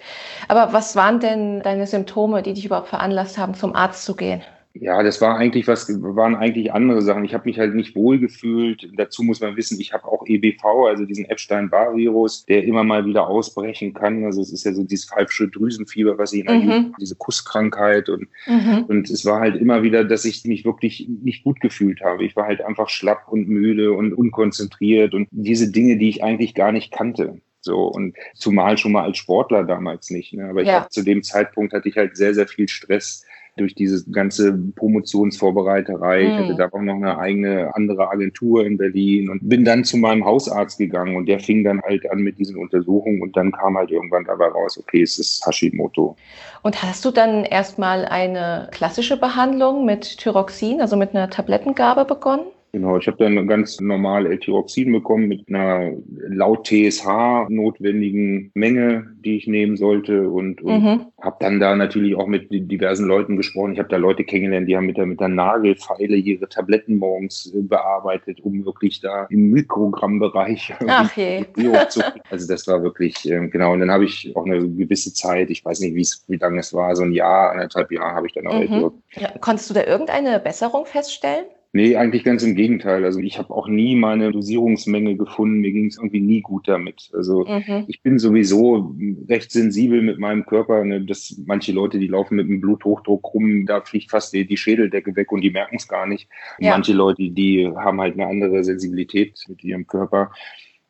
Aber 0.48 0.72
was 0.72 0.96
waren 0.96 1.20
denn 1.20 1.62
deine 1.62 1.86
Symptome, 1.86 2.42
die 2.42 2.54
dich 2.54 2.66
überhaupt 2.66 2.88
veranlasst 2.88 3.38
haben, 3.38 3.56
zum 3.56 3.76
Arzt 3.76 4.06
zu 4.06 4.16
gehen? 4.16 4.42
Ja, 4.74 5.02
das 5.02 5.20
war 5.20 5.36
eigentlich 5.36 5.68
was, 5.68 5.90
waren 6.02 6.36
eigentlich 6.36 6.72
andere 6.72 7.02
Sachen. 7.02 7.26
Ich 7.26 7.34
habe 7.34 7.50
mich 7.50 7.58
halt 7.58 7.74
nicht 7.74 7.96
wohl 7.96 8.20
gefühlt. 8.20 8.88
Dazu 8.96 9.24
muss 9.24 9.42
man 9.42 9.58
wissen, 9.58 9.80
ich 9.80 9.94
habe 9.94 10.06
auch 10.06 10.24
EBV, 10.28 10.64
also 10.88 11.06
diesen 11.06 11.26
Epstein-Barr-Virus, 11.26 12.46
der 12.46 12.64
immer 12.64 12.84
mal 12.84 13.04
wieder 13.06 13.28
ausbrechen 13.28 13.94
kann. 13.94 14.24
Also 14.24 14.42
es 14.42 14.54
ist 14.54 14.66
ja 14.66 14.74
so 14.74 14.84
dieses 14.84 15.06
falsche 15.06 15.48
Drüsenfieber, 15.48 16.20
was 16.20 16.34
ich 16.34 16.46
in 16.46 16.68
mhm. 16.68 16.96
diese 17.00 17.16
Kusskrankheit 17.16 18.10
und, 18.10 18.28
mhm. 18.46 18.86
und 18.88 19.10
es 19.10 19.26
war 19.26 19.40
halt 19.40 19.56
immer 19.56 19.82
wieder, 19.82 20.04
dass 20.04 20.24
ich 20.24 20.46
mich 20.46 20.66
wirklich 20.66 21.10
nicht 21.24 21.44
gut 21.44 21.60
gefühlt 21.62 22.02
habe. 22.02 22.24
Ich 22.24 22.36
war 22.36 22.46
halt 22.46 22.62
einfach 22.62 22.90
schlapp 22.90 23.28
und 23.28 23.50
müde 23.50 23.94
und 23.94 24.14
unkonzentriert 24.14 25.16
und 25.16 25.28
diese 25.32 25.72
Dinge, 25.72 25.98
die 25.98 26.10
ich 26.10 26.24
eigentlich 26.24 26.54
gar 26.54 26.72
nicht 26.72 26.92
kannte. 26.92 27.42
So, 27.62 27.88
und 27.88 28.16
zumal 28.36 28.78
schon 28.78 28.94
mal 28.94 29.04
als 29.04 29.18
Sportler 29.18 29.64
damals 29.64 30.12
nicht. 30.12 30.34
Ne? 30.34 30.50
Aber 30.50 30.62
ich 30.62 30.68
ja. 30.68 30.88
zu 30.90 31.04
dem 31.04 31.24
Zeitpunkt 31.24 31.74
hatte 31.74 31.90
ich 31.90 31.98
halt 31.98 32.16
sehr, 32.16 32.34
sehr 32.34 32.48
viel 32.48 32.70
Stress 32.70 33.26
durch 33.60 33.76
diese 33.76 34.10
ganze 34.12 34.58
Promotionsvorbereiterei. 34.76 36.24
Mhm. 36.24 36.30
Ich 36.30 36.38
hatte 36.38 36.50
hm. 36.50 36.58
da 36.58 36.66
auch 36.68 36.82
noch 36.82 36.96
eine 36.96 37.18
eigene 37.18 37.76
andere 37.76 38.10
Agentur 38.10 38.66
in 38.66 38.78
Berlin 38.78 39.30
und 39.30 39.48
bin 39.48 39.66
dann 39.66 39.84
zu 39.84 39.98
meinem 39.98 40.26
Hausarzt 40.26 40.78
gegangen 40.78 41.16
und 41.16 41.28
der 41.28 41.40
fing 41.40 41.64
dann 41.64 41.82
halt 41.82 42.10
an 42.10 42.20
mit 42.20 42.40
diesen 42.40 42.58
Untersuchungen 42.58 43.22
und 43.22 43.36
dann 43.36 43.52
kam 43.52 43.78
halt 43.78 43.92
irgendwann 43.92 44.26
dabei 44.26 44.48
raus, 44.48 44.78
okay, 44.78 45.02
es 45.02 45.20
ist 45.20 45.46
Hashimoto. 45.46 46.16
Und 46.62 46.84
hast 46.84 47.06
du 47.06 47.12
dann 47.12 47.46
erstmal 47.46 48.06
eine 48.06 48.70
klassische 48.72 49.18
Behandlung 49.18 49.86
mit 49.86 50.18
Thyroxin, 50.18 50.82
also 50.82 50.98
mit 50.98 51.16
einer 51.16 51.30
Tablettengabe 51.30 52.06
begonnen? 52.06 52.46
Genau, 52.72 52.98
ich 52.98 53.08
habe 53.08 53.18
dann 53.18 53.48
ganz 53.48 53.80
normal 53.82 54.28
L-Tyroxin 54.28 54.92
bekommen 54.92 55.28
mit 55.28 55.50
einer 55.50 55.92
laut 56.28 56.68
TSH 56.68 57.48
notwendigen 57.50 58.52
Menge, 58.54 59.08
die 59.26 59.38
ich 59.38 59.48
nehmen 59.48 59.76
sollte 59.76 60.30
und, 60.30 60.62
und 60.62 60.84
mhm. 60.84 61.06
habe 61.20 61.38
dann 61.40 61.60
da 61.60 61.76
natürlich 61.76 62.16
auch 62.16 62.28
mit 62.28 62.48
diversen 62.52 63.08
Leuten 63.08 63.38
gesprochen. 63.38 63.74
Ich 63.74 63.80
habe 63.80 63.90
da 63.90 63.98
Leute 63.98 64.24
kennengelernt, 64.24 64.70
die 64.70 64.78
haben 64.78 64.86
mit 64.86 64.98
der, 64.98 65.08
mit 65.08 65.20
der 65.20 65.30
Nagelfeile 65.30 66.16
ihre 66.16 66.48
Tabletten 66.48 66.98
morgens 66.98 67.52
äh, 67.56 67.62
bearbeitet, 67.62 68.40
um 68.42 68.64
wirklich 68.66 69.02
da 69.02 69.26
im 69.32 69.50
Mikrogrammbereich 69.50 70.74
Ach 70.88 71.12
je. 71.18 71.46
zu 71.90 72.02
Also 72.30 72.48
das 72.48 72.68
war 72.68 72.84
wirklich, 72.84 73.30
äh, 73.30 73.48
genau. 73.48 73.74
Und 73.74 73.80
dann 73.80 73.92
habe 73.92 74.06
ich 74.06 74.32
auch 74.36 74.46
eine 74.46 74.60
gewisse 74.60 75.12
Zeit, 75.14 75.50
ich 75.50 75.66
weiß 75.66 75.80
nicht, 75.80 75.96
wie 76.28 76.38
lange 76.38 76.60
es 76.60 76.74
war, 76.74 76.96
so 76.96 77.04
ein 77.04 77.14
Jahr, 77.14 77.52
anderthalb 77.52 77.92
Jahre 77.92 78.14
habe 78.14 78.28
ich 78.28 78.34
dann 78.34 78.48
auch 78.48 78.60
mhm. 78.60 78.92
Ja. 79.16 79.32
Konntest 79.40 79.70
du 79.72 79.74
da 79.74 79.84
irgendeine 79.84 80.40
Besserung 80.40 80.86
feststellen? 80.86 81.46
Nee, 81.72 81.96
eigentlich 81.96 82.24
ganz 82.24 82.42
im 82.42 82.56
Gegenteil. 82.56 83.06
Also 83.06 83.20
ich 83.20 83.38
habe 83.38 83.54
auch 83.54 83.68
nie 83.68 83.96
meine 83.96 84.32
Dosierungsmenge 84.32 85.16
gefunden. 85.18 85.60
Mir 85.60 85.72
ging 85.72 85.86
es 85.86 85.98
irgendwie 85.98 86.20
nie 86.20 86.42
gut 86.42 86.68
damit. 86.68 87.12
Also 87.14 87.46
mhm. 87.46 87.86
ich 87.88 88.02
bin 88.02 88.18
sowieso 88.18 88.96
recht 89.28 89.52
sensibel 89.52 90.02
mit 90.02 90.18
meinem 90.18 90.48
Körper. 90.48 90.84
Ne, 90.84 91.06
dass 91.06 91.40
manche 91.46 91.72
Leute, 91.72 92.00
die 92.00 92.08
laufen 92.08 92.38
mit 92.38 92.48
einem 92.48 92.60
Bluthochdruck 92.60 93.36
rum, 93.36 93.68
da 93.68 93.82
fliegt 93.82 94.10
fast 94.10 94.34
die, 94.34 94.48
die 94.48 94.58
Schädeldecke 94.58 95.16
weg 95.16 95.32
und 95.32 95.42
die 95.42 95.52
merken 95.52 95.76
es 95.76 95.88
gar 95.88 96.08
nicht. 96.08 96.28
Ja. 96.58 96.72
Manche 96.72 96.94
Leute, 96.94 97.30
die 97.30 97.68
haben 97.68 98.02
halt 98.02 98.16
eine 98.16 98.26
andere 98.26 98.64
Sensibilität 98.64 99.40
mit 99.48 99.64
ihrem 99.64 99.86
Körper. 99.86 100.32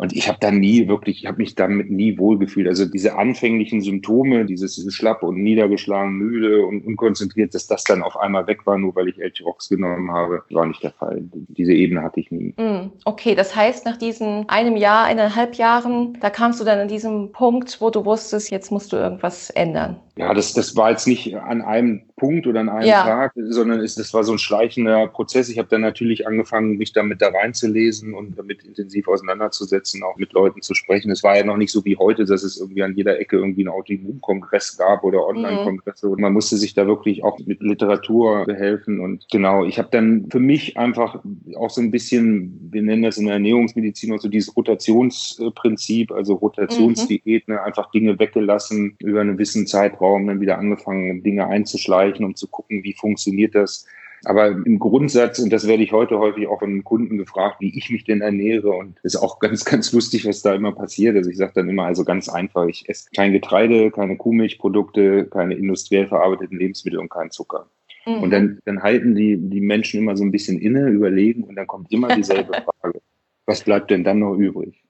Und 0.01 0.13
ich 0.13 0.29
habe 0.29 0.37
da 0.39 0.49
nie 0.49 0.87
wirklich, 0.87 1.23
ich 1.23 1.25
habe 1.27 1.39
mich 1.39 1.55
damit 1.55 1.91
nie 1.91 2.17
wohlgefühlt. 2.17 2.69
Also 2.69 2.85
diese 2.85 3.17
anfänglichen 3.17 3.81
Symptome, 3.81 4.45
dieses 4.45 4.81
schlapp 4.95 5.23
und 5.23 5.43
niedergeschlagen, 5.43 6.13
müde 6.13 6.65
und 6.65 6.85
unkonzentriert, 6.85 7.53
dass 7.53 7.67
das 7.67 7.83
dann 7.83 8.01
auf 8.01 8.15
einmal 8.15 8.47
weg 8.47 8.65
war, 8.65 8.77
nur 8.77 8.95
weil 8.95 9.09
ich 9.09 9.19
L-Tyrox 9.19 9.67
genommen 9.67 10.09
habe, 10.09 10.43
war 10.51 10.65
nicht 10.65 10.81
der 10.83 10.91
Fall. 10.91 11.21
Diese 11.49 11.73
Ebene 11.73 12.01
hatte 12.01 12.21
ich 12.21 12.31
nie. 12.31 12.53
Mm, 12.55 12.91
okay, 13.03 13.35
das 13.35 13.53
heißt, 13.53 13.85
nach 13.85 13.97
diesen 13.97 14.47
einem 14.47 14.77
Jahr, 14.77 15.03
eineinhalb 15.03 15.55
Jahren, 15.55 16.17
da 16.21 16.29
kamst 16.29 16.61
du 16.61 16.63
dann 16.63 16.79
an 16.79 16.87
diesem 16.87 17.33
Punkt, 17.33 17.81
wo 17.81 17.89
du 17.89 18.05
wusstest, 18.05 18.51
jetzt 18.51 18.71
musst 18.71 18.93
du 18.93 18.95
irgendwas 18.95 19.49
ändern. 19.49 19.97
Ja, 20.19 20.33
das, 20.33 20.53
das 20.53 20.75
war 20.75 20.91
jetzt 20.91 21.07
nicht 21.07 21.33
an 21.37 21.61
einem 21.61 22.01
Punkt 22.17 22.45
oder 22.45 22.59
an 22.59 22.67
einem 22.67 22.89
ja. 22.89 23.03
Tag, 23.03 23.31
sondern 23.37 23.79
es, 23.79 23.95
das 23.95 24.13
war 24.13 24.25
so 24.25 24.33
ein 24.33 24.37
schleichender 24.37 25.07
Prozess. 25.07 25.47
Ich 25.47 25.57
habe 25.57 25.69
dann 25.69 25.79
natürlich 25.79 26.27
angefangen, 26.27 26.77
mich 26.77 26.91
damit 26.91 27.21
da 27.21 27.29
reinzulesen 27.29 28.13
und 28.13 28.37
damit 28.37 28.63
intensiv 28.63 29.07
auseinanderzusetzen, 29.07 29.88
auch 30.03 30.17
mit 30.17 30.33
Leuten 30.33 30.61
zu 30.61 30.73
sprechen. 30.73 31.11
Es 31.11 31.23
war 31.23 31.37
ja 31.37 31.43
noch 31.43 31.57
nicht 31.57 31.71
so 31.71 31.85
wie 31.85 31.97
heute, 31.97 32.25
dass 32.25 32.43
es 32.43 32.59
irgendwie 32.59 32.83
an 32.83 32.95
jeder 32.95 33.19
Ecke 33.19 33.37
irgendwie 33.37 33.61
einen 33.61 33.73
Autoimmunkongress 33.73 34.77
gab 34.77 35.03
oder 35.03 35.25
Online-Kongresse. 35.25 36.07
Mhm. 36.07 36.13
Und 36.13 36.21
man 36.21 36.33
musste 36.33 36.57
sich 36.57 36.73
da 36.73 36.87
wirklich 36.87 37.23
auch 37.23 37.39
mit 37.45 37.61
Literatur 37.61 38.45
behelfen. 38.45 38.99
Und 38.99 39.27
genau, 39.31 39.65
ich 39.65 39.79
habe 39.79 39.89
dann 39.91 40.27
für 40.29 40.39
mich 40.39 40.77
einfach 40.77 41.21
auch 41.55 41.69
so 41.69 41.81
ein 41.81 41.91
bisschen, 41.91 42.69
wir 42.71 42.81
nennen 42.81 43.03
das 43.03 43.17
in 43.17 43.25
der 43.25 43.35
Ernährungsmedizin 43.35 44.13
auch 44.13 44.19
so 44.19 44.27
dieses 44.27 44.55
Rotationsprinzip, 44.55 46.11
also 46.11 46.35
Rotationsdiät, 46.35 47.47
mhm. 47.47 47.53
ne, 47.53 47.63
einfach 47.63 47.89
Dinge 47.91 48.19
weggelassen 48.19 48.95
über 48.99 49.21
einen 49.21 49.33
gewissen 49.33 49.65
Zeitraum 49.65 50.09
Raum 50.09 50.27
dann 50.27 50.41
wieder 50.41 50.57
angefangen, 50.57 51.23
Dinge 51.23 51.47
einzuschleichen, 51.47 52.25
um 52.25 52.35
zu 52.35 52.47
gucken, 52.47 52.83
wie 52.83 52.93
funktioniert 52.93 53.55
das. 53.55 53.85
Aber 54.25 54.47
im 54.47 54.79
Grundsatz, 54.79 55.39
und 55.39 55.51
das 55.51 55.67
werde 55.67 55.83
ich 55.83 55.91
heute 55.91 56.19
häufig 56.19 56.47
auch 56.47 56.59
von 56.59 56.83
Kunden 56.83 57.17
gefragt, 57.17 57.57
wie 57.59 57.77
ich 57.77 57.89
mich 57.89 58.03
denn 58.03 58.21
ernähre. 58.21 58.69
Und 58.69 58.97
das 59.03 59.15
ist 59.15 59.21
auch 59.21 59.39
ganz, 59.39 59.65
ganz 59.65 59.91
lustig, 59.93 60.25
was 60.25 60.41
da 60.41 60.53
immer 60.53 60.71
passiert. 60.71 61.15
Also 61.15 61.29
ich 61.29 61.37
sage 61.37 61.53
dann 61.55 61.69
immer, 61.69 61.85
also 61.85 62.03
ganz 62.03 62.29
einfach, 62.29 62.67
ich 62.67 62.87
esse 62.89 63.09
kein 63.15 63.31
Getreide, 63.31 63.91
keine 63.91 64.17
Kuhmilchprodukte, 64.17 65.25
keine 65.25 65.55
industriell 65.55 66.07
verarbeiteten 66.07 66.59
Lebensmittel 66.59 66.99
und 66.99 67.09
keinen 67.09 67.31
Zucker. 67.31 67.67
Mhm. 68.05 68.23
Und 68.23 68.31
dann, 68.31 68.59
dann 68.65 68.83
halten 68.83 69.15
die, 69.15 69.37
die 69.37 69.61
Menschen 69.61 69.99
immer 69.99 70.17
so 70.17 70.23
ein 70.23 70.31
bisschen 70.31 70.59
inne, 70.59 70.89
überlegen 70.89 71.43
und 71.43 71.55
dann 71.55 71.67
kommt 71.67 71.91
immer 71.91 72.15
dieselbe 72.15 72.53
Frage. 72.81 73.01
Was 73.45 73.63
bleibt 73.63 73.89
denn 73.91 74.03
dann 74.03 74.19
noch 74.19 74.35
übrig? 74.35 74.83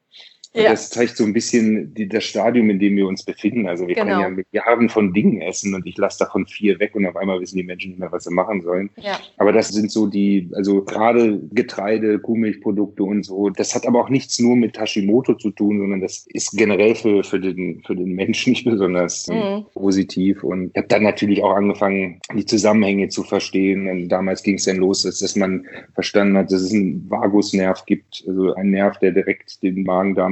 Ja. 0.54 0.72
Das 0.72 0.90
zeigt 0.90 1.16
so 1.16 1.24
ein 1.24 1.34
bisschen 1.34 1.94
die, 1.94 2.08
das 2.08 2.24
Stadium, 2.24 2.72
in 2.72 2.80
dem 2.80 2.96
wir 2.96 3.08
uns 3.08 3.24
befinden. 3.24 3.68
Also 3.68 3.88
wir 3.88 3.94
genau. 3.94 4.08
können 4.08 4.22
ja 4.22 4.30
Milliarden 4.30 4.90
von 4.90 5.14
Dingen 5.14 5.42
essen 5.42 5.76
und 5.76 5.86
ich 5.86 5.96
lasse 5.98 6.20
davon 6.20 6.48
vier 6.48 6.80
weg 6.80 6.96
und 6.96 7.06
auf 7.06 7.16
einmal 7.16 7.40
wissen 7.40 7.58
die 7.58 7.64
Menschen 7.64 7.92
nicht 7.92 8.00
mehr, 8.00 8.12
was 8.12 8.24
sie 8.24 8.34
machen 8.34 8.62
sollen. 8.62 8.90
Ja. 8.98 9.20
Aber 9.38 9.52
das 9.52 9.70
sind 9.70 9.92
so 9.92 10.08
die, 10.08 10.50
also 10.54 10.84
gerade 10.84 11.40
Getreide, 11.52 12.18
Kuhmilchprodukte 12.18 13.04
und 13.04 13.24
so. 13.24 13.52
Das 13.52 13.76
hat 13.76 13.86
aber 13.86 14.00
auch 14.00 14.10
nichts 14.10 14.40
nur 14.40 14.56
mit 14.56 14.80
Hashimoto 14.80 15.36
zu 15.36 15.52
tun, 15.52 15.78
sondern 15.78 16.02
das 16.02 16.26
ist 16.34 16.58
generell 16.58 16.96
für, 16.96 17.24
für, 17.24 17.40
den, 17.40 17.84
für 17.86 17.96
den 17.96 18.14
Menschen 18.14 18.50
nicht 18.54 18.66
besonders 18.66 19.28
mhm. 19.28 19.66
positiv. 19.76 20.44
Und 20.44 20.72
ich 20.74 20.78
habe 20.78 20.88
dann 20.88 21.04
natürlich 21.04 21.44
auch 21.44 21.56
angefangen, 21.56 22.20
die 22.36 22.46
Zusammenhänge 22.46 23.10
zu 23.10 23.22
verstehen. 23.22 23.88
Und 23.88 24.10
damals 24.10 24.42
ging 24.42 24.56
es 24.56 24.66
dann 24.66 24.78
los, 24.78 25.04
dass, 25.04 25.20
dass 25.20 25.36
man 25.36 25.68
verstanden 25.94 26.38
hat, 26.38 26.52
dass 26.52 26.62
es 26.62 26.74
einen 26.74 27.08
Vagusnerv 27.08 27.86
gibt, 27.86 28.24
also 28.28 28.56
ein 28.56 28.72
Nerv, 28.72 28.98
der 28.98 29.12
direkt 29.12 29.62
den 29.62 29.86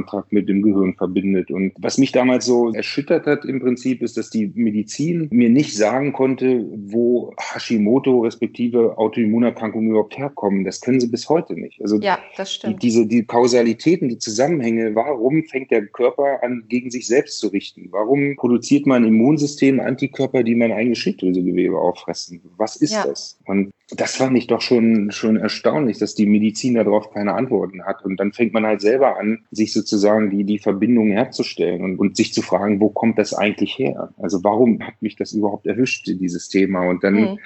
Magen-Darm-Trakt 0.07 0.31
mit 0.31 0.49
dem 0.49 0.61
Gehirn 0.61 0.93
verbindet. 0.95 1.51
Und 1.51 1.73
was 1.77 1.97
mich 1.97 2.11
damals 2.11 2.45
so 2.45 2.71
erschüttert 2.73 3.25
hat 3.25 3.45
im 3.45 3.59
Prinzip, 3.59 4.01
ist, 4.01 4.17
dass 4.17 4.29
die 4.29 4.51
Medizin 4.55 5.27
mir 5.31 5.49
nicht 5.49 5.75
sagen 5.75 6.13
konnte, 6.13 6.65
wo 6.75 7.33
Hashimoto 7.37 8.21
respektive 8.21 8.97
Autoimmunerkrankungen 8.97 9.89
überhaupt 9.91 10.17
herkommen. 10.17 10.63
Das 10.63 10.81
können 10.81 10.99
sie 10.99 11.07
bis 11.07 11.29
heute 11.29 11.53
nicht. 11.53 11.81
Also 11.81 11.99
ja, 11.99 12.19
das 12.35 12.53
stimmt. 12.53 12.81
Die, 12.81 12.87
diese 12.87 13.05
die 13.05 13.23
Kausalitäten, 13.23 14.09
die 14.09 14.17
Zusammenhänge, 14.17 14.95
warum 14.95 15.43
fängt 15.43 15.71
der 15.71 15.85
Körper 15.85 16.43
an, 16.43 16.63
gegen 16.67 16.89
sich 16.89 17.07
selbst 17.07 17.39
zu 17.39 17.47
richten? 17.47 17.87
Warum 17.91 18.35
produziert 18.37 18.85
man 18.85 19.03
im 19.03 19.17
Immunsystem 19.17 19.79
Antikörper, 19.79 20.43
die 20.43 20.55
man 20.55 20.71
eigenes 20.71 20.99
Schilddrüsegewebe 20.99 21.77
auffressen? 21.77 22.41
Was 22.57 22.75
ist 22.77 22.93
ja. 22.93 23.05
das? 23.05 23.39
Und 23.45 23.71
das 23.95 24.17
fand 24.17 24.37
ich 24.37 24.47
doch 24.47 24.59
schon, 24.59 25.11
schon 25.11 25.37
erstaunlich, 25.37 25.97
dass 25.97 26.13
die 26.13 26.25
Medizin 26.25 26.73
darauf 26.73 27.11
keine 27.11 27.33
Antworten 27.33 27.85
hat. 27.85 28.03
Und 28.03 28.19
dann 28.19 28.33
fängt 28.33 28.53
man 28.53 28.65
halt 28.65 28.81
selber 28.81 29.17
an, 29.17 29.45
sich 29.51 29.71
sozusagen 29.71 30.29
die, 30.29 30.43
die 30.43 30.59
Verbindung 30.59 31.11
herzustellen 31.11 31.81
und, 31.81 31.97
und 31.97 32.17
sich 32.17 32.33
zu 32.33 32.41
fragen, 32.41 32.81
wo 32.81 32.89
kommt 32.89 33.17
das 33.17 33.33
eigentlich 33.33 33.77
her? 33.79 34.13
Also 34.17 34.43
warum 34.43 34.81
hat 34.81 35.01
mich 35.01 35.15
das 35.15 35.31
überhaupt 35.31 35.67
erwischt, 35.67 36.05
dieses 36.07 36.49
Thema? 36.49 36.81
Und 36.81 37.03
dann 37.03 37.13
mhm. 37.13 37.39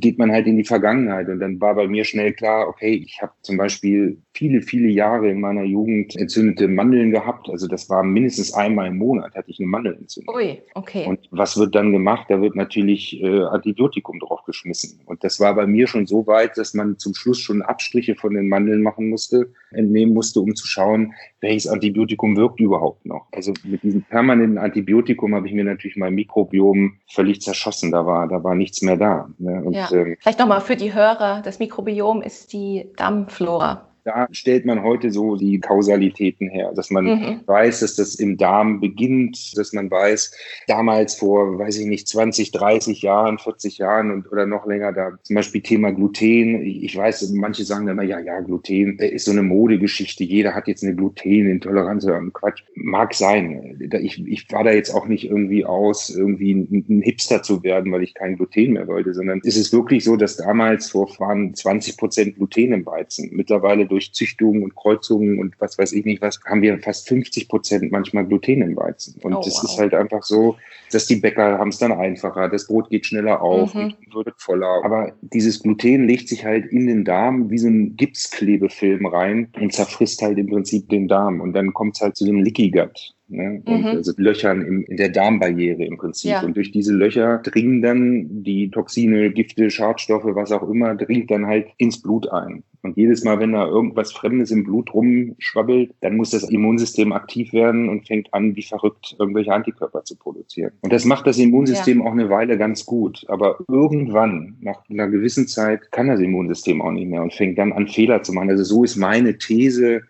geht 0.00 0.18
man 0.18 0.32
halt 0.32 0.48
in 0.48 0.56
die 0.56 0.64
Vergangenheit. 0.64 1.28
Und 1.28 1.38
dann 1.38 1.60
war 1.60 1.76
bei 1.76 1.86
mir 1.86 2.04
schnell 2.04 2.32
klar, 2.32 2.66
okay, 2.66 2.94
ich 2.94 3.22
habe 3.22 3.32
zum 3.42 3.56
Beispiel 3.56 4.18
viele, 4.34 4.62
viele 4.62 4.88
Jahre 4.88 5.30
in 5.30 5.40
meiner 5.40 5.62
Jugend 5.62 6.16
entzündete 6.16 6.66
Mandeln 6.66 7.12
gehabt. 7.12 7.48
Also 7.48 7.68
das 7.68 7.88
war 7.88 8.02
mindestens 8.02 8.52
einmal 8.52 8.88
im 8.88 8.98
Monat 8.98 9.34
hatte 9.34 9.50
ich 9.50 9.60
eine 9.60 9.68
Mandelentzündung. 9.68 10.34
Ui, 10.34 10.60
okay. 10.74 11.06
Und 11.06 11.20
was 11.30 11.56
wird 11.56 11.74
dann 11.74 11.92
gemacht? 11.92 12.26
Da 12.28 12.42
wird 12.42 12.56
natürlich 12.56 13.22
äh, 13.22 13.42
Antibiotikum 13.44 14.18
draufgeschmissen. 14.18 15.00
Und 15.06 15.22
das 15.22 15.38
war 15.38 15.54
bei 15.54 15.66
mir 15.66 15.86
schon 15.86 16.06
so 16.06 16.26
weit, 16.26 16.58
dass 16.58 16.74
man 16.74 16.98
zum 16.98 17.14
Schluss 17.14 17.38
schon 17.38 17.62
Abstriche 17.62 18.16
von 18.16 18.34
den 18.34 18.48
Mandeln 18.48 18.82
machen 18.82 19.08
musste, 19.08 19.52
entnehmen 19.70 20.12
musste, 20.12 20.40
um 20.40 20.56
zu 20.56 20.66
schauen, 20.66 21.14
welches 21.40 21.68
Antibiotikum 21.68 22.36
wirkt 22.36 22.58
überhaupt 22.58 23.06
noch. 23.06 23.26
Also 23.32 23.52
mit 23.62 23.84
diesem 23.84 24.02
permanenten 24.02 24.58
Antibiotikum 24.58 25.34
habe 25.34 25.46
ich 25.46 25.54
mir 25.54 25.64
natürlich 25.64 25.96
mein 25.96 26.14
Mikrobiom 26.14 26.98
völlig 27.08 27.40
zerschossen. 27.40 27.92
Da 27.92 28.04
war, 28.04 28.26
da 28.26 28.42
war 28.42 28.56
nichts 28.56 28.82
mehr 28.82 28.96
da. 28.96 29.30
Ne? 29.38 29.62
Und, 29.62 29.74
ja. 29.74 29.88
ähm, 29.92 30.16
Vielleicht 30.18 30.40
nochmal 30.40 30.60
für 30.60 30.76
die 30.76 30.92
Hörer, 30.92 31.40
das 31.44 31.60
Mikrobiom 31.60 32.20
ist 32.20 32.52
die 32.52 32.86
Darmflora 32.96 33.93
da 34.04 34.28
stellt 34.32 34.66
man 34.66 34.82
heute 34.82 35.10
so 35.10 35.36
die 35.36 35.58
Kausalitäten 35.60 36.48
her, 36.50 36.72
dass 36.74 36.90
man 36.90 37.04
mhm. 37.06 37.40
weiß, 37.46 37.80
dass 37.80 37.96
das 37.96 38.14
im 38.16 38.36
Darm 38.36 38.80
beginnt, 38.80 39.56
dass 39.56 39.72
man 39.72 39.90
weiß, 39.90 40.32
damals 40.66 41.14
vor, 41.14 41.58
weiß 41.58 41.78
ich 41.78 41.86
nicht, 41.86 42.06
20, 42.08 42.50
30 42.52 43.00
Jahren, 43.00 43.38
40 43.38 43.78
Jahren 43.78 44.10
und, 44.10 44.30
oder 44.30 44.46
noch 44.46 44.66
länger, 44.66 44.92
da 44.92 45.12
zum 45.22 45.36
Beispiel 45.36 45.62
Thema 45.62 45.90
Gluten. 45.90 46.62
Ich 46.62 46.94
weiß, 46.94 47.30
manche 47.30 47.64
sagen 47.64 47.88
immer, 47.88 48.02
ja, 48.02 48.20
ja, 48.20 48.40
Gluten 48.40 48.98
ist 48.98 49.24
so 49.24 49.30
eine 49.30 49.42
Modegeschichte. 49.42 50.22
Jeder 50.22 50.54
hat 50.54 50.68
jetzt 50.68 50.84
eine 50.84 50.94
Glutenintoleranz 50.94 52.04
oder 52.04 52.20
Quatsch. 52.32 52.62
Mag 52.74 53.14
sein. 53.14 53.78
Ich, 54.02 54.22
ich 54.26 54.52
war 54.52 54.64
da 54.64 54.72
jetzt 54.72 54.94
auch 54.94 55.06
nicht 55.06 55.24
irgendwie 55.24 55.64
aus, 55.64 56.10
irgendwie 56.10 56.52
ein, 56.52 57.00
Hipster 57.00 57.42
zu 57.42 57.62
werden, 57.62 57.90
weil 57.90 58.02
ich 58.02 58.12
kein 58.12 58.36
Gluten 58.36 58.74
mehr 58.74 58.86
wollte, 58.86 59.14
sondern 59.14 59.40
es 59.44 59.56
ist 59.56 59.72
wirklich 59.72 60.04
so, 60.04 60.16
dass 60.16 60.36
damals 60.36 60.90
vor 60.90 61.08
waren 61.18 61.54
20 61.54 61.96
Prozent 61.96 62.36
Gluten 62.36 62.72
im 62.72 62.86
Weizen. 62.86 63.30
Mittlerweile 63.32 63.86
durch 63.94 64.12
Züchtungen 64.12 64.64
und 64.64 64.74
Kreuzungen 64.74 65.38
und 65.38 65.54
was 65.60 65.78
weiß 65.78 65.92
ich 65.92 66.04
nicht 66.04 66.20
was, 66.20 66.40
haben 66.44 66.62
wir 66.62 66.76
fast 66.80 67.06
50 67.08 67.48
Prozent 67.48 67.92
manchmal 67.92 68.26
Gluten 68.26 68.60
im 68.60 68.76
Weizen. 68.76 69.14
Und 69.22 69.34
oh, 69.34 69.42
das 69.44 69.54
wow. 69.54 69.64
ist 69.64 69.78
halt 69.78 69.94
einfach 69.94 70.24
so, 70.24 70.56
dass 70.90 71.06
die 71.06 71.16
Bäcker 71.16 71.58
haben 71.58 71.68
es 71.68 71.78
dann 71.78 71.92
einfacher, 71.92 72.48
das 72.48 72.66
Brot 72.66 72.90
geht 72.90 73.06
schneller 73.06 73.40
auf 73.40 73.72
mhm. 73.72 73.94
und 74.12 74.26
wird 74.26 74.34
voller. 74.38 74.84
Aber 74.84 75.12
dieses 75.20 75.62
Gluten 75.62 76.08
legt 76.08 76.28
sich 76.28 76.44
halt 76.44 76.66
in 76.66 76.88
den 76.88 77.04
Darm 77.04 77.50
wie 77.50 77.58
so 77.58 77.68
ein 77.68 77.96
Gipsklebefilm 77.96 79.06
rein 79.06 79.48
und 79.60 79.72
zerfrisst 79.72 80.20
halt 80.22 80.38
im 80.38 80.48
Prinzip 80.48 80.88
den 80.88 81.06
Darm. 81.06 81.40
Und 81.40 81.52
dann 81.52 81.72
kommt 81.72 81.94
es 81.94 82.02
halt 82.02 82.16
zu 82.16 82.24
dem 82.24 82.42
Licky 82.42 82.70
Gut. 82.70 83.14
Ne? 83.36 83.62
Und 83.64 83.80
mhm. 83.80 83.86
also 83.86 84.12
Löchern 84.16 84.62
im, 84.62 84.84
in 84.84 84.96
der 84.96 85.08
Darmbarriere 85.08 85.84
im 85.84 85.96
Prinzip. 85.96 86.30
Ja. 86.30 86.42
Und 86.42 86.56
durch 86.56 86.70
diese 86.70 86.94
Löcher 86.94 87.38
dringen 87.38 87.82
dann 87.82 88.42
die 88.42 88.70
Toxine, 88.70 89.30
Gifte, 89.30 89.70
Schadstoffe, 89.70 90.24
was 90.24 90.52
auch 90.52 90.68
immer, 90.68 90.94
dringt 90.94 91.30
dann 91.30 91.46
halt 91.46 91.68
ins 91.78 92.00
Blut 92.00 92.30
ein. 92.30 92.62
Und 92.82 92.98
jedes 92.98 93.24
Mal, 93.24 93.40
wenn 93.40 93.52
da 93.52 93.66
irgendwas 93.66 94.12
Fremdes 94.12 94.50
im 94.50 94.62
Blut 94.62 94.92
rumschwabbelt, 94.92 95.94
dann 96.02 96.16
muss 96.16 96.30
das 96.30 96.48
Immunsystem 96.50 97.12
aktiv 97.12 97.54
werden 97.54 97.88
und 97.88 98.06
fängt 98.06 98.32
an, 98.34 98.54
wie 98.56 98.62
verrückt, 98.62 99.16
irgendwelche 99.18 99.52
Antikörper 99.52 100.04
zu 100.04 100.16
produzieren. 100.16 100.72
Und 100.82 100.92
das 100.92 101.06
macht 101.06 101.26
das 101.26 101.38
Immunsystem 101.38 102.00
ja. 102.00 102.04
auch 102.04 102.12
eine 102.12 102.28
Weile 102.28 102.58
ganz 102.58 102.84
gut. 102.84 103.24
Aber 103.28 103.58
irgendwann, 103.68 104.58
nach 104.60 104.82
einer 104.90 105.08
gewissen 105.08 105.48
Zeit, 105.48 105.90
kann 105.92 106.08
das 106.08 106.20
Immunsystem 106.20 106.82
auch 106.82 106.92
nicht 106.92 107.08
mehr 107.08 107.22
und 107.22 107.32
fängt 107.32 107.58
dann 107.58 107.72
an, 107.72 107.88
Fehler 107.88 108.22
zu 108.22 108.34
machen. 108.34 108.50
Also 108.50 108.64
so 108.64 108.84
ist 108.84 108.96
meine 108.96 109.38
These, 109.38 110.02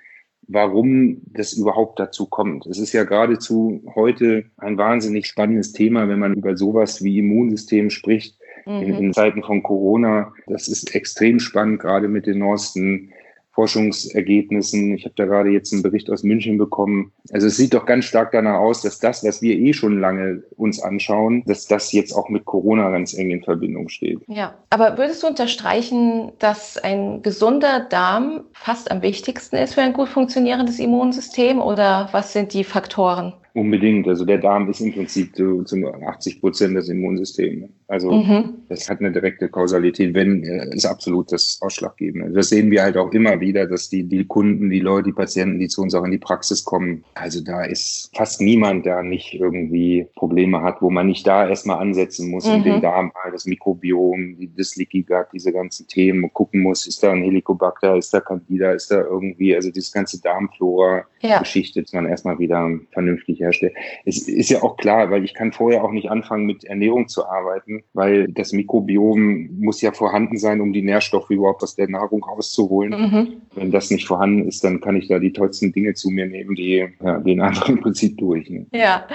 warum 0.49 1.23
das 1.27 1.53
überhaupt 1.53 1.99
dazu 1.99 2.27
kommt. 2.27 2.67
Es 2.67 2.79
ist 2.79 2.93
ja 2.93 3.05
geradezu 3.05 3.83
heute 3.95 4.45
ein 4.59 4.79
wahnsinnig 4.79 5.27
spannendes 5.27 5.73
Thema, 5.73 6.09
wenn 6.09 6.19
man 6.19 6.35
über 6.35 6.57
sowas 6.57 7.03
wie 7.03 7.19
Immunsystem 7.19 7.91
spricht. 7.91 8.37
Mhm. 8.67 8.83
In, 8.83 8.95
in 8.95 9.13
Zeiten 9.13 9.43
von 9.43 9.63
Corona, 9.63 10.33
das 10.47 10.69
ist 10.69 10.95
extrem 10.95 11.39
spannend, 11.39 11.81
gerade 11.81 12.09
mit 12.09 12.27
den 12.27 12.39
neuesten 12.39 13.13
Forschungsergebnissen. 13.55 14.95
Ich 14.95 15.05
habe 15.05 15.15
da 15.17 15.27
gerade 15.27 15.51
jetzt 15.51 15.73
einen 15.73 15.83
Bericht 15.83 16.11
aus 16.11 16.23
München 16.23 16.59
bekommen. 16.59 17.13
Also 17.31 17.47
es 17.47 17.57
sieht 17.57 17.75
doch 17.75 17.87
ganz 17.87 18.05
stark 18.05 18.33
danach 18.33 18.59
aus, 18.59 18.83
dass 18.83 18.99
das, 18.99 19.25
was 19.25 19.43
wir 19.43 19.57
eh 19.57 19.73
schon 19.73 20.01
lange 20.01 20.43
uns 20.57 20.83
anschauen, 20.83 21.45
dass 21.47 21.67
das 21.67 21.93
jetzt 21.93 22.13
auch 22.13 22.29
mit 22.29 22.45
Corona 22.45 22.91
ganz 22.91 23.15
eng 23.15 23.31
in 23.31 23.43
Verbindung 23.43 23.89
steht. 23.89 24.21
Ja, 24.27 24.55
aber 24.71 24.99
würdest 24.99 25.23
du 25.23 25.29
unterstreichen, 25.29 26.33
dass 26.39 26.77
ein 26.79 27.23
gesunder 27.23 27.87
Darm 27.89 28.45
fast 28.53 28.91
am 28.91 29.03
wichtigsten 29.03 29.57
ist 29.57 29.75
für 29.75 29.83
ein 29.83 29.93
gut 29.93 30.09
funktionierendes 30.09 30.79
Immunsystem 30.79 31.61
oder 31.61 32.09
was 32.13 32.33
sind 32.33 32.53
die 32.53 32.65
Faktoren? 32.65 33.35
Unbedingt. 33.55 34.09
Also 34.09 34.25
der 34.25 34.39
Darm 34.39 34.69
ist 34.69 34.81
im 34.81 34.93
Prinzip 34.93 35.35
zu, 35.37 35.63
zu 35.63 35.87
80 35.87 36.41
Prozent 36.41 36.77
des 36.77 36.89
Immunsystems. 36.89 37.71
Also 37.87 38.11
mhm. 38.11 38.55
das 38.69 38.89
hat 38.91 39.01
eine 39.01 39.13
direkte 39.13 39.49
Kausalität, 39.49 40.15
wenn 40.15 40.43
äh, 40.43 40.75
ist 40.75 40.87
absolut 40.87 41.31
das 41.31 41.59
Ausschlaggebende. 41.61 42.33
Das 42.33 42.49
sehen 42.49 42.71
wir 42.71 42.83
halt 42.83 42.97
auch 42.97 43.13
immer 43.13 43.39
wieder, 43.41 43.67
dass 43.67 43.89
die, 43.89 44.03
die 44.03 44.25
Kunden, 44.25 44.71
die 44.71 44.81
Leute, 44.81 45.11
die 45.11 45.13
Patienten, 45.13 45.61
die 45.61 45.69
zu 45.69 45.83
uns 45.83 45.95
auch 45.95 46.05
in 46.05 46.11
die 46.11 46.19
Praxis 46.19 46.65
kommen, 46.65 47.05
also 47.15 47.43
da 47.45 47.65
ist 47.65 48.11
fast 48.17 48.41
niemand, 48.41 48.87
der 48.87 49.03
nicht 49.03 49.35
irgendwie 49.35 50.09
Probleme 50.17 50.63
hat, 50.63 50.83
wo 50.83 50.91
man 50.91 51.07
nicht 51.07 51.27
da 51.27 51.49
erstmal 51.49 51.79
ansetzen 51.79 52.31
muss 52.31 52.47
mhm. 52.47 52.55
in 52.55 52.63
den 52.65 52.81
Darm, 52.81 53.13
das 53.31 53.47
Mikrobiom, 53.47 54.37
das 54.57 54.77
Leaky 54.77 55.03
Gut, 55.03 55.27
diese 55.33 55.53
ganzen 55.53 55.87
Themen 55.87 56.25
und 56.25 56.35
gucken 56.35 56.61
muss, 56.61 56.87
ist 56.87 57.03
da 57.03 57.13
ein 57.13 57.23
Helicobacter, 57.23 57.97
ist 57.97 58.13
da 58.13 58.21
Candida, 58.21 58.73
ist 58.73 58.91
da 58.91 59.03
irgendwie, 59.03 59.55
also 59.55 59.71
dieses 59.71 59.93
ganze 59.93 60.21
Darmflora-Geschichte, 60.21 61.81
ja. 61.81 61.83
dass 61.83 61.93
man 61.93 62.07
erstmal 62.07 62.39
wieder 62.39 62.69
vernünftig 62.93 63.44
herstelle. 63.45 63.73
Es 64.05 64.29
ist 64.29 64.51
ja 64.51 64.63
auch 64.63 64.77
klar, 64.77 65.11
weil 65.11 65.25
ich 65.25 65.35
kann 65.35 65.53
vorher 65.53 65.85
auch 65.85 65.93
nicht 65.93 66.11
anfangen, 66.11 66.47
mit 66.47 66.65
Ernährung 66.65 67.09
zu 67.09 67.27
arbeiten, 67.27 67.85
weil 67.93 68.29
das 68.29 68.53
Mikrobiom 68.53 69.61
muss 69.61 69.81
ja 69.81 69.93
vorhanden 69.93 70.37
sein, 70.39 70.61
um 70.61 70.73
die 70.73 70.83
Nährstoffe 70.83 71.31
überhaupt 71.31 71.63
aus 71.63 71.77
der 71.77 71.89
Nahrung 71.89 72.25
rauszuholen. 72.25 72.91
Mhm. 72.91 73.29
Wenn 73.55 73.71
das 73.71 73.91
nicht 73.91 74.07
vorhanden 74.07 74.49
ist, 74.49 74.65
dann 74.65 74.81
kann 74.81 74.97
ich 74.97 75.09
da 75.09 75.19
die 75.19 75.33
tollsten 75.33 75.73
Dinge 75.73 75.95
zu 75.95 76.11
mir 76.11 76.27
nehmen, 76.27 76.55
die 76.55 76.87
ja, 77.03 77.19
gehen 77.19 77.41
einfach 77.41 77.69
im 77.69 77.81
Prinzip 77.81 78.19
durch. 78.19 78.49
Ne? 78.51 78.67
Ja, 78.73 79.07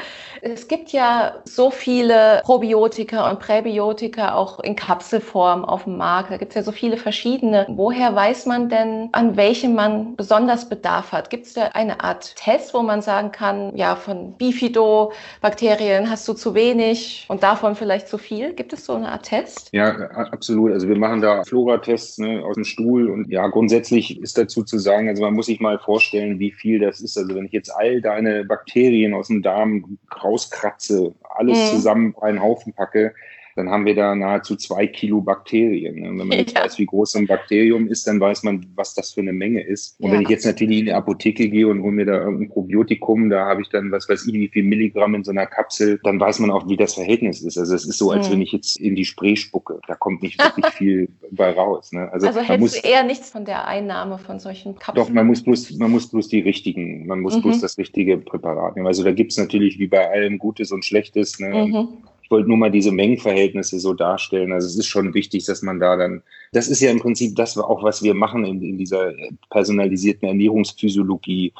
es 0.41 0.67
gibt 0.67 0.91
ja 0.91 1.35
so 1.45 1.71
viele 1.71 2.41
Probiotika 2.43 3.29
und 3.29 3.39
Präbiotika 3.39 4.35
auch 4.35 4.59
in 4.59 4.75
Kapselform 4.75 5.65
auf 5.65 5.83
dem 5.83 5.97
Markt. 5.97 6.31
Da 6.31 6.37
gibt 6.37 6.51
es 6.51 6.55
ja 6.55 6.63
so 6.63 6.71
viele 6.71 6.97
verschiedene. 6.97 7.65
Woher 7.69 8.15
weiß 8.15 8.45
man 8.45 8.69
denn, 8.69 9.09
an 9.11 9.35
welchem 9.35 9.75
man 9.75 10.15
besonders 10.15 10.67
Bedarf 10.69 11.11
hat? 11.11 11.29
Gibt 11.29 11.45
es 11.45 11.53
da 11.53 11.69
eine 11.73 12.03
Art 12.03 12.35
Test, 12.35 12.73
wo 12.73 12.81
man 12.81 13.01
sagen 13.01 13.31
kann, 13.31 13.75
ja, 13.75 13.95
von 13.95 14.18
Bifidobakterien 14.37 16.09
hast 16.09 16.27
du 16.27 16.33
zu 16.33 16.53
wenig 16.53 17.25
und 17.29 17.43
davon 17.43 17.75
vielleicht 17.75 18.07
zu 18.07 18.17
viel? 18.17 18.53
Gibt 18.53 18.73
es 18.73 18.85
so 18.85 18.93
eine 18.93 19.09
Art 19.09 19.23
Test? 19.23 19.69
Ja, 19.71 19.89
absolut. 20.11 20.71
Also 20.71 20.87
wir 20.87 20.97
machen 20.97 21.21
da 21.21 21.43
Flora-Tests 21.43 22.17
ne, 22.19 22.43
aus 22.43 22.55
dem 22.55 22.63
Stuhl 22.63 23.09
und 23.09 23.29
ja, 23.29 23.47
grundsätzlich 23.47 24.19
ist 24.21 24.37
dazu 24.37 24.63
zu 24.63 24.77
sagen, 24.77 25.09
also 25.09 25.23
man 25.23 25.33
muss 25.33 25.47
sich 25.47 25.59
mal 25.59 25.79
vorstellen, 25.79 26.39
wie 26.39 26.51
viel 26.51 26.79
das 26.79 27.01
ist. 27.01 27.17
Also 27.17 27.35
wenn 27.35 27.45
ich 27.45 27.51
jetzt 27.51 27.69
all 27.69 28.01
deine 28.01 28.45
Bakterien 28.45 29.13
aus 29.13 29.27
dem 29.27 29.41
Darm 29.41 29.97
rauskratze, 30.23 31.13
alles 31.35 31.57
mhm. 31.57 31.75
zusammen 31.75 32.13
auf 32.15 32.23
einen 32.23 32.41
Haufen 32.41 32.73
packe, 32.73 33.13
dann 33.59 33.69
haben 33.69 33.85
wir 33.85 33.93
da 33.93 34.15
nahezu 34.15 34.55
zwei 34.55 34.87
Kilo 34.87 35.19
Bakterien. 35.19 36.07
Und 36.07 36.17
wenn 36.17 36.27
man 36.29 36.37
jetzt 36.37 36.53
ja. 36.55 36.63
weiß, 36.63 36.79
wie 36.79 36.85
groß 36.85 37.11
so 37.11 37.19
ein 37.19 37.27
Bakterium 37.27 37.87
ist, 37.87 38.07
dann 38.07 38.17
weiß 38.17 38.43
man, 38.43 38.65
was 38.75 38.93
das 38.93 39.11
für 39.11 39.19
eine 39.19 39.33
Menge 39.33 39.61
ist. 39.61 39.99
Und 39.99 40.07
ja. 40.07 40.13
wenn 40.13 40.21
ich 40.21 40.29
jetzt 40.29 40.45
natürlich 40.45 40.79
in 40.79 40.85
die 40.85 40.93
Apotheke 40.93 41.49
gehe 41.49 41.67
und 41.67 41.81
hole 41.81 41.91
mir 41.91 42.05
da 42.05 42.21
irgendein 42.21 42.49
Probiotikum, 42.49 43.29
da 43.29 43.45
habe 43.45 43.61
ich 43.61 43.67
dann, 43.67 43.91
was 43.91 44.07
weiß 44.07 44.27
ich, 44.27 44.33
wie 44.33 44.47
viel 44.47 44.63
Milligramm 44.63 45.13
in 45.13 45.25
so 45.25 45.31
einer 45.31 45.45
Kapsel, 45.45 45.99
dann 46.03 46.21
weiß 46.21 46.39
man 46.39 46.51
auch, 46.51 46.69
wie 46.69 46.77
das 46.77 46.93
Verhältnis 46.93 47.41
ist. 47.41 47.57
Also 47.57 47.75
es 47.75 47.85
ist 47.85 47.97
so, 47.97 48.11
als 48.11 48.29
mhm. 48.29 48.33
wenn 48.33 48.41
ich 48.43 48.53
jetzt 48.53 48.79
in 48.79 48.95
die 48.95 49.03
Spree 49.03 49.35
spucke. 49.35 49.81
Da 49.87 49.95
kommt 49.95 50.23
nicht 50.23 50.41
wirklich 50.41 50.65
viel 50.73 51.09
bei 51.31 51.51
raus. 51.51 51.91
Ne? 51.91 52.09
Also, 52.13 52.27
also 52.27 52.39
hältst 52.39 52.61
muss, 52.61 52.81
du 52.81 52.87
eher 52.87 53.03
nichts 53.03 53.29
von 53.29 53.43
der 53.43 53.67
Einnahme 53.67 54.19
von 54.19 54.39
solchen 54.39 54.79
Kapseln? 54.79 55.05
Doch, 55.05 55.13
man 55.13 55.27
muss 55.27 55.43
bloß, 55.43 55.71
man 55.77 55.91
muss 55.91 56.09
bloß 56.09 56.29
die 56.29 56.39
richtigen, 56.39 57.07
man 57.07 57.19
muss 57.19 57.35
mhm. 57.35 57.41
bloß 57.41 57.59
das 57.59 57.77
richtige 57.77 58.17
Präparat 58.19 58.77
nehmen. 58.77 58.87
Also 58.87 59.03
da 59.03 59.11
gibt 59.11 59.33
es 59.33 59.37
natürlich 59.37 59.79
wie 59.79 59.87
bei 59.87 60.09
allem 60.09 60.37
Gutes 60.37 60.71
und 60.71 60.85
Schlechtes. 60.85 61.39
Ne? 61.39 61.65
Mhm. 61.65 61.87
Ich 62.29 62.31
wollte 62.31 62.47
nur 62.47 62.57
mal 62.57 62.69
diese 62.69 62.91
Mengenverhältnisse 62.91 63.79
so 63.79 63.95
darstellen. 63.95 64.51
Also 64.51 64.67
es 64.67 64.77
ist 64.77 64.85
schon 64.85 65.15
wichtig, 65.15 65.45
dass 65.45 65.63
man 65.63 65.79
da 65.79 65.97
dann, 65.97 66.21
das 66.51 66.67
ist 66.67 66.79
ja 66.79 66.91
im 66.91 66.99
Prinzip 66.99 67.35
das 67.35 67.57
auch, 67.57 67.81
was 67.81 68.03
wir 68.03 68.13
machen 68.13 68.45
in, 68.45 68.61
in 68.61 68.77
dieser 68.77 69.13
personalisierten 69.49 70.27
Ernährungsphysiologie. 70.27 71.53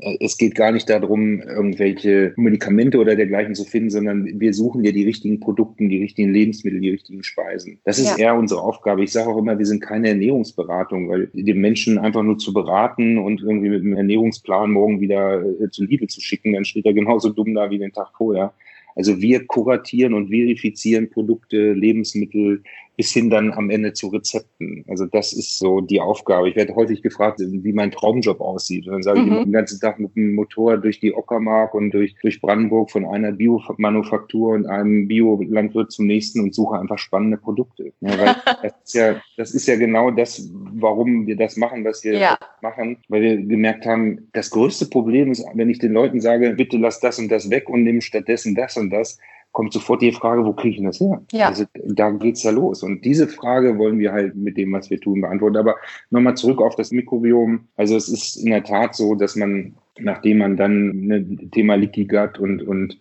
Äh, 0.00 0.16
es 0.18 0.36
geht 0.36 0.56
gar 0.56 0.72
nicht 0.72 0.90
darum, 0.90 1.40
irgendwelche 1.42 2.32
Medikamente 2.34 2.98
oder 2.98 3.14
dergleichen 3.14 3.54
zu 3.54 3.62
finden, 3.62 3.90
sondern 3.90 4.40
wir 4.40 4.52
suchen 4.52 4.82
ja 4.82 4.90
die 4.90 5.04
richtigen 5.04 5.38
Produkte, 5.38 5.86
die 5.86 6.02
richtigen 6.02 6.32
Lebensmittel, 6.32 6.80
die 6.80 6.90
richtigen 6.90 7.22
Speisen. 7.22 7.78
Das 7.84 8.00
ist 8.00 8.18
ja. 8.18 8.24
eher 8.24 8.34
unsere 8.34 8.62
Aufgabe. 8.62 9.04
Ich 9.04 9.12
sage 9.12 9.30
auch 9.30 9.38
immer, 9.38 9.60
wir 9.60 9.66
sind 9.66 9.80
keine 9.80 10.08
Ernährungsberatung, 10.08 11.08
weil 11.08 11.30
den 11.34 11.60
Menschen 11.60 11.98
einfach 11.98 12.24
nur 12.24 12.38
zu 12.38 12.52
beraten 12.52 13.16
und 13.16 13.42
irgendwie 13.42 13.68
mit 13.68 13.82
einem 13.82 13.94
Ernährungsplan 13.94 14.72
morgen 14.72 15.00
wieder 15.00 15.40
äh, 15.40 15.70
zu 15.70 15.84
Liebe 15.84 16.08
zu 16.08 16.20
schicken, 16.20 16.54
dann 16.54 16.64
steht 16.64 16.86
er 16.86 16.94
genauso 16.94 17.28
dumm 17.30 17.54
da 17.54 17.70
wie 17.70 17.78
den 17.78 17.92
Tag 17.92 18.08
vorher. 18.16 18.52
Also 18.94 19.20
wir 19.20 19.46
kuratieren 19.46 20.14
und 20.14 20.28
verifizieren 20.28 21.10
Produkte, 21.10 21.72
Lebensmittel, 21.72 22.62
bis 23.00 23.14
hin 23.14 23.30
dann 23.30 23.50
am 23.54 23.70
Ende 23.70 23.94
zu 23.94 24.08
Rezepten. 24.08 24.84
Also 24.86 25.06
das 25.06 25.32
ist 25.32 25.58
so 25.58 25.80
die 25.80 26.02
Aufgabe. 26.02 26.50
Ich 26.50 26.54
werde 26.54 26.74
häufig 26.74 27.00
gefragt, 27.00 27.40
wie 27.40 27.72
mein 27.72 27.90
Traumjob 27.90 28.42
aussieht. 28.42 28.86
Und 28.86 28.92
dann 28.92 29.02
sage 29.02 29.20
mhm. 29.22 29.32
ich 29.32 29.44
den 29.44 29.52
ganzen 29.52 29.80
Tag 29.80 29.98
mit 29.98 30.14
dem 30.16 30.34
Motorrad 30.34 30.84
durch 30.84 31.00
die 31.00 31.14
Ockermark 31.14 31.72
und 31.72 31.92
durch, 31.92 32.14
durch 32.20 32.42
Brandenburg 32.42 32.90
von 32.90 33.06
einer 33.06 33.32
Biomanufaktur 33.32 34.52
und 34.52 34.66
einem 34.66 35.08
Biolandwirt 35.08 35.90
zum 35.90 36.08
nächsten 36.08 36.40
und 36.40 36.54
suche 36.54 36.78
einfach 36.78 36.98
spannende 36.98 37.38
Produkte. 37.38 37.94
Ja, 38.02 38.18
weil 38.18 38.36
das, 38.62 38.74
ist 38.84 38.94
ja, 38.94 39.22
das 39.38 39.54
ist 39.54 39.66
ja 39.66 39.76
genau 39.76 40.10
das, 40.10 40.50
warum 40.52 41.26
wir 41.26 41.38
das 41.38 41.56
machen, 41.56 41.82
was 41.86 42.04
wir 42.04 42.18
ja. 42.18 42.38
machen, 42.60 42.98
weil 43.08 43.22
wir 43.22 43.36
gemerkt 43.38 43.86
haben, 43.86 44.28
das 44.34 44.50
größte 44.50 44.90
Problem 44.90 45.32
ist, 45.32 45.42
wenn 45.54 45.70
ich 45.70 45.78
den 45.78 45.94
Leuten 45.94 46.20
sage, 46.20 46.50
bitte 46.50 46.76
lass 46.76 47.00
das 47.00 47.18
und 47.18 47.30
das 47.30 47.48
weg 47.48 47.70
und 47.70 47.82
nimm 47.82 48.02
stattdessen 48.02 48.54
das 48.54 48.76
und 48.76 48.90
das, 48.90 49.18
kommt 49.52 49.72
sofort 49.72 50.02
die 50.02 50.12
Frage, 50.12 50.44
wo 50.44 50.52
kriege 50.52 50.76
ich 50.76 50.84
das 50.84 51.00
her? 51.00 51.22
Ja. 51.32 51.48
Also 51.48 51.64
da 51.84 52.10
geht's 52.10 52.42
ja 52.42 52.50
los. 52.50 52.82
Und 52.82 53.04
diese 53.04 53.26
Frage 53.26 53.78
wollen 53.78 53.98
wir 53.98 54.12
halt 54.12 54.36
mit 54.36 54.56
dem, 54.56 54.72
was 54.72 54.90
wir 54.90 55.00
tun, 55.00 55.20
beantworten. 55.20 55.56
Aber 55.56 55.76
nochmal 56.10 56.36
zurück 56.36 56.60
auf 56.60 56.76
das 56.76 56.92
Mikrobiom. 56.92 57.68
Also 57.76 57.96
es 57.96 58.08
ist 58.08 58.36
in 58.36 58.50
der 58.50 58.62
Tat 58.62 58.94
so, 58.94 59.14
dass 59.14 59.36
man, 59.36 59.74
nachdem 59.98 60.38
man 60.38 60.56
dann 60.56 61.10
ein 61.10 61.50
Thema 61.50 61.74
Leaky 61.74 62.04
Gut 62.04 62.38
und, 62.38 62.62
und 62.62 62.98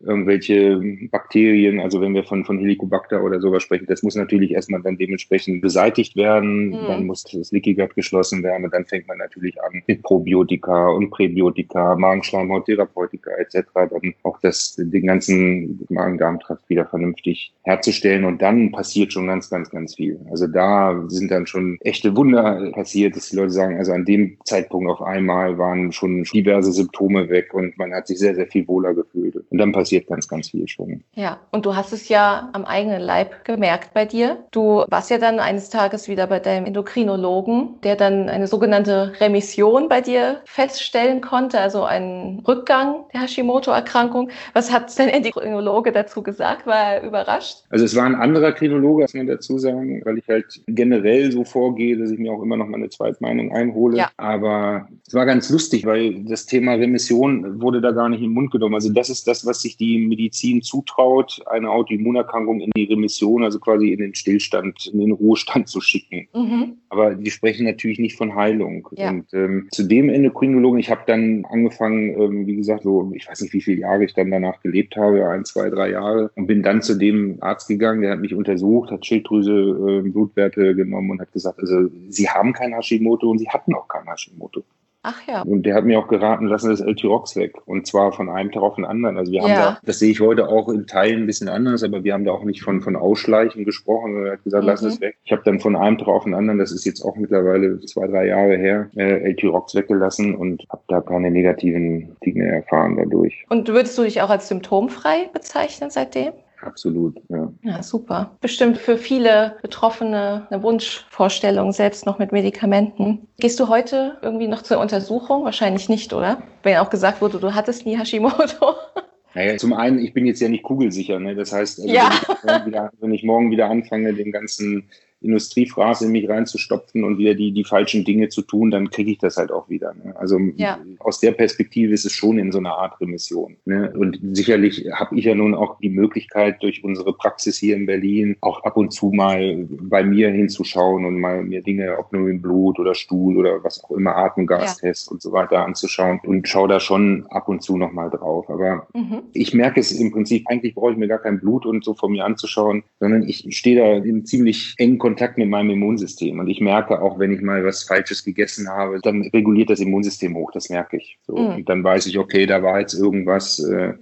irgendwelche 0.00 0.80
Bakterien, 1.10 1.80
also 1.80 2.00
wenn 2.00 2.14
wir 2.14 2.24
von, 2.24 2.44
von 2.44 2.58
Helicobacter 2.58 3.22
oder 3.22 3.40
sowas 3.40 3.62
sprechen, 3.62 3.86
das 3.86 4.02
muss 4.02 4.14
natürlich 4.14 4.52
erstmal 4.52 4.82
dann 4.82 4.96
dementsprechend 4.96 5.60
beseitigt 5.60 6.16
werden, 6.16 6.68
mhm. 6.68 6.86
dann 6.86 7.06
muss 7.06 7.24
das 7.24 7.52
Leaky 7.52 7.74
Gut 7.74 7.94
geschlossen 7.94 8.42
werden 8.42 8.64
und 8.64 8.72
dann 8.72 8.86
fängt 8.86 9.06
man 9.08 9.18
natürlich 9.18 9.62
an 9.62 9.82
mit 9.86 10.02
Probiotika 10.02 10.88
und 10.88 11.10
Präbiotika, 11.10 11.96
Magenschleimhauttherapeutika 11.96 13.30
etc., 13.32 13.68
dann 13.74 14.14
auch 14.22 14.38
das, 14.40 14.76
den 14.76 15.06
ganzen 15.06 15.86
Magen-Darm-Trakt 15.88 16.68
wieder 16.68 16.86
vernünftig 16.86 17.52
herzustellen 17.62 18.24
und 18.24 18.42
dann 18.42 18.72
passiert 18.72 19.12
schon 19.12 19.26
ganz, 19.26 19.50
ganz, 19.50 19.70
ganz 19.70 19.94
viel. 19.94 20.18
Also 20.30 20.46
da 20.46 21.04
sind 21.08 21.30
dann 21.30 21.46
schon 21.46 21.78
echte 21.82 22.16
Wunder 22.16 22.70
passiert, 22.72 23.16
dass 23.16 23.30
die 23.30 23.36
Leute 23.36 23.50
sagen, 23.50 23.76
also 23.76 23.92
an 23.92 24.04
dem 24.04 24.36
Zeitpunkt 24.44 24.90
auf 24.90 25.02
einmal 25.02 25.58
waren 25.58 25.92
schon 25.92 26.24
diverse 26.24 26.72
Symptome 26.72 27.28
weg 27.28 27.52
und 27.54 27.76
man 27.78 27.92
hat 27.92 28.06
sich 28.06 28.18
sehr, 28.18 28.34
sehr 28.34 28.46
viel 28.46 28.66
wohler 28.66 28.94
gefühlt. 28.94 29.36
Und 29.50 29.58
dann 29.58 29.72
passiert 29.72 29.89
passiert 29.90 30.06
ganz, 30.06 30.28
ganz 30.28 30.50
viel 30.50 30.68
schon. 30.68 31.02
Ja, 31.16 31.38
und 31.50 31.66
du 31.66 31.74
hast 31.74 31.92
es 31.92 32.08
ja 32.08 32.48
am 32.52 32.64
eigenen 32.64 33.00
Leib 33.00 33.44
gemerkt 33.44 33.92
bei 33.92 34.04
dir. 34.04 34.38
Du 34.52 34.84
warst 34.88 35.10
ja 35.10 35.18
dann 35.18 35.40
eines 35.40 35.68
Tages 35.68 36.06
wieder 36.06 36.28
bei 36.28 36.38
deinem 36.38 36.66
Endokrinologen, 36.66 37.80
der 37.82 37.96
dann 37.96 38.28
eine 38.28 38.46
sogenannte 38.46 39.12
Remission 39.18 39.88
bei 39.88 40.00
dir 40.00 40.40
feststellen 40.44 41.20
konnte, 41.20 41.58
also 41.58 41.82
einen 41.82 42.40
Rückgang 42.46 43.04
der 43.12 43.22
Hashimoto-Erkrankung. 43.22 44.30
Was 44.52 44.70
hat 44.70 44.96
dein 44.96 45.08
Endokrinologe 45.08 45.90
dazu 45.90 46.22
gesagt? 46.22 46.66
War 46.66 46.94
er 46.94 47.02
überrascht? 47.02 47.64
Also 47.70 47.84
es 47.84 47.96
war 47.96 48.04
ein 48.04 48.14
anderer 48.14 48.52
Krinologe, 48.52 49.02
muss 49.02 49.14
man 49.14 49.26
dazu 49.26 49.58
sagen, 49.58 50.02
weil 50.04 50.18
ich 50.18 50.28
halt 50.28 50.60
generell 50.68 51.32
so 51.32 51.42
vorgehe, 51.42 51.98
dass 51.98 52.12
ich 52.12 52.18
mir 52.20 52.32
auch 52.32 52.42
immer 52.42 52.56
noch 52.56 52.66
mal 52.66 52.76
eine 52.76 52.90
Zweitmeinung 52.90 53.50
einhole. 53.50 53.98
Ja. 53.98 54.10
Aber 54.18 54.86
es 55.04 55.14
war 55.14 55.26
ganz 55.26 55.50
lustig, 55.50 55.84
weil 55.84 56.22
das 56.24 56.46
Thema 56.46 56.74
Remission 56.74 57.60
wurde 57.60 57.80
da 57.80 57.90
gar 57.90 58.08
nicht 58.08 58.20
in 58.20 58.28
den 58.28 58.34
Mund 58.34 58.52
genommen. 58.52 58.76
Also 58.76 58.92
das 58.92 59.10
ist 59.10 59.26
das, 59.26 59.44
was 59.44 59.62
sich 59.62 59.79
die 59.80 59.98
Medizin 59.98 60.62
zutraut, 60.62 61.40
eine 61.46 61.70
Autoimmunerkrankung 61.70 62.60
in 62.60 62.70
die 62.76 62.84
Remission, 62.84 63.42
also 63.42 63.58
quasi 63.58 63.92
in 63.92 64.00
den 64.00 64.14
Stillstand, 64.14 64.86
in 64.92 65.00
den 65.00 65.12
Ruhestand 65.12 65.68
zu 65.68 65.80
schicken. 65.80 66.28
Mhm. 66.34 66.76
Aber 66.90 67.14
die 67.14 67.30
sprechen 67.30 67.64
natürlich 67.64 67.98
nicht 67.98 68.16
von 68.16 68.34
Heilung. 68.34 68.88
Ja. 68.92 69.10
Und 69.10 69.32
ähm, 69.32 69.68
zu 69.72 69.84
dem 69.84 70.08
Endokrinologen, 70.10 70.78
ich 70.78 70.90
habe 70.90 71.02
dann 71.06 71.44
angefangen, 71.46 72.20
ähm, 72.20 72.46
wie 72.46 72.56
gesagt, 72.56 72.82
so, 72.82 73.10
ich 73.14 73.28
weiß 73.28 73.40
nicht, 73.40 73.54
wie 73.54 73.62
viele 73.62 73.80
Jahre 73.80 74.04
ich 74.04 74.14
dann 74.14 74.30
danach 74.30 74.60
gelebt 74.62 74.96
habe, 74.96 75.28
ein, 75.28 75.44
zwei, 75.44 75.70
drei 75.70 75.90
Jahre, 75.90 76.30
und 76.36 76.46
bin 76.46 76.62
dann 76.62 76.82
zu 76.82 76.98
dem 76.98 77.38
Arzt 77.40 77.68
gegangen, 77.68 78.02
der 78.02 78.12
hat 78.12 78.20
mich 78.20 78.34
untersucht, 78.34 78.90
hat 78.90 79.06
Schilddrüse, 79.06 80.02
äh, 80.04 80.08
Blutwerte 80.08 80.74
genommen 80.74 81.12
und 81.12 81.20
hat 81.20 81.32
gesagt, 81.32 81.58
also 81.60 81.88
Sie 82.08 82.28
haben 82.28 82.52
kein 82.52 82.74
Hashimoto 82.74 83.30
und 83.30 83.38
Sie 83.38 83.48
hatten 83.48 83.74
auch 83.74 83.88
kein 83.88 84.06
Hashimoto. 84.06 84.62
Ach 85.02 85.26
ja. 85.26 85.42
Und 85.42 85.64
der 85.64 85.74
hat 85.74 85.84
mir 85.84 85.98
auch 85.98 86.08
geraten, 86.08 86.46
lassen 86.46 86.68
das 86.68 86.80
LT-Rox 86.80 87.34
weg. 87.36 87.54
Und 87.64 87.86
zwar 87.86 88.12
von 88.12 88.28
einem 88.28 88.52
Tag 88.52 88.62
auf 88.62 88.74
den 88.74 88.84
anderen. 88.84 89.16
Also 89.16 89.32
wir 89.32 89.40
haben 89.42 89.50
ja. 89.50 89.70
da, 89.72 89.78
das 89.82 89.98
sehe 89.98 90.10
ich 90.10 90.20
heute 90.20 90.48
auch 90.48 90.68
in 90.68 90.86
Teilen 90.86 91.22
ein 91.22 91.26
bisschen 91.26 91.48
anders, 91.48 91.82
aber 91.82 92.04
wir 92.04 92.12
haben 92.12 92.24
da 92.24 92.32
auch 92.32 92.44
nicht 92.44 92.62
von, 92.62 92.82
von 92.82 92.96
Ausschleichen 92.96 93.64
gesprochen. 93.64 94.26
Er 94.26 94.32
hat 94.32 94.44
gesagt, 94.44 94.64
mhm. 94.64 94.68
lassen 94.68 94.88
es 94.88 95.00
weg. 95.00 95.16
Ich 95.24 95.32
habe 95.32 95.42
dann 95.44 95.58
von 95.58 95.74
einem 95.74 95.96
Tag 95.96 96.08
auf 96.08 96.24
den 96.24 96.34
anderen, 96.34 96.58
das 96.58 96.70
ist 96.70 96.84
jetzt 96.84 97.02
auch 97.02 97.16
mittlerweile 97.16 97.80
zwei, 97.80 98.06
drei 98.08 98.26
Jahre 98.26 98.56
her, 98.58 98.90
äh, 98.96 99.30
LT-Rox 99.30 99.74
weggelassen 99.74 100.34
und 100.34 100.64
habe 100.68 100.82
da 100.88 101.00
keine 101.00 101.30
negativen 101.30 102.16
Dinge 102.24 102.46
erfahren 102.46 102.96
dadurch. 102.96 103.46
Und 103.48 103.68
würdest 103.68 103.96
du 103.96 104.02
dich 104.02 104.20
auch 104.20 104.30
als 104.30 104.48
symptomfrei 104.48 105.30
bezeichnen 105.32 105.88
seitdem? 105.88 106.32
Absolut, 106.62 107.20
ja. 107.28 107.52
Ja, 107.62 107.82
super. 107.82 108.36
Bestimmt 108.40 108.78
für 108.78 108.98
viele 108.98 109.56
Betroffene 109.62 110.46
eine 110.50 110.62
Wunschvorstellung, 110.62 111.72
selbst 111.72 112.06
noch 112.06 112.18
mit 112.18 112.32
Medikamenten. 112.32 113.26
Gehst 113.38 113.58
du 113.60 113.68
heute 113.68 114.18
irgendwie 114.22 114.48
noch 114.48 114.62
zur 114.62 114.78
Untersuchung? 114.78 115.44
Wahrscheinlich 115.44 115.88
nicht, 115.88 116.12
oder? 116.12 116.42
Wenn 116.62 116.76
auch 116.76 116.90
gesagt 116.90 117.20
wurde, 117.22 117.38
du 117.38 117.54
hattest 117.54 117.86
nie 117.86 117.96
Hashimoto. 117.98 118.74
Naja, 119.32 119.56
zum 119.58 119.72
einen, 119.72 120.00
ich 120.00 120.12
bin 120.12 120.26
jetzt 120.26 120.40
ja 120.40 120.48
nicht 120.48 120.64
kugelsicher. 120.64 121.20
Ne? 121.20 121.36
Das 121.36 121.52
heißt, 121.52 121.78
also 121.78 121.94
ja. 121.94 122.10
wenn, 122.42 122.56
ich 122.56 122.66
wieder, 122.66 122.90
wenn 122.98 123.14
ich 123.14 123.22
morgen 123.22 123.52
wieder 123.52 123.70
anfange, 123.70 124.12
den 124.12 124.32
ganzen 124.32 124.88
Industriefraß 125.22 126.02
in 126.02 126.12
mich 126.12 126.28
reinzustopfen 126.28 127.04
und 127.04 127.18
wieder 127.18 127.34
die, 127.34 127.52
die 127.52 127.64
falschen 127.64 128.04
Dinge 128.04 128.28
zu 128.28 128.42
tun, 128.42 128.70
dann 128.70 128.90
kriege 128.90 129.10
ich 129.10 129.18
das 129.18 129.36
halt 129.36 129.52
auch 129.52 129.68
wieder. 129.68 129.94
Ne? 129.94 130.14
Also 130.16 130.38
ja. 130.56 130.78
aus 130.98 131.20
der 131.20 131.32
Perspektive 131.32 131.92
ist 131.92 132.06
es 132.06 132.12
schon 132.12 132.38
in 132.38 132.52
so 132.52 132.58
einer 132.58 132.74
Art 132.74 133.00
Remission. 133.00 133.56
Ne? 133.66 133.92
Und 133.96 134.18
sicherlich 134.32 134.86
habe 134.94 135.18
ich 135.18 135.26
ja 135.26 135.34
nun 135.34 135.54
auch 135.54 135.78
die 135.78 135.90
Möglichkeit, 135.90 136.62
durch 136.62 136.82
unsere 136.84 137.12
Praxis 137.12 137.58
hier 137.58 137.76
in 137.76 137.86
Berlin 137.86 138.36
auch 138.40 138.64
ab 138.64 138.76
und 138.76 138.92
zu 138.92 139.10
mal 139.10 139.66
bei 139.68 140.02
mir 140.02 140.30
hinzuschauen 140.30 141.04
und 141.04 141.20
mal 141.20 141.42
mir 141.42 141.62
Dinge, 141.62 141.98
ob 141.98 142.12
nur 142.12 142.28
im 142.28 142.40
Blut 142.40 142.78
oder 142.78 142.94
Stuhl 142.94 143.36
oder 143.36 143.62
was 143.62 143.84
auch 143.84 143.90
immer, 143.90 144.16
Atemgastest 144.16 145.06
ja. 145.06 145.12
und 145.12 145.22
so 145.22 145.32
weiter 145.32 145.64
anzuschauen 145.64 146.20
und 146.24 146.48
schaue 146.48 146.68
da 146.68 146.80
schon 146.80 147.26
ab 147.28 147.48
und 147.48 147.62
zu 147.62 147.76
nochmal 147.76 148.08
drauf. 148.10 148.48
Aber 148.48 148.86
mhm. 148.94 149.22
ich 149.32 149.52
merke 149.52 149.80
es 149.80 149.92
im 149.92 150.12
Prinzip, 150.12 150.44
eigentlich 150.48 150.74
brauche 150.74 150.92
ich 150.92 150.98
mir 150.98 151.08
gar 151.08 151.18
kein 151.18 151.40
Blut 151.40 151.66
und 151.66 151.84
so 151.84 151.94
von 151.94 152.12
mir 152.12 152.24
anzuschauen, 152.24 152.82
sondern 153.00 153.28
ich 153.28 153.46
stehe 153.56 153.76
da 153.76 154.04
in 154.04 154.24
ziemlich 154.24 154.74
engen 154.78 154.98
Kontakt 154.98 155.09
mit 155.36 155.48
meinem 155.48 155.70
Immunsystem. 155.70 156.38
Und 156.38 156.48
ich 156.48 156.60
merke 156.60 157.00
auch, 157.00 157.18
wenn 157.18 157.32
ich 157.32 157.40
mal 157.40 157.64
was 157.64 157.82
Falsches 157.84 158.24
gegessen 158.24 158.68
habe, 158.68 159.00
dann 159.00 159.22
reguliert 159.32 159.70
das 159.70 159.80
Immunsystem 159.80 160.34
hoch. 160.36 160.50
Das 160.52 160.70
merke 160.70 160.96
ich. 160.96 161.18
So. 161.26 161.36
Mhm. 161.36 161.54
Und 161.56 161.68
dann 161.68 161.84
weiß 161.84 162.06
ich, 162.06 162.18
okay, 162.18 162.46
da 162.46 162.62
war 162.62 162.80
jetzt 162.80 162.94
irgendwas, 162.94 163.58
äh, 163.58 163.94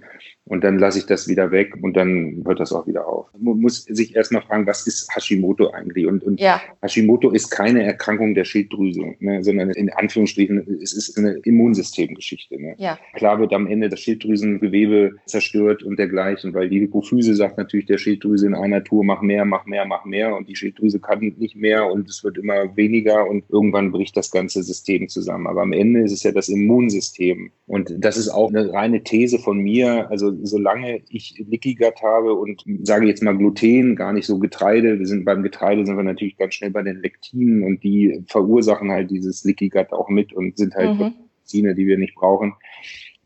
und 0.49 0.63
dann 0.63 0.79
lasse 0.79 0.97
ich 0.97 1.05
das 1.05 1.27
wieder 1.27 1.51
weg 1.51 1.75
und 1.79 1.95
dann 1.95 2.41
hört 2.43 2.59
das 2.59 2.73
auch 2.73 2.87
wieder 2.87 3.07
auf. 3.07 3.27
Man 3.37 3.59
muss 3.59 3.83
sich 3.83 4.15
erstmal 4.15 4.41
fragen, 4.41 4.65
was 4.65 4.87
ist 4.87 5.07
Hashimoto 5.15 5.69
eigentlich? 5.69 6.07
Und, 6.07 6.23
und 6.23 6.39
ja. 6.39 6.59
Hashimoto 6.81 7.29
ist 7.29 7.51
keine 7.51 7.83
Erkrankung 7.83 8.33
der 8.33 8.45
Schilddrüse, 8.45 9.13
ne, 9.19 9.43
sondern 9.43 9.69
in 9.69 9.91
Anführungsstrichen, 9.91 10.79
es 10.81 10.93
ist 10.93 11.17
eine 11.17 11.33
Immunsystemgeschichte. 11.43 12.59
Ne. 12.59 12.73
Ja. 12.79 12.97
Klar 13.13 13.39
wird 13.39 13.53
am 13.53 13.67
Ende 13.67 13.89
das 13.89 13.99
Schilddrüsengewebe 13.99 15.17
zerstört 15.27 15.83
und 15.83 15.99
dergleichen, 15.99 16.51
weil 16.55 16.67
die 16.67 16.79
Hypophyse 16.79 17.35
sagt 17.35 17.59
natürlich 17.59 17.85
der 17.85 17.99
Schilddrüse 17.99 18.47
in 18.47 18.55
einer 18.55 18.83
Tour, 18.83 19.03
mach 19.03 19.21
mehr, 19.21 19.45
mach 19.45 19.67
mehr, 19.67 19.85
mach 19.85 20.05
mehr 20.05 20.35
und 20.35 20.49
die 20.49 20.55
Schilddrüse 20.55 20.99
kann 20.99 21.19
nicht 21.19 21.55
mehr 21.55 21.85
und 21.85 22.09
es 22.09 22.23
wird 22.23 22.39
immer 22.39 22.75
weniger 22.75 23.29
und 23.29 23.43
irgendwann 23.49 23.91
bricht 23.91 24.17
das 24.17 24.31
ganze 24.31 24.63
System 24.63 25.09
zusammen. 25.09 25.45
Aber 25.45 25.61
am 25.61 25.73
Ende 25.73 26.01
ist 26.01 26.11
es 26.11 26.23
ja 26.23 26.31
das 26.31 26.49
Immunsystem 26.49 27.51
und 27.67 27.93
das 27.99 28.17
ist 28.17 28.29
auch 28.29 28.49
eine 28.49 28.73
reine 28.73 29.03
These 29.03 29.37
von 29.37 29.59
mir. 29.59 30.09
Also 30.09 30.38
solange 30.43 31.01
ich 31.09 31.43
Leaky 31.47 31.75
Gut 31.75 32.01
habe 32.01 32.33
und 32.33 32.63
sage 32.83 33.07
jetzt 33.07 33.23
mal 33.23 33.37
Gluten, 33.37 33.95
gar 33.95 34.13
nicht 34.13 34.25
so 34.25 34.39
Getreide, 34.39 34.99
wir 34.99 35.05
sind 35.05 35.25
beim 35.25 35.43
Getreide 35.43 35.85
sind 35.85 35.97
wir 35.97 36.03
natürlich 36.03 36.37
ganz 36.37 36.55
schnell 36.55 36.71
bei 36.71 36.83
den 36.83 37.01
Lektinen 37.01 37.63
und 37.63 37.83
die 37.83 38.23
verursachen 38.27 38.91
halt 38.91 39.11
dieses 39.11 39.43
Leaky 39.43 39.69
Gut 39.69 39.91
auch 39.91 40.09
mit 40.09 40.33
und 40.33 40.57
sind 40.57 40.75
halt 40.75 40.97
mhm. 40.97 41.13
Die 41.51 41.87
wir 41.87 41.97
nicht 41.97 42.13
brauchen. 42.13 42.53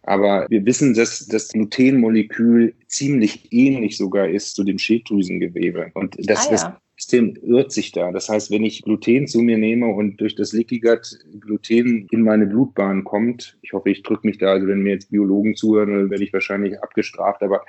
Aber 0.03 0.47
wir 0.49 0.65
wissen, 0.65 0.93
dass 0.93 1.25
das 1.27 1.49
Glutenmolekül 1.49 2.73
ziemlich 2.87 3.51
ähnlich 3.51 3.97
sogar 3.97 4.27
ist 4.29 4.55
zu 4.55 4.63
dem 4.63 4.77
Schilddrüsengewebe. 4.77 5.91
Und 5.93 6.15
das, 6.29 6.47
ah, 6.47 6.51
ja. 6.55 6.81
Das 7.03 7.11
System 7.11 7.35
irrt 7.41 7.71
sich 7.71 7.91
da. 7.91 8.11
Das 8.11 8.29
heißt, 8.29 8.49
wenn 8.51 8.63
ich 8.63 8.81
Gluten 8.81 9.27
zu 9.27 9.39
mir 9.39 9.57
nehme 9.57 9.87
und 9.87 10.17
durch 10.17 10.35
das 10.35 10.53
Leaky 10.53 10.79
Gut 10.79 11.19
Gluten 11.39 12.07
in 12.11 12.21
meine 12.21 12.45
Blutbahn 12.45 13.03
kommt, 13.03 13.57
ich 13.61 13.73
hoffe, 13.73 13.89
ich 13.89 14.03
drücke 14.03 14.25
mich 14.27 14.37
da, 14.37 14.51
also 14.51 14.67
wenn 14.67 14.81
mir 14.81 14.93
jetzt 14.93 15.11
Biologen 15.11 15.55
zuhören, 15.55 15.93
dann 15.93 16.09
werde 16.09 16.23
ich 16.23 16.33
wahrscheinlich 16.33 16.81
abgestraft, 16.81 17.41
aber 17.43 17.63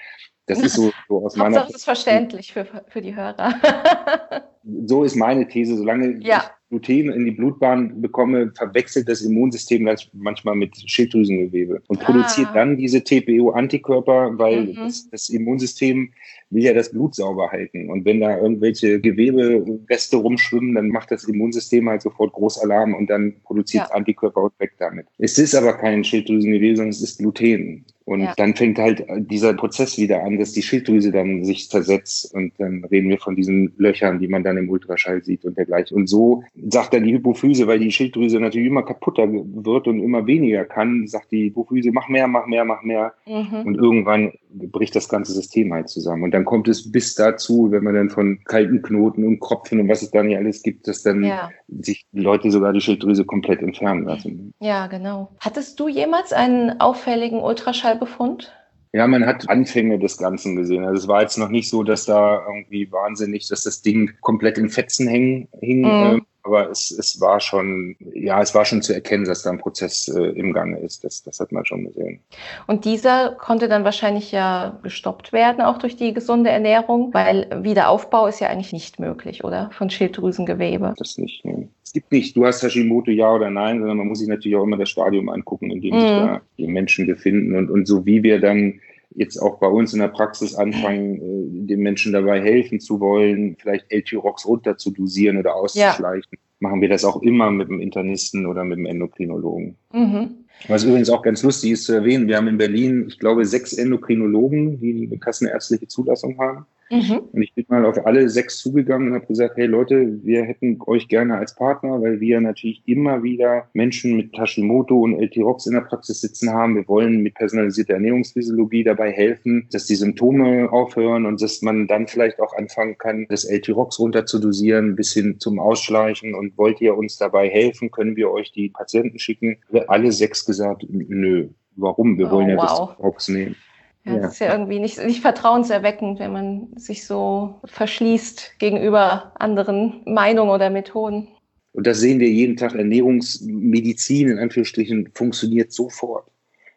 das 0.47 0.61
ist 0.61 0.75
so, 0.75 0.93
so 1.09 1.25
aus 1.25 1.37
meiner 1.37 1.61
Das 1.61 1.75
ist 1.75 1.85
verständlich 1.85 2.53
für, 2.53 2.67
für 2.89 3.01
die 3.01 3.17
Hörer. 3.17 3.55
so 4.87 5.05
ist 5.05 5.17
meine 5.17 5.49
These. 5.49 5.77
Solange 5.77 6.19
ja. 6.21 6.39
ich 6.39 6.65
Gluten 6.69 7.11
in 7.13 7.25
die 7.25 7.31
Blutbahn 7.31 8.01
bekomme, 8.01 8.53
verwechselt 8.55 9.09
das 9.09 9.23
Immunsystem 9.23 9.87
das 9.87 10.09
manchmal 10.13 10.57
mit 10.57 10.77
Schilddrüsengewebe 10.87 11.83
und 11.87 12.03
ah. 12.03 12.05
produziert 12.05 12.49
dann 12.55 12.77
diese 12.77 13.03
TPO-Antikörper, 13.03 14.39
weil 14.39 14.67
mhm. 14.67 14.75
das, 14.77 15.09
das, 15.09 15.29
Immunsystem 15.29 16.13
will 16.55 16.63
ja 16.63 16.73
das 16.73 16.91
Blut 16.91 17.15
sauber 17.15 17.51
halten. 17.51 17.91
Und 17.91 18.05
wenn 18.05 18.21
da 18.21 18.39
irgendwelche 18.39 19.01
Gewebereste 19.01 20.17
rumschwimmen, 20.17 20.75
dann 20.75 20.89
macht 20.89 21.11
das 21.11 21.25
Immunsystem 21.25 21.89
halt 21.89 22.03
sofort 22.03 22.33
Großalarm 22.33 22.95
und 22.95 23.11
dann 23.11 23.35
produziert 23.45 23.89
ja. 23.89 23.95
Antikörper 23.95 24.45
und 24.45 24.53
weg 24.59 24.73
damit. 24.79 25.07
Es 25.19 25.39
ist 25.39 25.55
aber 25.55 25.75
kein 25.75 26.05
Schilddrüsengewebe, 26.05 26.77
sondern 26.77 26.91
es 26.91 27.03
ist 27.03 27.19
Gluten. 27.19 27.85
Und 28.07 28.21
ja. 28.21 28.35
dann 28.37 28.55
fängt 28.55 28.79
halt 28.79 29.03
dieser 29.17 29.55
Prozess 29.55 29.97
wieder 29.97 30.23
an, 30.23 30.39
dass 30.39 30.53
die 30.53 30.61
Schilddrüse 30.61 31.11
dann 31.11 31.43
sich 31.45 31.71
zersetzt 31.71 32.35
und 32.35 32.53
dann 32.59 32.85
reden 32.85 33.09
wir 33.09 33.19
von 33.19 33.35
diesen 33.35 33.73
Löchern, 33.79 34.19
die 34.19 34.29
man 34.29 34.45
dann 34.45 34.59
im 34.59 34.69
Ultraschall 34.69 35.25
sieht 35.25 35.47
und 35.47 35.57
dergleichen. 35.57 35.97
Und 35.97 36.07
so 36.09 36.45
sagt 36.69 36.93
dann 36.93 37.05
die 37.05 37.15
Hypophyse, 37.15 37.67
weil 37.67 37.79
die 37.79 37.91
Schilddrüse 37.91 38.41
natürlich 38.41 38.69
immer 38.69 38.83
kaputter 38.83 39.27
wird 39.33 39.89
und 39.89 40.01
immer 40.01 40.27
weniger 40.27 40.67
kann, 40.67 41.07
sagt 41.07 41.33
die 41.33 41.47
Hypophyse, 41.47 41.93
mach 41.93 42.09
mehr, 42.09 42.29
mach 42.29 42.47
mehr, 42.47 42.67
mach 42.67 42.83
mehr. 42.83 43.15
Mhm. 43.27 43.63
Und 43.65 43.77
irgendwann 43.77 44.33
bricht 44.51 44.95
das 44.95 45.09
ganze 45.09 45.33
System 45.33 45.73
halt 45.73 45.89
zusammen. 45.89 46.25
Und 46.25 46.33
dann 46.33 46.44
kommt 46.45 46.69
es 46.69 46.91
bis 46.91 47.15
dazu, 47.15 47.71
wenn 47.71 47.85
man 47.85 47.95
dann 47.95 48.11
von 48.11 48.43
kalten 48.45 48.83
Knoten 48.83 49.25
und 49.25 49.41
Kropfen 49.41 49.81
und 49.81 49.89
was 49.89 50.03
es 50.03 50.11
da 50.11 50.23
nicht 50.23 50.37
alles 50.37 50.63
gibt, 50.63 50.89
dass 50.89 51.03
dann 51.03 51.25
ja. 51.25 51.51
sich 51.69 52.07
Leute 52.13 52.51
sogar 52.51 52.73
die 52.73 52.81
Schilddrüse 52.81 53.25
komplett 53.25 53.63
entfernen 53.63 54.05
lassen. 54.05 54.53
Ja, 54.61 54.87
genau. 54.87 55.31
Hattest 55.41 55.79
du 55.81 55.89
jemals 55.89 56.33
einen 56.33 56.81
auffälligen 56.81 57.41
Ultraschall 57.41 57.97
Befund? 57.97 58.53
Ja, 58.93 59.09
man 59.09 59.27
hat 59.27 59.49
Anfänge 59.49 59.99
des 59.99 60.19
Ganzen 60.19 60.55
gesehen. 60.55 60.85
Also 60.85 61.03
es 61.03 61.09
war 61.09 61.23
jetzt 61.23 61.37
noch 61.37 61.49
nicht 61.49 61.69
so, 61.69 61.83
dass 61.83 62.05
da 62.05 62.45
irgendwie 62.47 62.93
wahnsinnig, 62.93 63.49
dass 63.49 63.65
das 63.65 63.83
Ding 63.83 64.13
komplett 64.21 64.57
in 64.57 64.69
Fetzen 64.69 65.09
hing. 65.09 65.49
hing 65.61 65.81
mhm. 65.81 66.19
äh, 66.19 66.21
aber 66.45 66.71
es, 66.71 66.91
es 66.91 67.21
war 67.21 67.41
schon, 67.41 67.97
ja, 68.13 68.41
es 68.41 68.55
war 68.55 68.65
schon 68.65 68.83
zu 68.83 68.93
erkennen, 68.93 69.25
dass 69.25 69.43
da 69.43 69.51
ein 69.51 69.59
Prozess 69.59 70.09
äh, 70.09 70.21
im 70.21 70.53
Gange 70.53 70.79
ist. 70.79 71.03
Das, 71.03 71.23
das 71.23 71.41
hat 71.41 71.53
man 71.53 71.65
schon 71.65 71.85
gesehen. 71.87 72.21
Und 72.67 72.85
dieser 72.85 73.31
konnte 73.33 73.67
dann 73.67 73.85
wahrscheinlich 73.85 74.31
ja 74.31 74.79
gestoppt 74.83 75.33
werden, 75.33 75.63
auch 75.63 75.79
durch 75.79 75.97
die 75.97 76.13
gesunde 76.13 76.51
Ernährung, 76.51 77.15
weil 77.15 77.49
Wiederaufbau 77.63 78.27
ist 78.27 78.41
ja 78.41 78.49
eigentlich 78.49 78.73
nicht 78.75 79.01
möglich, 79.01 79.43
oder? 79.43 79.71
Von 79.73 79.89
Schilddrüsengewebe. 79.89 80.95
Das 80.99 81.17
nicht, 81.17 81.45
ne. 81.45 81.69
Es 81.83 81.93
gibt 81.93 82.13
nicht, 82.13 82.37
du 82.37 82.45
hast 82.45 82.63
Hashimoto 82.63 83.11
ja 83.11 83.33
oder 83.33 83.51
nein, 83.51 83.79
sondern 83.79 83.99
man 83.99 84.09
muss 84.09 84.19
sich 84.19 84.29
natürlich 84.29 84.57
auch 84.57 84.65
immer 84.65 84.77
das 84.77 84.91
Stadium 84.91 85.29
angucken, 85.31 85.71
in 85.71 85.81
dem 85.81 85.95
mhm. 85.95 86.01
sich 86.01 86.11
da 86.11 86.41
die 86.59 86.67
Menschen 86.67 87.07
befinden. 87.07 87.57
Und, 87.57 87.71
und 87.71 87.87
so 87.87 88.05
wie 88.05 88.23
wir 88.23 88.41
dann 88.41 88.81
jetzt 89.15 89.39
auch 89.39 89.59
bei 89.59 89.67
uns 89.67 89.93
in 89.93 90.01
der 90.01 90.09
Praxis 90.09 90.55
anfangen, 90.55 91.17
äh, 91.17 91.67
den 91.67 91.81
Menschen 91.81 92.13
dabei 92.13 92.41
helfen 92.41 92.81
zu 92.81 93.01
wollen, 93.01 93.57
vielleicht 93.59 93.91
L-Tyrox 93.91 94.47
runter 94.47 94.77
zu 94.77 94.91
dosieren 94.91 95.39
oder 95.39 95.55
auszuschleichen, 95.55 96.33
ja. 96.33 96.39
machen 96.61 96.81
wir 96.81 96.89
das 96.89 97.05
auch 97.05 97.23
immer 97.23 97.51
mit 97.51 97.69
dem 97.69 97.81
Internisten 97.81 98.47
oder 98.47 98.65
mit 98.65 98.79
dem 98.79 98.87
Endokrinologen. 98.87 99.77
Mhm. 99.93 100.31
Was 100.69 100.85
übrigens 100.85 101.11
auch 101.11 101.23
ganz 101.23 101.43
lustig 101.43 101.73
ist 101.73 101.85
zu 101.85 101.93
erwähnen, 101.93 102.29
wir 102.29 102.37
haben 102.37 102.49
in 102.49 102.59
Berlin, 102.59 103.07
ich 103.09 103.19
glaube, 103.19 103.45
sechs 103.45 103.73
Endokrinologen, 103.73 104.81
die 104.81 105.07
eine 105.07 105.19
kassenärztliche 105.19 105.89
Zulassung 105.89 106.39
haben. 106.39 106.67
Mhm. 106.91 107.23
Und 107.33 107.43
ich 107.43 107.55
bin 107.55 107.65
mal 107.69 107.85
auf 107.85 108.07
alle 108.07 108.29
sechs 108.29 108.59
zugegangen 108.59 109.09
und 109.09 109.15
habe 109.15 109.27
gesagt, 109.27 109.57
hey 109.57 109.67
Leute, 109.67 110.19
wir 110.23 110.45
hätten 110.45 110.79
euch 110.87 111.09
gerne 111.09 111.37
als 111.37 111.55
Partner, 111.55 112.01
weil 112.01 112.21
wir 112.21 112.41
natürlich 112.41 112.83
immer 112.87 113.23
wieder 113.23 113.69
Menschen 113.73 114.17
mit 114.17 114.37
Hashimoto 114.37 115.01
und 115.01 115.21
LT-ROX 115.21 115.67
in 115.67 115.75
der 115.75 115.81
Praxis 115.81 116.21
sitzen 116.21 116.51
haben. 116.51 116.75
Wir 116.77 116.87
wollen 116.89 117.23
mit 117.23 117.35
personalisierter 117.35 117.95
Ernährungsphysiologie 117.95 118.85
dabei 118.85 119.11
helfen, 119.13 119.69
dass 119.73 119.87
die 119.87 119.95
Symptome 119.95 120.71
aufhören 120.73 121.27
und 121.27 121.41
dass 121.41 121.63
man 121.63 121.87
dann 121.87 122.07
vielleicht 122.07 122.41
auch 122.41 122.55
anfangen 122.57 122.99
kann, 122.99 123.27
das 123.29 123.45
LT-ROX 123.45 123.99
runter 123.99 124.27
zu 124.27 124.39
dosieren, 124.39 124.97
bis 124.97 125.13
hin 125.13 125.37
zum 125.39 125.59
Ausschleichen. 125.59 126.35
Und 126.35 126.57
wollt 126.59 126.81
ihr 126.81 126.97
uns 126.97 127.17
dabei 127.17 127.49
helfen? 127.49 127.91
Können 127.91 128.17
wir 128.17 128.31
euch 128.31 128.53
die 128.53 128.69
Patienten 128.69 129.19
schicken? 129.19 129.57
Wir 129.71 129.91
alle 129.91 130.13
sechs 130.13 130.45
gesagt, 130.45 130.85
nö. 130.89 131.49
Warum? 131.77 132.19
Wir 132.19 132.29
oh, 132.29 132.33
wollen 132.33 132.51
ja 132.51 132.57
wow. 132.57 132.91
das 132.91 132.99
ROX 133.01 133.29
nehmen. 133.29 133.57
Ja, 134.07 134.19
das 134.19 134.35
ist 134.35 134.39
ja 134.41 134.53
irgendwie 134.53 134.81
nicht, 134.81 135.03
nicht 135.03 135.23
vertrauenserweckend, 135.23 136.19
wenn 136.19 136.33
man 136.33 136.69
sich 136.77 137.07
so 137.07 137.61
verschließt 137.65 138.59
gegenüber 138.59 139.33
anderen 139.37 140.03
Meinungen 140.05 140.51
oder 140.51 140.69
Methoden. 140.69 141.29
Und 141.73 141.87
das 141.87 142.01
sehen 142.01 142.21
wir 142.21 142.31
jeden 142.31 142.57
Tag. 142.57 142.75
Ernährungsmedizin 142.75 144.29
in 144.29 144.39
Anführungsstrichen 144.39 145.11
funktioniert 145.15 145.73
sofort. 145.73 146.31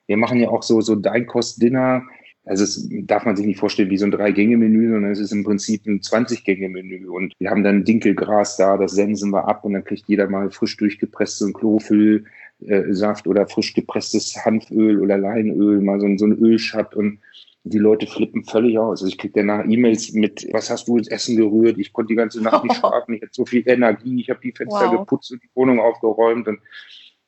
Wir 0.08 0.18
machen 0.18 0.40
ja 0.40 0.50
auch 0.50 0.64
so, 0.64 0.80
so 0.80 0.96
Deinkost-Dinner. 0.96 2.02
Also 2.46 2.64
es 2.64 2.88
darf 3.04 3.26
man 3.26 3.36
sich 3.36 3.46
nicht 3.46 3.60
vorstellen 3.60 3.90
wie 3.90 3.98
so 3.98 4.06
ein 4.06 4.12
Drei-Gänge-Menü, 4.12 4.90
sondern 4.90 5.12
es 5.12 5.20
ist 5.20 5.34
im 5.34 5.44
Prinzip 5.44 5.86
ein 5.86 6.00
20-Gänge-Menü. 6.00 7.10
Und 7.10 7.34
wir 7.40 7.50
haben 7.50 7.64
dann 7.64 7.84
Dinkelgras 7.84 8.56
da, 8.56 8.78
das 8.78 8.94
sensen 8.94 9.32
wir 9.32 9.48
ab 9.50 9.66
und 9.66 9.74
dann 9.74 9.84
kriegt 9.84 10.08
jeder 10.08 10.30
mal 10.30 10.50
frisch 10.50 10.78
durchgepresst 10.78 11.40
so 11.40 11.48
ein 11.48 11.54
Chlorophyll 11.54 12.24
äh, 12.66 12.94
Saft 12.94 13.28
oder 13.28 13.48
frisch 13.48 13.74
gepresstes 13.74 14.36
Hanföl 14.44 15.00
oder 15.00 15.18
Leinöl, 15.18 15.82
mal 15.82 16.00
so, 16.00 16.08
so 16.18 16.26
ein 16.26 16.38
Ölschatt 16.38 16.96
und 16.96 17.20
die 17.64 17.80
Leute 17.80 18.08
flippen 18.08 18.46
völlig 18.46 18.80
aus. 18.80 19.02
Also 19.02 19.08
ich 19.08 19.18
kriege 19.18 19.34
danach 19.36 19.66
E-Mails 19.68 20.14
mit, 20.14 20.48
was 20.54 20.70
hast 20.70 20.88
du 20.88 20.98
ins 20.98 21.10
Essen 21.10 21.36
gerührt? 21.36 21.78
Ich 21.78 21.92
konnte 21.92 22.10
die 22.10 22.16
ganze 22.16 22.42
Nacht 22.42 22.64
nicht 22.64 22.76
schlafen, 22.80 23.16
ich 23.16 23.22
hatte 23.22 23.32
so 23.34 23.46
viel 23.46 23.64
Energie, 23.68 24.22
ich 24.22 24.30
habe 24.30 24.40
die 24.42 24.54
Fenster 24.54 24.92
wow. 24.92 25.00
geputzt 25.00 25.32
und 25.32 25.44
die 25.44 25.50
Wohnung 25.54 25.80
aufgeräumt 25.80 26.48
und 26.48 26.60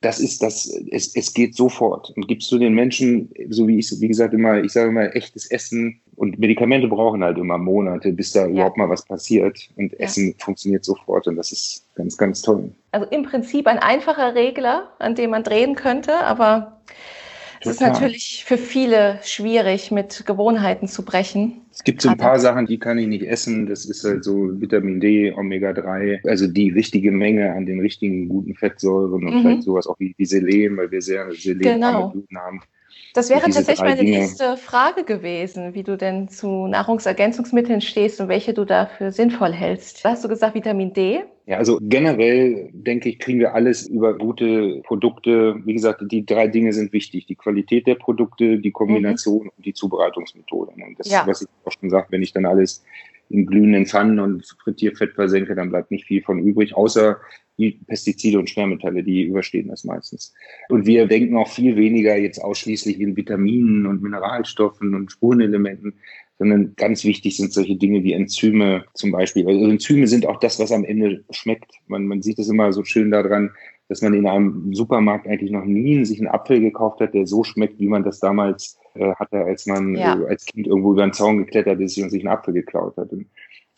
das 0.02 0.18
ist 0.18 0.42
das, 0.42 0.66
es, 0.90 1.14
es 1.14 1.34
geht 1.34 1.54
sofort. 1.54 2.10
Und 2.16 2.26
gibst 2.26 2.50
du 2.50 2.58
den 2.58 2.72
Menschen, 2.72 3.30
so 3.50 3.68
wie 3.68 3.78
ich, 3.78 3.90
wie 4.00 4.08
gesagt, 4.08 4.32
immer, 4.32 4.62
ich 4.64 4.72
sage 4.72 4.88
immer, 4.88 5.14
echtes 5.14 5.50
Essen 5.50 6.00
und 6.16 6.38
Medikamente 6.38 6.88
brauchen 6.88 7.22
halt 7.22 7.36
immer 7.36 7.58
Monate, 7.58 8.12
bis 8.12 8.32
da 8.32 8.46
ja. 8.46 8.48
überhaupt 8.48 8.78
mal 8.78 8.88
was 8.88 9.04
passiert. 9.04 9.68
Und 9.76 9.92
ja. 9.92 9.98
Essen 9.98 10.34
funktioniert 10.38 10.86
sofort 10.86 11.26
und 11.26 11.36
das 11.36 11.52
ist 11.52 11.86
ganz, 12.00 12.16
ganz 12.16 12.42
toll. 12.42 12.72
Also 12.92 13.06
im 13.10 13.22
Prinzip 13.24 13.66
ein 13.66 13.78
einfacher 13.78 14.34
Regler, 14.34 14.88
an 14.98 15.14
dem 15.14 15.30
man 15.30 15.44
drehen 15.44 15.74
könnte, 15.74 16.14
aber 16.14 16.80
es 17.60 17.72
ist 17.72 17.80
natürlich 17.82 18.44
für 18.46 18.56
viele 18.56 19.18
schwierig, 19.22 19.90
mit 19.90 20.24
Gewohnheiten 20.24 20.88
zu 20.88 21.04
brechen. 21.04 21.60
Es 21.70 21.84
gibt 21.84 22.00
so 22.00 22.08
ein 22.08 22.16
paar 22.16 22.38
Sachen, 22.38 22.64
die 22.64 22.78
kann 22.78 22.96
ich 22.96 23.06
nicht 23.06 23.24
essen. 23.24 23.66
Das 23.66 23.84
ist 23.84 24.02
halt 24.02 24.24
so 24.24 24.58
Vitamin 24.58 24.98
D, 24.98 25.32
Omega-3, 25.32 26.26
also 26.26 26.46
die 26.46 26.70
richtige 26.70 27.12
Menge 27.12 27.52
an 27.52 27.66
den 27.66 27.80
richtigen 27.80 28.30
guten 28.30 28.54
Fettsäuren 28.54 29.26
und 29.26 29.34
mhm. 29.34 29.42
vielleicht 29.42 29.62
sowas 29.64 29.86
auch 29.86 29.98
wie, 29.98 30.14
wie 30.16 30.24
Selen, 30.24 30.78
weil 30.78 30.90
wir 30.90 31.02
sehr 31.02 31.30
Selen 31.32 31.60
genau. 31.60 32.14
haben. 32.32 32.62
Das 33.14 33.28
wäre 33.30 33.40
tatsächlich 33.40 33.80
meine 33.80 33.96
Dinge. 33.96 34.18
nächste 34.18 34.56
Frage 34.56 35.04
gewesen, 35.04 35.74
wie 35.74 35.82
du 35.82 35.96
denn 35.96 36.28
zu 36.28 36.66
Nahrungsergänzungsmitteln 36.66 37.80
stehst 37.80 38.20
und 38.20 38.28
welche 38.28 38.54
du 38.54 38.64
dafür 38.64 39.10
sinnvoll 39.10 39.52
hältst. 39.52 40.04
Hast 40.04 40.24
du 40.24 40.28
gesagt 40.28 40.54
Vitamin 40.54 40.92
D? 40.92 41.20
Ja, 41.46 41.56
also 41.56 41.78
generell 41.82 42.70
denke 42.72 43.08
ich, 43.08 43.18
kriegen 43.18 43.40
wir 43.40 43.54
alles 43.54 43.86
über 43.88 44.16
gute 44.16 44.80
Produkte. 44.84 45.56
Wie 45.64 45.74
gesagt, 45.74 46.00
die 46.08 46.24
drei 46.24 46.46
Dinge 46.46 46.72
sind 46.72 46.92
wichtig. 46.92 47.26
Die 47.26 47.34
Qualität 47.34 47.88
der 47.88 47.96
Produkte, 47.96 48.58
die 48.58 48.70
Kombination 48.70 49.44
mhm. 49.44 49.50
und 49.56 49.66
die 49.66 49.74
Zubereitungsmethode. 49.74 50.72
Und 50.72 50.98
das, 50.98 51.10
ja. 51.10 51.26
was 51.26 51.42
ich 51.42 51.48
auch 51.64 51.72
schon 51.72 51.90
sage, 51.90 52.06
wenn 52.10 52.22
ich 52.22 52.32
dann 52.32 52.46
alles 52.46 52.84
in 53.30 53.46
glühenden 53.46 53.86
Pfannen 53.86 54.20
und 54.20 54.44
Frittierfett 54.62 55.14
versenke, 55.14 55.54
dann 55.54 55.70
bleibt 55.70 55.90
nicht 55.90 56.04
viel 56.04 56.22
von 56.22 56.38
übrig, 56.38 56.76
außer 56.76 57.18
die 57.60 57.80
Pestizide 57.86 58.38
und 58.38 58.50
Schwermetalle, 58.50 59.02
die 59.02 59.22
überstehen 59.22 59.68
das 59.68 59.84
meistens. 59.84 60.34
Und 60.68 60.86
wir 60.86 61.06
denken 61.06 61.36
auch 61.36 61.48
viel 61.48 61.76
weniger 61.76 62.16
jetzt 62.16 62.38
ausschließlich 62.38 62.98
in 63.00 63.16
Vitaminen 63.16 63.86
und 63.86 64.02
Mineralstoffen 64.02 64.94
und 64.94 65.12
Spurenelementen, 65.12 65.94
sondern 66.38 66.74
ganz 66.76 67.04
wichtig 67.04 67.36
sind 67.36 67.52
solche 67.52 67.76
Dinge 67.76 68.02
wie 68.02 68.14
Enzyme 68.14 68.84
zum 68.94 69.12
Beispiel. 69.12 69.46
Also 69.46 69.68
Enzyme 69.68 70.06
sind 70.06 70.26
auch 70.26 70.40
das, 70.40 70.58
was 70.58 70.72
am 70.72 70.84
Ende 70.84 71.22
schmeckt. 71.30 71.70
Man, 71.86 72.06
man 72.06 72.22
sieht 72.22 72.38
es 72.38 72.48
immer 72.48 72.72
so 72.72 72.82
schön 72.82 73.10
daran, 73.10 73.50
dass 73.90 74.02
man 74.02 74.14
in 74.14 74.26
einem 74.26 74.72
Supermarkt 74.72 75.26
eigentlich 75.26 75.50
noch 75.50 75.64
nie 75.64 76.04
sich 76.04 76.18
einen 76.18 76.28
Apfel 76.28 76.60
gekauft 76.60 77.00
hat, 77.00 77.12
der 77.12 77.26
so 77.26 77.44
schmeckt, 77.44 77.78
wie 77.80 77.88
man 77.88 78.04
das 78.04 78.20
damals 78.20 78.78
äh, 78.94 79.12
hatte, 79.16 79.38
als 79.38 79.66
man 79.66 79.96
ja. 79.96 80.18
äh, 80.18 80.28
als 80.28 80.46
Kind 80.46 80.66
irgendwo 80.68 80.92
über 80.92 81.02
den 81.02 81.12
Zaun 81.12 81.38
geklettert 81.38 81.80
ist 81.80 81.98
und 81.98 82.08
sich 82.08 82.22
einen 82.22 82.32
Apfel 82.32 82.54
geklaut 82.54 82.96
hat. 82.96 83.12
Und 83.12 83.26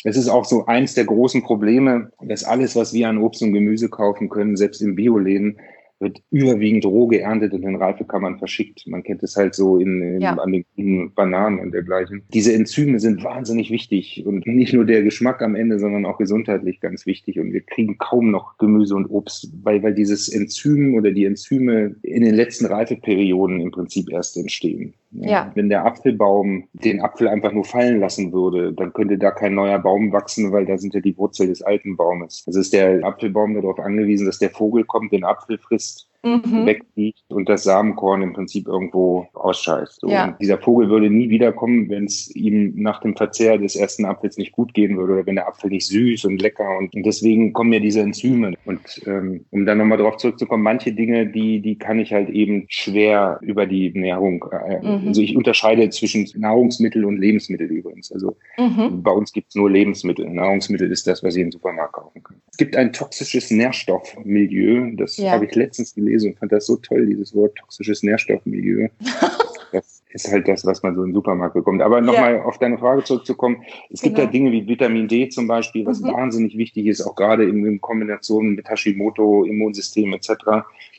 es 0.05 0.17
ist 0.17 0.29
auch 0.29 0.45
so 0.45 0.67
eins 0.67 0.95
der 0.95 1.05
großen 1.05 1.43
Probleme, 1.43 2.11
dass 2.21 2.45
alles, 2.45 2.77
was 2.77 2.93
wir 2.93 3.09
an 3.09 3.19
Obst 3.19 3.43
und 3.43 3.53
Gemüse 3.53 3.89
kaufen 3.89 4.29
können, 4.29 4.57
selbst 4.57 4.81
in 4.83 4.97
Bioläden, 4.97 5.59
wird 6.03 6.21
überwiegend 6.31 6.85
roh 6.85 7.07
geerntet 7.07 7.53
und 7.53 7.63
in 7.63 7.77
Reifekammern 7.77 8.39
verschickt. 8.39 8.87
Man 8.87 9.05
kennt 9.05 9.23
es 9.23 9.37
halt 9.37 9.55
so 9.55 9.79
in, 9.79 10.03
in, 10.03 10.21
ja. 10.21 10.35
an 10.35 10.65
den 10.77 11.15
Bananen 11.15 11.61
und 11.61 11.73
dergleichen. 11.73 12.23
Diese 12.35 12.53
Enzyme 12.53 12.99
sind 12.99 13.23
wahnsinnig 13.23 13.71
wichtig 13.71 14.25
und 14.27 14.47
nicht 14.47 14.75
nur 14.75 14.85
der 14.85 15.03
Geschmack 15.03 15.41
am 15.41 15.55
Ende, 15.55 15.79
sondern 15.79 16.05
auch 16.05 16.19
gesundheitlich 16.19 16.81
ganz 16.81 17.07
wichtig. 17.07 17.39
Und 17.39 17.53
wir 17.53 17.61
kriegen 17.61 17.99
kaum 17.99 18.33
noch 18.33 18.59
Gemüse 18.59 18.97
und 18.97 19.07
Obst, 19.07 19.53
weil, 19.63 19.83
weil 19.83 19.95
dieses 19.95 20.29
Enzym 20.29 20.95
oder 20.97 21.13
die 21.13 21.25
Enzyme 21.25 21.95
in 22.03 22.25
den 22.25 22.35
letzten 22.35 22.67
Reifeperioden 22.67 23.61
im 23.61 23.71
Prinzip 23.71 24.11
erst 24.11 24.37
entstehen. 24.37 24.95
Ja. 25.13 25.53
Wenn 25.55 25.69
der 25.69 25.85
Apfelbaum 25.85 26.69
den 26.73 27.01
Apfel 27.03 27.29
einfach 27.29 27.53
nur 27.53 27.65
fallen 27.65 28.01
lassen 28.01 28.33
würde, 28.33 28.73
dann 28.73 28.93
könnte 28.93 29.19
da 29.19 29.31
kein 29.31 29.55
neuer 29.55 29.79
Baum 29.79 30.13
wachsen, 30.13 30.53
weil 30.53 30.65
da 30.65 30.79
sind 30.79 30.95
ja 30.95 31.01
die 31.01 31.17
Wurzeln 31.19 31.51
des 31.51 31.63
alten 31.63 31.97
Baumes. 31.97 32.45
Also 32.47 32.61
ist 32.61 32.73
der 32.73 33.05
Apfelbaum 33.05 33.55
darauf 33.55 33.79
angewiesen, 33.79 34.27
dass 34.27 34.39
der 34.39 34.51
Vogel 34.51 34.85
kommt, 34.85 35.13
den 35.13 35.25
Apfel 35.25 35.59
frisst 35.59 36.09
mhm. 36.23 36.67
wegfliegt 36.67 37.25
und 37.29 37.49
das 37.49 37.65
Samenkorn 37.65 38.23
im 38.23 38.33
Prinzip 38.33 38.67
irgendwo 38.67 39.27
ausscheißt. 39.35 40.01
So. 40.01 40.09
Ja. 40.09 40.37
dieser 40.41 40.59
Vogel 40.59 40.89
würde 40.89 41.11
nie 41.11 41.31
wiederkommen, 41.31 41.89
wenn 41.89 42.05
es 42.05 42.35
ihm 42.35 42.75
nach 42.77 43.01
dem 43.01 43.17
Verzehr 43.17 43.59
des 43.59 43.77
ersten 43.77 44.05
Apfels 44.05 44.37
nicht 44.37 44.53
gut 44.53 44.75
gehen 44.75 44.97
würde 44.97 45.15
oder 45.15 45.27
wenn 45.27 45.37
der 45.37 45.49
Apfel 45.49 45.71
nicht 45.71 45.87
süß 45.87 46.25
und 46.25 46.41
lecker 46.41 46.79
und, 46.79 46.95
und 46.95 47.05
deswegen 47.05 47.53
kommen 47.53 47.73
ja 47.73 47.81
diese 47.81 48.01
Enzyme. 48.01 48.55
Und 48.65 48.81
ähm, 49.07 49.45
um 49.51 49.67
dann 49.67 49.79
nochmal 49.79 49.99
darauf 49.99 50.17
zurückzukommen, 50.17 50.63
manche 50.63 50.93
Dinge, 50.93 51.27
die, 51.27 51.61
die 51.61 51.77
kann 51.77 51.99
ich 51.99 52.13
halt 52.13 52.31
eben 52.31 52.67
schwer 52.69 53.39
über 53.43 53.67
die 53.67 53.93
Ernährung. 53.95 54.45
Äh, 54.53 54.79
mhm. 54.81 55.09
Also 55.09 55.21
ich 55.23 55.37
unterscheide 55.37 55.91
zwischen 55.91 56.29
Nahrungsmittel 56.37 57.05
und 57.05 57.19
Lebensmittel 57.19 57.67
übrigens. 57.67 58.13
Also 58.13 58.37
mhm. 58.59 59.03
bei 59.03 59.11
uns 59.11 59.33
gibt 59.33 59.49
es 59.49 59.55
nur 59.55 59.71
Lebensmittel. 59.71 60.29
Nahrungsmittel 60.29 60.91
ist 60.91 61.07
das, 61.07 61.23
was 61.23 61.37
ich 61.37 61.43
im 61.43 61.53
Supermarkt 61.53 61.95
kaufen 61.95 62.23
kann. 62.23 62.37
Es 62.51 62.59
gibt 62.59 62.77
ein 62.77 62.93
toxisches 62.93 63.51
Nährstoffmilieu, 63.51 64.93
das 64.97 65.17
ja. 65.17 65.33
habe 65.33 65.47
ich 65.47 65.55
letztens 65.55 65.95
gelesen 65.95 66.12
gelesen 66.13 66.33
und 66.33 66.39
fand 66.39 66.53
das 66.53 66.67
so 66.67 66.77
toll, 66.77 67.07
dieses 67.07 67.35
Wort 67.35 67.57
toxisches 67.57 68.03
Nährstoffmilieu. 68.03 68.89
das 69.73 70.02
ist 70.13 70.31
halt 70.31 70.49
das, 70.49 70.65
was 70.65 70.83
man 70.83 70.95
so 70.95 71.05
im 71.05 71.15
Supermarkt 71.15 71.55
bekommt. 71.55 71.83
Aber 71.83 72.01
nochmal 72.01 72.37
ja. 72.37 72.45
auf 72.45 72.59
deine 72.59 72.79
Frage 72.79 73.05
zurückzukommen. 73.05 73.63
Es 73.91 74.03
gibt 74.03 74.17
genau. 74.17 74.27
ja 74.27 74.33
Dinge 74.33 74.53
wie 74.53 74.67
Vitamin 74.67 75.09
D 75.09 75.29
zum 75.29 75.47
Beispiel, 75.47 75.87
was 75.87 76.01
mhm. 76.01 76.13
wahnsinnig 76.13 76.57
wichtig 76.57 76.87
ist, 76.87 77.03
auch 77.03 77.15
gerade 77.15 77.45
in, 77.45 77.65
in 77.65 77.81
Kombination 77.81 78.55
mit 78.55 78.69
Hashimoto, 78.69 79.45
Immunsystem 79.45 80.13
etc. 80.13 80.33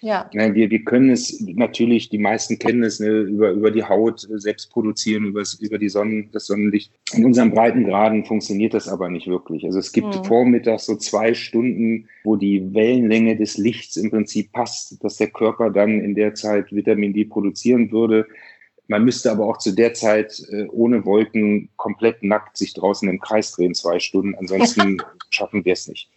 Ja. 0.02 0.30
Wir, 0.34 0.70
wir 0.70 0.84
können 0.84 1.12
es 1.12 1.40
natürlich, 1.40 2.10
die 2.10 2.18
meisten 2.18 2.60
kennen 2.60 2.84
es, 2.84 3.00
ne, 3.00 3.08
über, 3.08 3.52
über 3.52 3.72
die 3.72 3.84
Haut 3.84 4.28
selbst 4.30 4.72
produzieren, 4.72 5.26
über, 5.26 5.44
über 5.62 5.78
die 5.78 5.90
Sonnen, 5.90 6.30
das 6.34 6.48
Sonnenlicht. 6.48 6.92
In 7.14 7.26
unseren 7.26 7.52
Breitengraden 7.52 8.26
funktioniert 8.26 8.74
das 8.74 8.90
aber 8.90 9.10
nicht 9.10 9.28
wirklich. 9.28 9.64
Also 9.66 9.80
es 9.80 9.94
gibt 9.94 10.08
mhm. 10.08 10.26
vormittags 10.26 10.88
so 10.88 10.96
zwei 10.96 11.34
Stunden, 11.34 12.10
wo 12.26 12.36
die 12.36 12.74
Wellenlänge 12.74 13.38
des 13.38 13.58
Lichts 13.58 13.96
im 13.96 14.12
Prinzip 14.12 14.52
passt, 14.52 15.02
dass 15.04 15.18
der 15.18 15.28
Körper 15.28 15.70
dann 15.70 16.02
in 16.02 16.16
der 16.16 16.34
Zeit 16.34 16.74
Vitamin 16.74 17.14
D 17.14 17.24
produzieren 17.26 17.92
würde. 17.92 18.28
Man 18.88 19.06
müsste 19.06 19.32
aber 19.32 19.48
auch 19.48 19.58
zu 19.58 19.72
der 19.72 19.94
Zeit 19.94 20.42
äh, 20.52 20.68
ohne 20.68 21.06
Wolken 21.06 21.70
komplett 21.78 22.22
nackt 22.22 22.58
sich 22.58 22.74
draußen 22.74 23.08
im 23.10 23.20
Kreis 23.20 23.54
drehen, 23.54 23.74
zwei 23.74 24.00
Stunden. 24.00 24.36
Ansonsten 24.36 24.98
schaffen 25.30 25.64
wir 25.64 25.74
es 25.74 25.88
nicht. 25.88 26.10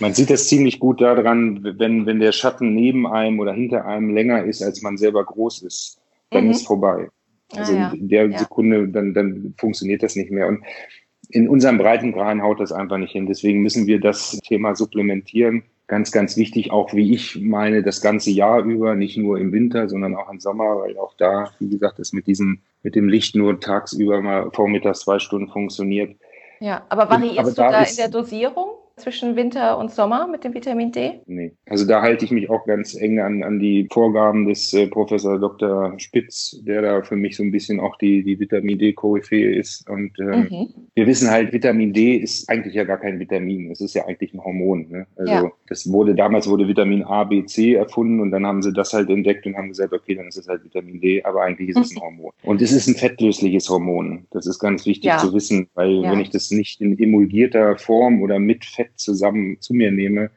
Man 0.00 0.14
sieht 0.14 0.30
das 0.30 0.48
ziemlich 0.48 0.78
gut 0.80 1.00
daran, 1.00 1.62
wenn, 1.78 2.06
wenn 2.06 2.20
der 2.20 2.32
Schatten 2.32 2.74
neben 2.74 3.06
einem 3.06 3.40
oder 3.40 3.52
hinter 3.52 3.84
einem 3.84 4.14
länger 4.14 4.44
ist, 4.44 4.62
als 4.62 4.80
man 4.82 4.96
selber 4.96 5.24
groß 5.24 5.62
ist, 5.62 6.00
dann 6.30 6.44
mhm. 6.44 6.50
ist 6.52 6.66
vorbei. 6.66 7.08
Also 7.54 7.72
ah, 7.74 7.76
ja. 7.76 7.90
in 7.90 8.08
der 8.08 8.30
ja. 8.30 8.38
Sekunde, 8.38 8.88
dann, 8.88 9.14
dann 9.14 9.54
funktioniert 9.58 10.02
das 10.02 10.16
nicht 10.16 10.30
mehr. 10.30 10.48
Und 10.48 10.62
in 11.30 11.48
unserem 11.48 11.78
Breitengraden 11.78 12.42
haut 12.42 12.60
das 12.60 12.72
einfach 12.72 12.98
nicht 12.98 13.12
hin. 13.12 13.26
Deswegen 13.26 13.60
müssen 13.60 13.86
wir 13.86 14.00
das 14.00 14.38
Thema 14.44 14.74
supplementieren 14.74 15.64
ganz, 15.88 16.12
ganz 16.12 16.36
wichtig, 16.36 16.70
auch 16.70 16.92
wie 16.92 17.12
ich 17.14 17.40
meine, 17.40 17.82
das 17.82 18.00
ganze 18.00 18.30
Jahr 18.30 18.62
über, 18.62 18.94
nicht 18.94 19.16
nur 19.16 19.38
im 19.38 19.52
Winter, 19.52 19.88
sondern 19.88 20.14
auch 20.14 20.30
im 20.30 20.38
Sommer, 20.38 20.78
weil 20.80 20.96
auch 20.98 21.14
da, 21.16 21.50
wie 21.58 21.68
gesagt, 21.68 21.98
das 21.98 22.12
mit 22.12 22.26
diesem, 22.26 22.60
mit 22.82 22.94
dem 22.94 23.08
Licht 23.08 23.34
nur 23.34 23.58
tagsüber 23.58 24.20
mal 24.20 24.50
vormittags 24.52 25.00
zwei 25.00 25.18
Stunden 25.18 25.48
funktioniert. 25.48 26.16
Ja, 26.60 26.84
aber 26.90 27.08
variierst 27.08 27.38
aber 27.38 27.50
du 27.50 27.56
da, 27.56 27.70
da 27.70 27.82
in 27.82 27.96
der 27.96 28.08
Dosierung? 28.08 28.77
Zwischen 28.98 29.36
Winter 29.36 29.78
und 29.78 29.90
Sommer 29.90 30.26
mit 30.26 30.44
dem 30.44 30.54
Vitamin 30.54 30.92
D? 30.92 31.20
Nee, 31.26 31.52
also 31.66 31.86
da 31.86 32.02
halte 32.02 32.24
ich 32.24 32.30
mich 32.30 32.50
auch 32.50 32.64
ganz 32.66 32.94
eng 32.94 33.20
an, 33.20 33.42
an 33.42 33.58
die 33.58 33.88
Vorgaben 33.90 34.46
des 34.46 34.72
äh, 34.74 34.86
Professor 34.86 35.38
Dr. 35.38 35.94
Spitz, 35.98 36.60
der 36.62 36.82
da 36.82 37.02
für 37.02 37.16
mich 37.16 37.36
so 37.36 37.42
ein 37.42 37.50
bisschen 37.50 37.80
auch 37.80 37.96
die, 37.98 38.22
die 38.22 38.38
Vitamin 38.38 38.78
D-Koryphäe 38.78 39.54
ist. 39.54 39.88
Und 39.88 40.18
äh, 40.18 40.24
mhm. 40.24 40.68
wir 40.94 41.06
wissen 41.06 41.30
halt, 41.30 41.52
Vitamin 41.52 41.92
D 41.92 42.16
ist 42.16 42.48
eigentlich 42.48 42.74
ja 42.74 42.84
gar 42.84 42.98
kein 42.98 43.18
Vitamin, 43.18 43.70
es 43.70 43.80
ist 43.80 43.94
ja 43.94 44.06
eigentlich 44.06 44.34
ein 44.34 44.42
Hormon. 44.42 44.88
Ne? 44.88 45.06
Also 45.16 45.32
ja. 45.32 45.52
das 45.68 45.90
wurde, 45.90 46.14
damals 46.14 46.48
wurde 46.48 46.68
Vitamin 46.68 47.04
A, 47.04 47.24
B, 47.24 47.44
C 47.44 47.74
erfunden 47.74 48.20
und 48.20 48.30
dann 48.30 48.46
haben 48.46 48.62
sie 48.62 48.72
das 48.72 48.92
halt 48.92 49.10
entdeckt 49.10 49.46
und 49.46 49.56
haben 49.56 49.68
gesagt, 49.68 49.92
okay, 49.92 50.14
dann 50.14 50.28
ist 50.28 50.36
es 50.36 50.48
halt 50.48 50.64
Vitamin 50.64 51.00
D, 51.00 51.22
aber 51.22 51.42
eigentlich 51.42 51.70
ist 51.70 51.78
es 51.78 51.96
ein 51.96 52.02
Hormon. 52.02 52.32
Und 52.42 52.62
es 52.62 52.72
ist 52.72 52.88
ein 52.88 52.94
fettlösliches 52.94 53.68
Hormon. 53.68 54.26
Das 54.30 54.46
ist 54.46 54.58
ganz 54.58 54.86
wichtig 54.86 55.08
ja. 55.08 55.18
zu 55.18 55.32
wissen, 55.32 55.68
weil 55.74 56.02
ja. 56.02 56.12
wenn 56.12 56.20
ich 56.20 56.30
das 56.30 56.50
nicht 56.50 56.80
in 56.80 56.98
emulgierter 56.98 57.76
Form 57.76 58.22
oder 58.22 58.38
mit 58.38 58.64
Fett 58.64 58.87
Fett 58.88 58.98
zusammen 58.98 59.60
zu 59.60 59.74
mir 59.74 59.90
nehme, 59.90 60.30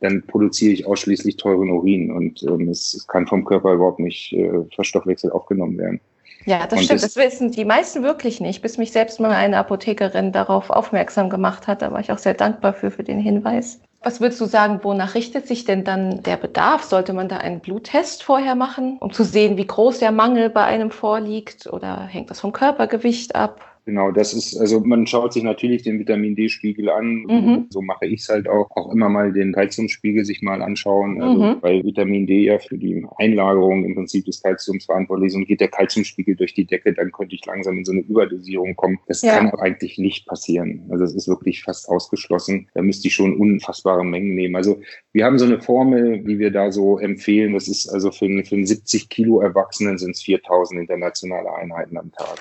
dann 0.00 0.22
produziere 0.22 0.72
ich 0.72 0.86
ausschließlich 0.86 1.36
teuren 1.36 1.70
Urin 1.70 2.10
und 2.10 2.42
ähm, 2.42 2.68
es, 2.68 2.94
es, 2.94 3.06
kann 3.06 3.26
vom 3.26 3.44
Körper 3.44 3.72
überhaupt 3.72 4.00
nicht 4.00 4.32
äh, 4.32 4.64
verstoffwechselt 4.74 5.32
aufgenommen 5.32 5.78
werden. 5.78 6.00
Ja, 6.46 6.66
das 6.66 6.80
und 6.80 6.84
stimmt. 6.84 7.02
Das, 7.02 7.14
das, 7.14 7.24
wissen 7.24 7.52
die 7.52 7.64
meisten 7.64 8.02
wirklich 8.02 8.40
nicht, 8.40 8.60
bis 8.60 8.76
mich 8.76 8.92
selbst 8.92 9.18
mal 9.18 9.30
eine 9.30 9.56
Apothekerin 9.56 10.32
darauf 10.32 10.68
aufmerksam 10.68 11.30
gemacht 11.30 11.66
hat. 11.66 11.80
Da 11.80 11.90
war 11.90 12.00
ich 12.00 12.12
auch 12.12 12.18
sehr 12.18 12.34
dankbar 12.34 12.74
für, 12.74 12.90
für 12.90 13.02
den 13.02 13.18
Hinweis. 13.18 13.80
Was 14.02 14.20
würdest 14.20 14.42
du 14.42 14.44
sagen, 14.44 14.80
wonach 14.82 15.14
richtet 15.14 15.46
sich 15.46 15.64
denn 15.64 15.84
dann 15.84 16.22
der 16.22 16.36
Bedarf? 16.36 16.82
Sollte 16.82 17.14
man 17.14 17.30
da 17.30 17.38
einen 17.38 17.60
Bluttest 17.60 18.22
vorher 18.22 18.54
machen, 18.54 18.98
um 19.00 19.10
zu 19.10 19.24
sehen, 19.24 19.56
wie 19.56 19.66
groß 19.66 20.00
der 20.00 20.12
Mangel 20.12 20.50
bei 20.50 20.64
einem 20.64 20.90
vorliegt? 20.90 21.66
Oder 21.66 22.02
hängt 22.02 22.28
das 22.28 22.40
vom 22.40 22.52
Körpergewicht 22.52 23.34
ab? 23.34 23.73
Genau, 23.86 24.10
das 24.10 24.32
ist, 24.32 24.56
also 24.56 24.80
man 24.80 25.06
schaut 25.06 25.34
sich 25.34 25.42
natürlich 25.42 25.82
den 25.82 25.98
Vitamin 25.98 26.34
D-Spiegel 26.34 26.88
an. 26.88 27.24
Mhm. 27.28 27.66
So 27.68 27.82
mache 27.82 28.06
ich 28.06 28.20
es 28.22 28.28
halt 28.30 28.48
auch. 28.48 28.70
Auch 28.70 28.90
immer 28.90 29.10
mal 29.10 29.30
den 29.30 29.52
Kalziumspiegel 29.52 30.24
sich 30.24 30.40
mal 30.40 30.62
anschauen. 30.62 31.20
Also 31.20 31.42
mhm. 31.42 31.56
weil 31.60 31.84
Vitamin 31.84 32.26
D 32.26 32.44
ja 32.44 32.58
für 32.58 32.78
die 32.78 33.04
Einlagerung 33.18 33.84
im 33.84 33.94
Prinzip 33.94 34.24
des 34.24 34.42
Kalziums 34.42 34.86
verantwortlich 34.86 35.28
ist 35.28 35.34
und 35.36 35.46
geht 35.46 35.60
der 35.60 35.68
Kalziumspiegel 35.68 36.34
durch 36.34 36.54
die 36.54 36.64
Decke, 36.64 36.94
dann 36.94 37.12
könnte 37.12 37.34
ich 37.34 37.44
langsam 37.44 37.76
in 37.76 37.84
so 37.84 37.92
eine 37.92 38.00
Überdosierung 38.00 38.74
kommen. 38.74 38.98
Das 39.06 39.20
ja. 39.20 39.36
kann 39.36 39.50
eigentlich 39.50 39.98
nicht 39.98 40.26
passieren. 40.26 40.88
Also 40.90 41.04
es 41.04 41.14
ist 41.14 41.28
wirklich 41.28 41.62
fast 41.62 41.88
ausgeschlossen. 41.90 42.68
Da 42.72 42.80
müsste 42.80 43.08
ich 43.08 43.14
schon 43.14 43.36
unfassbare 43.36 44.04
Mengen 44.04 44.34
nehmen. 44.34 44.56
Also 44.56 44.80
wir 45.12 45.26
haben 45.26 45.38
so 45.38 45.44
eine 45.44 45.60
Formel, 45.60 46.24
die 46.24 46.38
wir 46.38 46.50
da 46.50 46.72
so 46.72 46.98
empfehlen. 46.98 47.52
Das 47.52 47.68
ist 47.68 47.88
also 47.88 48.10
für, 48.10 48.26
für 48.44 48.54
einen 48.54 48.66
70 48.66 49.10
Kilo 49.10 49.40
Erwachsenen 49.40 49.98
sind 49.98 50.12
es 50.12 50.22
4000 50.22 50.80
internationale 50.80 51.52
Einheiten 51.52 51.98
am 51.98 52.10
Tag. 52.10 52.38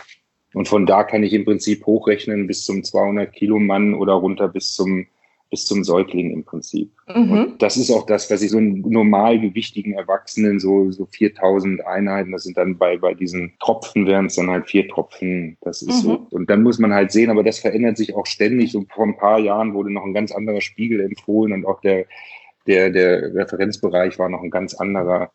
Und 0.54 0.68
von 0.68 0.86
da 0.86 1.04
kann 1.04 1.24
ich 1.24 1.34
im 1.34 1.46
Prinzip 1.46 1.86
hochrechnen 1.86 2.48
bis 2.48 2.66
zum 2.66 2.84
200 2.84 3.32
Kilo 3.32 3.60
Mann 3.60 3.94
oder 3.94 4.14
runter 4.14 4.48
bis 4.48 4.74
zum 4.74 5.08
bis 5.54 5.68
zum 5.68 5.84
Säugling 5.84 6.32
im 6.32 6.44
Prinzip. 6.44 6.92
Mhm. 7.14 7.32
Und 7.32 7.62
das 7.62 7.78
ist 7.78 7.92
auch 7.92 8.08
das, 8.08 8.32
was 8.32 8.42
ich 8.42 8.50
so 8.50 8.58
einen 8.58 8.82
normalgewichtigen 8.90 9.94
Erwachsenen, 9.94 10.60
so, 10.60 10.90
so 10.90 11.06
4000 11.06 11.86
Einheiten, 11.86 12.32
das 12.32 12.42
sind 12.42 12.58
dann 12.58 12.80
bei, 12.80 12.98
bei 12.98 13.14
diesen 13.14 13.54
Tropfen 13.60 14.08
wären 14.08 14.26
es 14.26 14.36
dann 14.36 14.50
halt 14.50 14.68
vier 14.68 14.88
Tropfen, 14.88 15.56
das 15.62 15.84
ist 15.84 16.04
mhm. 16.04 16.08
so. 16.08 16.28
Und 16.32 16.50
dann 16.50 16.64
muss 16.64 16.80
man 16.80 16.92
halt 16.92 17.12
sehen, 17.12 17.30
aber 17.30 17.44
das 17.44 17.60
verändert 17.60 17.98
sich 17.98 18.16
auch 18.16 18.26
ständig. 18.26 18.72
So 18.72 18.84
vor 18.92 19.06
ein 19.06 19.16
paar 19.16 19.38
Jahren 19.38 19.76
wurde 19.76 19.94
noch 19.94 20.06
ein 20.06 20.16
ganz 20.16 20.32
anderer 20.32 20.60
Spiegel 20.60 21.02
empfohlen 21.02 21.54
und 21.54 21.68
auch 21.68 21.82
der, 21.82 22.08
der, 22.66 22.90
der 22.90 23.36
Referenzbereich 23.36 24.18
war 24.18 24.30
noch 24.30 24.42
ein 24.42 24.50
ganz 24.50 24.74
anderer 24.74 25.30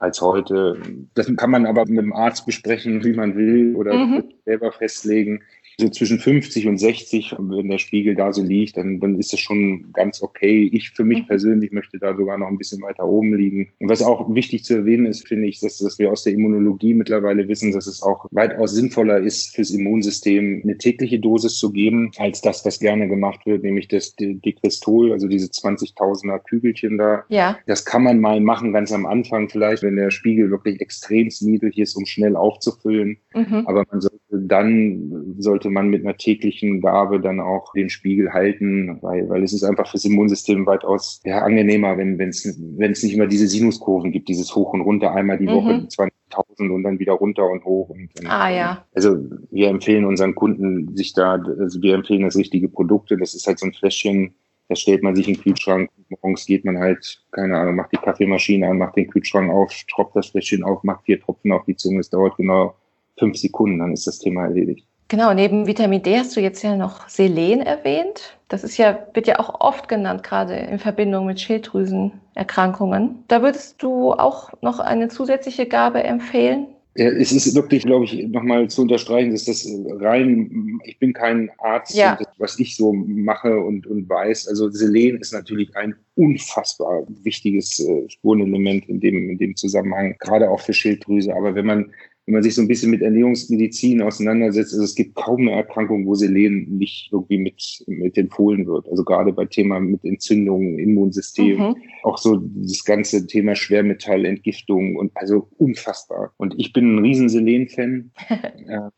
als 0.00 0.20
heute. 0.20 0.80
Das 1.14 1.30
kann 1.36 1.50
man 1.50 1.66
aber 1.66 1.86
mit 1.86 1.98
dem 1.98 2.12
Arzt 2.12 2.46
besprechen, 2.46 3.04
wie 3.04 3.12
man 3.12 3.36
will 3.36 3.76
oder 3.76 3.94
mhm. 3.94 4.24
selber 4.44 4.72
festlegen 4.72 5.42
so 5.80 5.88
zwischen 5.88 6.18
50 6.18 6.68
und 6.68 6.78
60, 6.78 7.36
wenn 7.38 7.68
der 7.68 7.78
Spiegel 7.78 8.14
da 8.14 8.32
so 8.32 8.42
liegt, 8.42 8.76
dann, 8.76 9.00
dann 9.00 9.18
ist 9.18 9.32
das 9.32 9.40
schon 9.40 9.92
ganz 9.92 10.22
okay. 10.22 10.70
Ich 10.72 10.90
für 10.90 11.04
mich 11.04 11.22
mhm. 11.22 11.26
persönlich 11.26 11.72
möchte 11.72 11.98
da 11.98 12.14
sogar 12.14 12.38
noch 12.38 12.48
ein 12.48 12.58
bisschen 12.58 12.82
weiter 12.82 13.06
oben 13.06 13.34
liegen. 13.34 13.68
Und 13.78 13.88
was 13.88 14.02
auch 14.02 14.32
wichtig 14.34 14.64
zu 14.64 14.74
erwähnen 14.74 15.06
ist, 15.06 15.26
finde 15.26 15.48
ich, 15.48 15.60
dass, 15.60 15.78
dass 15.78 15.98
wir 15.98 16.12
aus 16.12 16.24
der 16.24 16.34
Immunologie 16.34 16.94
mittlerweile 16.94 17.48
wissen, 17.48 17.72
dass 17.72 17.86
es 17.86 18.02
auch 18.02 18.26
weitaus 18.30 18.72
sinnvoller 18.72 19.18
ist, 19.18 19.54
fürs 19.54 19.70
Immunsystem 19.70 20.60
eine 20.62 20.78
tägliche 20.78 21.18
Dosis 21.18 21.56
zu 21.56 21.72
geben, 21.72 22.10
als 22.18 22.40
das, 22.40 22.64
was 22.64 22.78
gerne 22.78 23.08
gemacht 23.08 23.46
wird, 23.46 23.62
nämlich 23.62 23.88
das 23.88 24.14
Dekristol, 24.16 25.12
also 25.12 25.26
diese 25.28 25.46
20.000er 25.46 26.38
Kügelchen 26.40 26.98
da. 26.98 27.24
Ja. 27.28 27.58
Das 27.66 27.84
kann 27.84 28.02
man 28.02 28.20
mal 28.20 28.40
machen, 28.40 28.72
ganz 28.72 28.92
am 28.92 29.06
Anfang 29.06 29.48
vielleicht, 29.48 29.82
wenn 29.82 29.96
der 29.96 30.10
Spiegel 30.10 30.50
wirklich 30.50 30.80
extrem 30.80 31.30
niedrig 31.40 31.78
ist, 31.78 31.96
um 31.96 32.06
schnell 32.06 32.36
aufzufüllen. 32.36 33.18
Mhm. 33.34 33.64
Aber 33.66 33.84
man 33.90 34.00
sollte 34.00 34.18
dann, 34.32 35.36
sollte 35.38 35.69
man 35.72 35.88
mit 35.88 36.04
einer 36.04 36.16
täglichen 36.16 36.80
Gabe 36.80 37.20
dann 37.20 37.40
auch 37.40 37.72
den 37.72 37.90
Spiegel 37.90 38.32
halten, 38.32 38.98
weil, 39.00 39.28
weil 39.28 39.42
es 39.42 39.52
ist 39.52 39.64
einfach 39.64 39.88
fürs 39.88 40.04
Immunsystem 40.04 40.66
weitaus 40.66 41.20
ja, 41.24 41.42
angenehmer, 41.42 41.96
wenn 41.98 42.20
es 42.20 42.58
wenn 42.76 42.92
es 42.92 43.02
nicht 43.02 43.14
immer 43.14 43.26
diese 43.26 43.48
Sinuskurven 43.48 44.12
gibt, 44.12 44.28
dieses 44.28 44.54
Hoch 44.54 44.72
und 44.72 44.82
Runter, 44.82 45.14
einmal 45.14 45.38
die 45.38 45.46
Woche 45.46 45.74
mhm. 45.74 45.86
20.000 45.86 46.70
und 46.70 46.82
dann 46.82 46.98
wieder 46.98 47.12
runter 47.12 47.48
und 47.48 47.64
hoch. 47.64 47.88
Und, 47.90 48.10
und, 48.18 48.26
ah 48.26 48.50
ja. 48.50 48.84
Also 48.94 49.16
wir 49.50 49.68
empfehlen 49.68 50.04
unseren 50.04 50.34
Kunden 50.34 50.96
sich 50.96 51.12
da, 51.12 51.32
also 51.58 51.80
wir 51.82 51.94
empfehlen 51.94 52.22
das 52.22 52.36
richtige 52.36 52.68
Produkte, 52.68 53.16
das 53.16 53.34
ist 53.34 53.46
halt 53.46 53.58
so 53.58 53.66
ein 53.66 53.72
Fläschchen 53.72 54.34
Das 54.68 54.80
stellt 54.80 55.02
man 55.02 55.16
sich 55.16 55.28
in 55.28 55.34
den 55.34 55.42
Kühlschrank. 55.42 55.90
Morgens 56.08 56.46
geht 56.46 56.64
man 56.64 56.78
halt, 56.78 57.22
keine 57.32 57.58
Ahnung, 57.58 57.76
macht 57.76 57.92
die 57.92 57.96
Kaffeemaschine 57.96 58.68
an, 58.68 58.78
macht 58.78 58.96
den 58.96 59.08
Kühlschrank 59.08 59.50
auf, 59.50 59.72
tropft 59.90 60.16
das 60.16 60.28
Fläschchen 60.28 60.62
auf, 60.62 60.82
macht 60.84 61.04
vier 61.04 61.20
Tropfen 61.20 61.52
auf 61.52 61.64
die 61.64 61.76
Zunge. 61.76 62.00
Es 62.00 62.10
dauert 62.10 62.36
genau 62.36 62.74
fünf 63.20 63.36
Sekunden, 63.36 63.78
dann 63.78 63.92
ist 63.92 64.06
das 64.06 64.18
Thema 64.18 64.44
erledigt. 64.44 64.86
Genau, 65.10 65.34
neben 65.34 65.66
Vitamin 65.66 66.04
D 66.04 66.16
hast 66.16 66.36
du 66.36 66.40
jetzt 66.40 66.62
ja 66.62 66.76
noch 66.76 67.08
Selen 67.08 67.62
erwähnt. 67.62 68.38
Das 68.46 68.62
ist 68.62 68.76
ja, 68.76 68.96
wird 69.12 69.26
ja 69.26 69.40
auch 69.40 69.60
oft 69.60 69.88
genannt, 69.88 70.22
gerade 70.22 70.54
in 70.54 70.78
Verbindung 70.78 71.26
mit 71.26 71.40
Schilddrüsenerkrankungen. 71.40 73.24
Da 73.26 73.42
würdest 73.42 73.82
du 73.82 74.12
auch 74.12 74.50
noch 74.62 74.78
eine 74.78 75.08
zusätzliche 75.08 75.66
Gabe 75.66 76.04
empfehlen? 76.04 76.68
Ja, 76.96 77.08
es 77.08 77.32
ist 77.32 77.52
wirklich, 77.56 77.84
glaube 77.84 78.04
ich, 78.04 78.28
nochmal 78.28 78.68
zu 78.68 78.82
unterstreichen, 78.82 79.32
dass 79.32 79.46
das 79.46 79.66
rein, 79.98 80.78
ich 80.84 80.98
bin 81.00 81.12
kein 81.12 81.50
Arzt, 81.58 81.96
ja. 81.96 82.16
das, 82.16 82.28
was 82.38 82.60
ich 82.60 82.76
so 82.76 82.92
mache 82.92 83.58
und, 83.58 83.88
und 83.88 84.08
weiß. 84.08 84.46
Also 84.46 84.70
Selen 84.70 85.18
ist 85.18 85.32
natürlich 85.32 85.76
ein 85.76 85.96
unfassbar 86.14 87.02
wichtiges 87.24 87.80
äh, 87.80 88.08
Spurenelement 88.08 88.88
in 88.88 89.00
dem, 89.00 89.30
in 89.30 89.38
dem 89.38 89.56
Zusammenhang, 89.56 90.14
gerade 90.20 90.48
auch 90.48 90.60
für 90.60 90.72
Schilddrüse. 90.72 91.34
Aber 91.34 91.56
wenn 91.56 91.66
man 91.66 91.92
wenn 92.30 92.34
man 92.34 92.42
sich 92.44 92.54
so 92.54 92.62
ein 92.62 92.68
bisschen 92.68 92.92
mit 92.92 93.02
Ernährungsmedizin 93.02 94.00
auseinandersetzt, 94.02 94.72
also 94.72 94.84
es 94.84 94.94
gibt 94.94 95.16
kaum 95.16 95.40
eine 95.40 95.50
Erkrankung, 95.50 96.06
wo 96.06 96.14
Selen 96.14 96.78
nicht 96.78 97.08
irgendwie 97.10 97.38
mit, 97.38 97.84
mit 97.88 98.16
empfohlen 98.16 98.68
wird. 98.68 98.88
Also 98.88 99.02
gerade 99.02 99.32
bei 99.32 99.46
Thema 99.46 99.80
mit 99.80 100.04
Entzündungen, 100.04 100.78
Immunsystem, 100.78 101.58
mhm. 101.58 101.76
auch 102.04 102.18
so 102.18 102.36
das 102.36 102.84
ganze 102.84 103.26
Thema 103.26 103.56
Schwermetall, 103.56 104.24
Entgiftung 104.24 104.94
und 104.94 105.10
also 105.16 105.48
unfassbar. 105.58 106.32
Und 106.36 106.54
ich 106.56 106.72
bin 106.72 106.94
ein 106.94 106.98
riesen 107.00 107.28
Selen-Fan. 107.28 108.12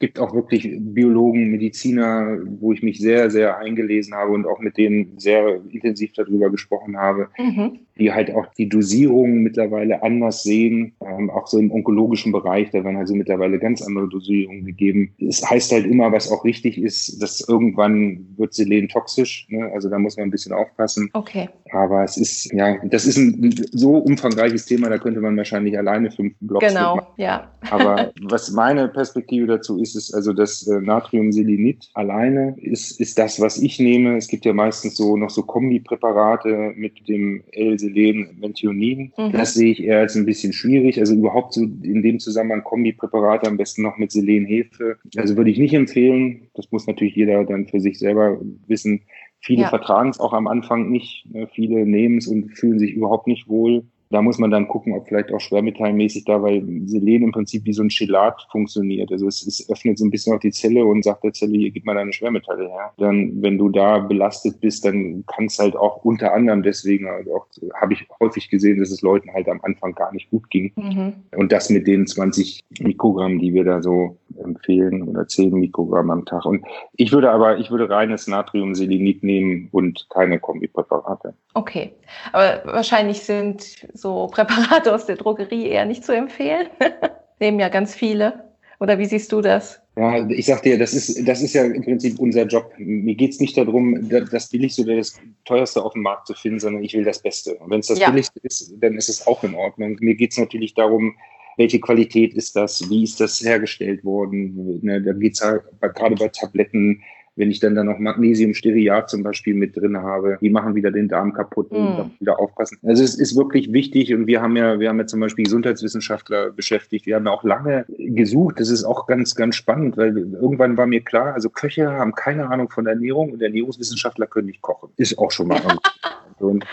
gibt 0.00 0.20
auch 0.20 0.34
wirklich 0.34 0.76
Biologen, 0.78 1.50
Mediziner, 1.50 2.38
wo 2.60 2.72
ich 2.72 2.82
mich 2.82 2.98
sehr, 2.98 3.30
sehr 3.30 3.58
eingelesen 3.58 4.14
habe 4.14 4.32
und 4.32 4.46
auch 4.46 4.60
mit 4.60 4.76
denen 4.76 5.18
sehr 5.18 5.60
intensiv 5.70 6.12
darüber 6.12 6.50
gesprochen 6.50 6.96
habe, 6.96 7.28
mhm. 7.38 7.80
Die 7.98 8.12
halt 8.12 8.34
auch 8.34 8.46
die 8.54 8.68
Dosierungen 8.68 9.42
mittlerweile 9.42 10.02
anders 10.02 10.42
sehen, 10.42 10.92
ähm, 11.04 11.30
auch 11.30 11.46
so 11.46 11.58
im 11.58 11.70
onkologischen 11.72 12.32
Bereich, 12.32 12.70
da 12.70 12.84
werden 12.84 12.96
also 12.96 13.14
mittlerweile 13.14 13.58
ganz 13.58 13.82
andere 13.82 14.08
Dosierungen 14.08 14.64
gegeben. 14.64 15.14
Es 15.18 15.48
heißt 15.48 15.72
halt 15.72 15.86
immer, 15.86 16.12
was 16.12 16.30
auch 16.30 16.44
richtig 16.44 16.78
ist, 16.78 17.20
dass 17.22 17.46
irgendwann 17.48 18.26
wird 18.36 18.54
Selen 18.54 18.88
toxisch, 18.88 19.46
ne? 19.50 19.70
also 19.72 19.88
da 19.88 19.98
muss 19.98 20.16
man 20.16 20.28
ein 20.28 20.30
bisschen 20.30 20.52
aufpassen. 20.52 21.10
Okay. 21.12 21.48
Aber 21.72 22.04
es 22.04 22.16
ist, 22.16 22.52
ja, 22.52 22.76
das 22.84 23.06
ist 23.06 23.16
ein 23.18 23.54
so 23.72 23.96
umfangreiches 23.96 24.66
Thema, 24.66 24.88
da 24.88 24.98
könnte 24.98 25.20
man 25.20 25.36
wahrscheinlich 25.36 25.76
alleine 25.76 26.10
fünf 26.10 26.34
Blogs 26.40 26.66
Genau, 26.66 26.96
machen. 26.96 27.06
ja. 27.16 27.50
Aber 27.70 28.12
was 28.22 28.50
meine 28.52 28.88
Perspektive 28.88 29.46
dazu 29.46 29.80
ist, 29.80 29.96
ist 29.96 30.14
also 30.14 30.32
das 30.32 30.66
äh, 30.66 30.80
Natriumselenit 30.80 31.90
alleine 31.94 32.54
ist, 32.60 33.00
ist 33.00 33.18
das, 33.18 33.40
was 33.40 33.58
ich 33.58 33.78
nehme. 33.78 34.16
Es 34.16 34.28
gibt 34.28 34.44
ja 34.44 34.52
meistens 34.52 34.96
so 34.96 35.16
noch 35.16 35.30
so 35.30 35.42
Kombipräparate 35.42 36.72
mit 36.76 37.08
dem 37.08 37.42
L-Selen 37.88 38.36
Menthionin. 38.40 39.12
Mhm. 39.16 39.32
Das 39.32 39.54
sehe 39.54 39.72
ich 39.72 39.82
eher 39.82 40.00
als 40.00 40.16
ein 40.16 40.26
bisschen 40.26 40.52
schwierig. 40.52 40.98
Also 40.98 41.14
überhaupt 41.14 41.54
so 41.54 41.62
in 41.62 42.02
dem 42.02 42.18
Zusammenhang 42.18 42.64
Kombipräparate 42.64 43.46
am 43.46 43.56
besten 43.56 43.82
noch 43.82 43.98
mit 43.98 44.12
Selenhefe. 44.12 44.98
Also 45.16 45.36
würde 45.36 45.50
ich 45.50 45.58
nicht 45.58 45.74
empfehlen. 45.74 46.48
Das 46.54 46.70
muss 46.70 46.86
natürlich 46.86 47.16
jeder 47.16 47.44
dann 47.44 47.66
für 47.66 47.80
sich 47.80 47.98
selber 47.98 48.40
wissen. 48.66 49.02
Viele 49.40 49.62
ja. 49.62 49.68
vertragen 49.68 50.10
es 50.10 50.20
auch 50.20 50.32
am 50.32 50.46
Anfang 50.46 50.90
nicht. 50.90 51.26
Ne? 51.32 51.48
Viele 51.54 51.86
nehmen 51.86 52.18
es 52.18 52.26
und 52.26 52.56
fühlen 52.56 52.78
sich 52.78 52.92
überhaupt 52.92 53.26
nicht 53.26 53.48
wohl. 53.48 53.84
Da 54.10 54.22
muss 54.22 54.38
man 54.38 54.50
dann 54.50 54.68
gucken, 54.68 54.94
ob 54.94 55.06
vielleicht 55.06 55.32
auch 55.32 55.40
schwermetallmäßig 55.40 56.24
da, 56.24 56.42
weil 56.42 56.62
Selen 56.86 57.24
im 57.24 57.32
Prinzip 57.32 57.64
wie 57.64 57.72
so 57.72 57.82
ein 57.82 57.90
Chelat 57.90 58.46
funktioniert. 58.50 59.12
Also 59.12 59.26
es, 59.26 59.46
es 59.46 59.68
öffnet 59.70 59.98
so 59.98 60.04
ein 60.04 60.10
bisschen 60.10 60.34
auch 60.34 60.40
die 60.40 60.50
Zelle 60.50 60.84
und 60.84 61.04
sagt 61.04 61.24
der 61.24 61.32
Zelle, 61.32 61.58
hier 61.58 61.70
gib 61.70 61.84
mal 61.84 61.94
deine 61.94 62.12
Schwermetalle 62.12 62.68
her. 62.68 62.92
Dann, 62.96 63.42
wenn 63.42 63.58
du 63.58 63.68
da 63.68 63.98
belastet 63.98 64.60
bist, 64.60 64.84
dann 64.84 65.24
kann 65.26 65.46
es 65.46 65.58
halt 65.58 65.76
auch 65.76 66.04
unter 66.04 66.32
anderem 66.32 66.62
deswegen, 66.62 67.06
also 67.06 67.36
auch 67.36 67.46
habe 67.80 67.92
ich 67.92 68.06
häufig 68.20 68.48
gesehen, 68.48 68.78
dass 68.80 68.90
es 68.90 69.02
Leuten 69.02 69.32
halt 69.32 69.48
am 69.48 69.60
Anfang 69.62 69.94
gar 69.94 70.12
nicht 70.12 70.30
gut 70.30 70.48
ging. 70.50 70.72
Mhm. 70.76 71.12
Und 71.36 71.52
das 71.52 71.70
mit 71.70 71.86
den 71.86 72.06
20 72.06 72.60
Mikrogramm, 72.80 73.38
die 73.38 73.52
wir 73.52 73.64
da 73.64 73.82
so 73.82 74.16
empfehlen 74.42 75.02
oder 75.02 75.26
10 75.26 75.52
Mikrogramm 75.52 76.10
am 76.10 76.24
Tag. 76.24 76.44
Und 76.44 76.64
ich 76.96 77.12
würde 77.12 77.30
aber, 77.30 77.58
ich 77.58 77.70
würde 77.70 77.90
reines 77.90 78.26
Natriumselenit 78.26 79.22
nehmen 79.22 79.68
und 79.72 80.06
keine 80.10 80.38
Kombipräparate. 80.38 81.34
Okay. 81.54 81.92
Aber 82.32 82.62
wahrscheinlich 82.64 83.22
sind 83.22 83.88
so 84.00 84.26
Präparate 84.28 84.94
aus 84.94 85.06
der 85.06 85.16
Drogerie 85.16 85.66
eher 85.66 85.84
nicht 85.84 86.04
zu 86.04 86.12
empfehlen. 86.14 86.68
Nehmen 87.40 87.60
ja 87.60 87.68
ganz 87.68 87.94
viele. 87.94 88.44
Oder 88.80 88.98
wie 88.98 89.06
siehst 89.06 89.32
du 89.32 89.40
das? 89.40 89.80
Ja, 89.96 90.28
ich 90.28 90.46
sag 90.46 90.62
dir, 90.62 90.78
das 90.78 90.94
ist, 90.94 91.26
das 91.26 91.42
ist 91.42 91.54
ja 91.54 91.64
im 91.64 91.82
Prinzip 91.82 92.20
unser 92.20 92.46
Job. 92.46 92.72
Mir 92.78 93.16
geht 93.16 93.32
es 93.32 93.40
nicht 93.40 93.56
darum, 93.56 94.08
das 94.08 94.48
Billigste 94.48 94.82
oder 94.82 94.96
das 94.96 95.18
Teuerste 95.44 95.82
auf 95.82 95.94
dem 95.94 96.02
Markt 96.02 96.28
zu 96.28 96.34
finden, 96.34 96.60
sondern 96.60 96.84
ich 96.84 96.94
will 96.94 97.02
das 97.02 97.20
Beste. 97.20 97.56
Und 97.56 97.70
wenn 97.70 97.80
es 97.80 97.88
das 97.88 97.98
ja. 97.98 98.08
Billigste 98.08 98.38
ist, 98.44 98.72
dann 98.80 98.96
ist 98.96 99.08
es 99.08 99.26
auch 99.26 99.42
in 99.42 99.56
Ordnung. 99.56 99.96
Mir 100.00 100.14
geht 100.14 100.30
es 100.30 100.38
natürlich 100.38 100.74
darum, 100.74 101.16
welche 101.56 101.80
Qualität 101.80 102.34
ist 102.34 102.54
das, 102.54 102.88
wie 102.88 103.02
ist 103.02 103.18
das 103.18 103.40
hergestellt 103.40 104.04
worden. 104.04 104.78
Ne, 104.82 105.02
da 105.02 105.12
geht 105.12 105.34
es 105.34 105.40
halt 105.40 105.62
gerade 105.80 106.14
bei 106.14 106.28
Tabletten 106.28 107.02
wenn 107.38 107.50
ich 107.50 107.60
dann 107.60 107.74
da 107.74 107.84
noch 107.84 107.98
Magnesiumstearat 107.98 109.08
zum 109.08 109.22
Beispiel 109.22 109.54
mit 109.54 109.76
drin 109.76 109.96
habe, 109.96 110.38
die 110.40 110.50
machen 110.50 110.74
wieder 110.74 110.90
den 110.90 111.08
Darm 111.08 111.32
kaputt 111.32 111.70
und 111.70 111.78
mm. 111.78 112.10
wieder 112.20 112.40
aufpassen. 112.40 112.78
Also 112.82 113.04
es 113.04 113.14
ist 113.14 113.36
wirklich 113.36 113.72
wichtig 113.72 114.12
und 114.12 114.26
wir 114.26 114.42
haben 114.42 114.56
ja, 114.56 114.80
wir 114.80 114.88
haben 114.88 114.98
ja 114.98 115.06
zum 115.06 115.20
Beispiel 115.20 115.44
Gesundheitswissenschaftler 115.44 116.50
beschäftigt. 116.50 117.06
Wir 117.06 117.14
haben 117.14 117.26
ja 117.26 117.32
auch 117.32 117.44
lange 117.44 117.86
gesucht. 117.96 118.58
Das 118.58 118.70
ist 118.70 118.84
auch 118.84 119.06
ganz, 119.06 119.36
ganz 119.36 119.54
spannend, 119.54 119.96
weil 119.96 120.16
irgendwann 120.18 120.76
war 120.76 120.86
mir 120.86 121.00
klar, 121.00 121.34
also 121.34 121.48
Köche 121.48 121.88
haben 121.88 122.12
keine 122.12 122.48
Ahnung 122.48 122.70
von 122.70 122.86
Ernährung 122.86 123.32
und 123.32 123.40
Ernährungswissenschaftler 123.40 124.26
können 124.26 124.48
nicht 124.48 124.62
kochen. 124.62 124.90
Ist 124.96 125.16
auch 125.18 125.30
schon 125.30 125.48
mal. 125.48 125.60
und 126.40 126.66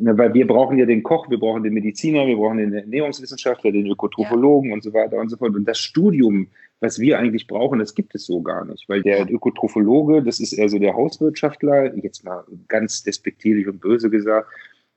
weil 0.00 0.34
wir 0.34 0.46
brauchen 0.46 0.78
ja 0.78 0.86
den 0.86 1.02
Koch, 1.02 1.28
wir 1.30 1.38
brauchen 1.38 1.62
den 1.62 1.74
Mediziner, 1.74 2.26
wir 2.26 2.36
brauchen 2.36 2.58
den 2.58 2.72
Ernährungswissenschaftler, 2.72 3.72
den 3.72 3.86
Ökotrophologen 3.86 4.70
ja. 4.70 4.74
und 4.74 4.82
so 4.82 4.92
weiter 4.92 5.18
und 5.18 5.28
so 5.28 5.36
fort. 5.36 5.54
Und 5.54 5.66
das 5.66 5.78
Studium, 5.78 6.48
was 6.80 6.98
wir 6.98 7.18
eigentlich 7.18 7.46
brauchen, 7.46 7.78
das 7.78 7.94
gibt 7.94 8.14
es 8.14 8.26
so 8.26 8.42
gar 8.42 8.64
nicht, 8.64 8.88
weil 8.88 9.02
der 9.02 9.30
Ökotrophologe, 9.30 10.22
das 10.22 10.40
ist 10.40 10.52
eher 10.52 10.68
so 10.68 10.78
der 10.78 10.94
Hauswirtschaftler, 10.94 11.96
jetzt 11.96 12.24
mal 12.24 12.44
ganz 12.68 13.02
despektierlich 13.02 13.66
und 13.66 13.80
böse 13.80 14.10
gesagt, 14.10 14.48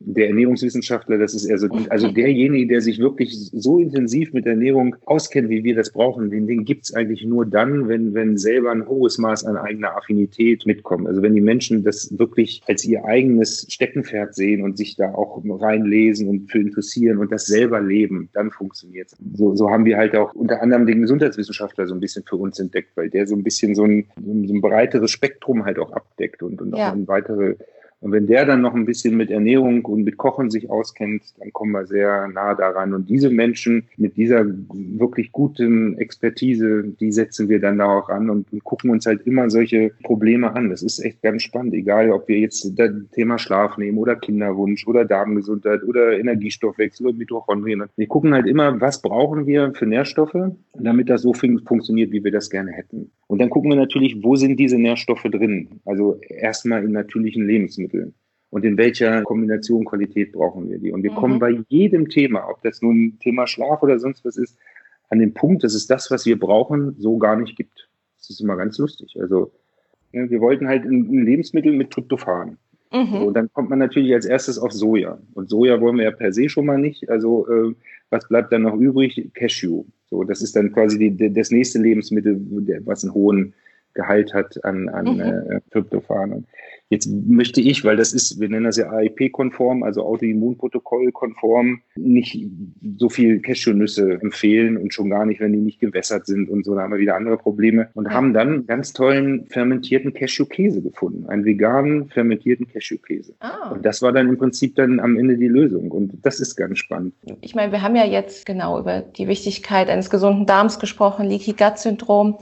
der 0.06 0.28
Ernährungswissenschaftler, 0.28 1.18
das 1.18 1.34
ist 1.34 1.46
eher 1.46 1.58
so, 1.58 1.68
also 1.90 2.08
derjenige, 2.12 2.68
der 2.68 2.82
sich 2.82 3.00
wirklich 3.00 3.36
so 3.52 3.80
intensiv 3.80 4.34
mit 4.34 4.46
Ernährung 4.46 4.96
auskennt, 5.06 5.50
wie 5.50 5.64
wir 5.64 5.76
das 5.76 5.92
brauchen, 5.92 6.30
den, 6.30 6.48
den 6.48 6.66
gibt 6.66 6.86
es 6.86 6.94
eigentlich 6.94 7.26
nur 7.26 7.46
dann, 7.46 7.88
wenn, 7.88 8.14
wenn 8.14 8.38
selber 8.38 8.72
ein 8.72 8.88
hohes 8.88 9.18
Maß 9.18 9.46
an 9.46 9.58
eigener 9.58 9.96
Affinität 9.96 10.66
mitkommt. 10.66 11.08
Also 11.08 11.22
wenn 11.22 11.36
die 11.36 11.42
Menschen 11.42 11.84
das 11.84 12.18
wirklich 12.18 12.62
als 12.68 12.86
ihr 12.86 13.06
eigenes 13.06 13.66
Steckenpferd 13.70 14.36
sehen 14.36 14.64
und 14.64 14.78
sich 14.78 14.96
da 14.96 15.14
auch 15.14 15.42
reinlesen 15.46 16.28
und 16.28 16.52
für 16.52 16.60
interessieren 16.60 17.18
und 17.18 17.32
das 17.32 17.46
selber 17.46 17.82
leben, 17.82 18.30
dann 18.34 18.52
funktioniert 18.52 19.12
es. 19.12 19.18
So, 19.34 19.56
so 19.56 19.70
haben 19.70 19.86
wir 19.86 19.98
halt 19.98 20.16
auch 20.16 20.34
unter 20.34 20.62
anderem 20.62 20.86
den 20.86 21.02
Gesundheitswissenschaftler 21.02 21.88
so 21.88 21.94
ein 21.94 22.00
bisschen 22.00 22.24
für 22.28 22.36
uns 22.36 22.60
entdeckt, 22.60 22.90
weil 22.96 23.10
der 23.10 23.28
so 23.28 23.36
ein 23.36 23.44
bisschen 23.44 23.76
so 23.76 23.84
ein, 23.84 24.06
so 24.24 24.54
ein 24.54 24.62
breiteres 24.62 25.12
Spektrum 25.12 25.66
halt 25.66 25.80
auch 25.80 25.92
abdeckt 25.92 26.44
und, 26.44 26.62
und 26.62 26.76
ja. 26.76 26.90
auch 26.90 26.94
eine 26.94 27.08
weitere 27.08 27.56
und 28.02 28.12
wenn 28.12 28.26
der 28.26 28.46
dann 28.46 28.62
noch 28.62 28.74
ein 28.74 28.86
bisschen 28.86 29.16
mit 29.16 29.30
Ernährung 29.30 29.86
und 29.86 30.04
mit 30.04 30.18
Kochen 30.18 30.50
sich 30.50 30.72
auskennt, 30.72 31.22
dann 31.38 31.54
kommen 31.54 31.72
wir 31.72 31.86
sehr 31.86 32.28
nah 32.30 32.56
daran. 32.56 32.96
Und 32.96 33.10
diese 33.10 33.30
Menschen 33.30 33.84
mit 33.96 34.18
dieser 34.18 34.44
wirklich 34.44 35.32
guten 35.32 36.00
Expertise, 36.00 36.84
die 37.00 37.12
setzen 37.12 37.48
wir 37.48 37.62
dann 37.62 37.78
da 37.78 37.86
auch 37.86 38.10
an 38.10 38.30
und, 38.30 38.48
gucken 38.64 38.90
uns 38.92 39.06
halt 39.06 39.26
immer 39.28 39.50
solche 39.50 39.92
Probleme 40.04 40.56
an. 40.56 40.70
Das 40.70 40.82
ist 40.82 41.00
echt 41.00 41.22
ganz 41.22 41.44
spannend, 41.44 41.74
egal 41.74 42.12
ob 42.12 42.28
wir 42.28 42.40
jetzt 42.40 42.72
das 42.78 42.92
Thema 43.14 43.38
Schlaf 43.38 43.78
nehmen 43.78 43.98
oder 43.98 44.16
Kinderwunsch 44.16 44.88
oder 44.88 45.06
Darmgesundheit 45.06 45.84
oder 45.84 46.18
Energiestoffwechsel 46.18 47.08
oder 47.08 47.18
Mitochondrien. 47.18 47.84
Wir 47.98 48.08
gucken 48.08 48.34
halt 48.34 48.48
immer, 48.48 48.80
was 48.82 49.02
brauchen 49.02 49.46
wir 49.46 49.74
für 49.74 49.86
Nährstoffe, 49.86 50.36
damit 50.74 51.10
das 51.10 51.22
so 51.22 51.34
fun 51.34 51.62
funktioniert, 51.66 52.12
wie 52.12 52.24
wir 52.24 52.32
das 52.32 52.50
gerne 52.50 52.72
hätten. 52.72 53.12
Und 53.28 53.40
dann 53.40 53.50
gucken 53.50 53.70
wir 53.70 53.78
natürlich, 53.78 54.24
wo 54.24 54.36
sind 54.36 54.60
diese 54.60 54.78
Nährstoffe 54.78 55.24
drin? 55.24 55.68
Also 55.86 56.20
erstmal 56.30 56.84
in 56.84 56.92
natürlichen 56.92 57.46
Lebensmitteln. 57.46 57.91
Lebensmitteln 57.92 58.14
und 58.50 58.66
in 58.66 58.78
welcher 58.78 59.24
Kombination 59.24 59.86
Qualität 59.86 60.34
brauchen 60.34 60.70
wir 60.70 60.78
die. 60.78 60.92
Und 60.92 61.04
wir 61.04 61.12
mhm. 61.12 61.16
kommen 61.16 61.40
bei 61.40 61.64
jedem 61.70 62.10
Thema, 62.10 62.50
ob 62.50 62.62
das 62.64 62.82
nun 62.82 63.18
Thema 63.20 63.48
Schlaf 63.48 63.82
oder 63.82 63.98
sonst 64.00 64.26
was 64.26 64.38
ist, 64.38 64.58
an 65.10 65.20
den 65.20 65.34
Punkt, 65.34 65.64
dass 65.64 65.74
es 65.74 65.88
das, 65.88 66.12
was 66.12 66.26
wir 66.26 66.40
brauchen, 66.40 66.96
so 67.00 67.18
gar 67.18 67.36
nicht 67.36 67.56
gibt. 67.56 67.90
Das 68.18 68.30
ist 68.30 68.42
immer 68.42 68.58
ganz 68.58 68.78
lustig. 68.78 69.18
Also 69.20 69.52
ja, 70.12 70.30
wir 70.30 70.42
wollten 70.42 70.68
halt 70.68 70.86
ein, 70.86 71.26
Lebensmittel 71.26 71.72
mit 71.72 71.92
Tryptophan. 71.92 72.58
Mhm. 72.94 73.08
So, 73.10 73.18
und 73.28 73.34
dann 73.36 73.52
kommt 73.54 73.70
man 73.70 73.80
natürlich 73.80 74.14
als 74.14 74.26
erstes 74.26 74.60
auf 74.60 74.74
Soja. 74.74 75.18
Und 75.34 75.50
Soja 75.50 75.80
wollen 75.80 75.98
wir 75.98 76.04
ja 76.04 76.12
per 76.12 76.34
se 76.34 76.50
schon 76.50 76.66
mal 76.66 76.78
nicht. 76.78 77.10
Also 77.10 77.48
äh, 77.48 77.74
was 78.10 78.28
bleibt 78.28 78.52
dann 78.52 78.64
noch 78.64 78.76
übrig? 78.76 79.32
Cashew. 79.34 79.86
So, 80.10 80.26
das 80.26 80.42
ist 80.42 80.58
dann 80.58 80.74
quasi 80.74 80.98
die, 80.98 81.34
das 81.34 81.52
nächste 81.52 81.80
Lebensmittel, 81.80 82.38
was 82.84 83.04
einen 83.04 83.14
hohen 83.14 83.54
Gehalt 83.94 84.34
hat 84.34 84.64
an, 84.64 84.90
an 84.90 85.16
mhm. 85.16 85.22
äh, 85.22 85.62
Tryptophan. 85.72 86.46
Jetzt 86.92 87.08
möchte 87.10 87.62
ich, 87.62 87.86
weil 87.86 87.96
das 87.96 88.12
ist, 88.12 88.42
wir 88.42 88.50
nennen 88.50 88.66
das 88.66 88.76
ja 88.76 88.92
AIP-konform, 88.92 89.82
also 89.82 90.04
Autoimmunprotokoll-konform, 90.04 91.80
nicht 91.96 92.46
so 92.98 93.08
viel 93.08 93.40
Cashewnüsse 93.40 94.20
empfehlen 94.22 94.76
und 94.76 94.94
schon 94.94 95.10
gar 95.10 95.26
nicht, 95.26 95.40
wenn 95.40 95.54
die 95.54 95.62
nicht 95.62 95.80
gewässert 95.80 96.26
sind 96.26 96.50
und 96.50 96.66
so, 96.66 96.76
da 96.76 96.82
haben 96.82 96.92
wir 96.92 97.00
wieder 97.00 97.16
andere 97.16 97.38
Probleme 97.38 97.88
und 97.94 98.08
ja. 98.08 98.12
haben 98.12 98.34
dann 98.34 98.68
ganz 98.68 98.92
tollen 98.92 99.46
fermentierten 99.46 100.14
Cashewkäse 100.14 100.82
gefunden, 100.82 101.30
einen 101.30 101.46
veganen 101.46 102.10
fermentierten 102.10 102.68
Cashewkäse. 102.68 103.36
Ah. 103.40 103.72
Und 103.72 103.86
das 103.86 104.02
war 104.02 104.12
dann 104.12 104.28
im 104.28 104.38
Prinzip 104.38 104.76
dann 104.76 105.00
am 105.00 105.18
Ende 105.18 105.38
die 105.38 105.48
Lösung 105.48 105.92
und 105.92 106.18
das 106.24 106.42
ist 106.42 106.58
ganz 106.58 106.80
spannend. 106.80 107.14
Ich 107.40 107.56
meine, 107.56 107.72
wir 107.72 107.82
haben 107.82 107.96
ja 107.96 108.06
jetzt 108.06 108.46
genau 108.46 108.78
über 108.78 109.00
die 109.00 109.30
Wichtigkeit 109.30 109.90
eines 109.90 110.10
gesunden 110.10 110.46
Darms 110.46 110.78
gesprochen, 110.78 111.30
Leaky 111.30 111.54
Gut 111.54 111.78
Syndrom. 111.78 112.38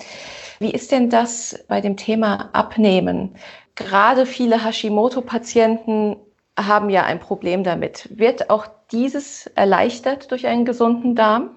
Wie 0.59 0.71
ist 0.71 0.91
denn 0.91 1.09
das 1.09 1.63
bei 1.67 1.81
dem 1.81 1.95
Thema 1.95 2.49
Abnehmen? 2.53 3.31
Gerade 3.75 4.25
viele 4.25 4.63
Hashimoto-Patienten 4.63 6.17
haben 6.57 6.89
ja 6.89 7.05
ein 7.05 7.19
Problem 7.19 7.63
damit. 7.63 8.09
Wird 8.13 8.49
auch 8.49 8.67
dieses 8.91 9.47
erleichtert 9.55 10.29
durch 10.31 10.47
einen 10.47 10.65
gesunden 10.65 11.15
Darm? 11.15 11.51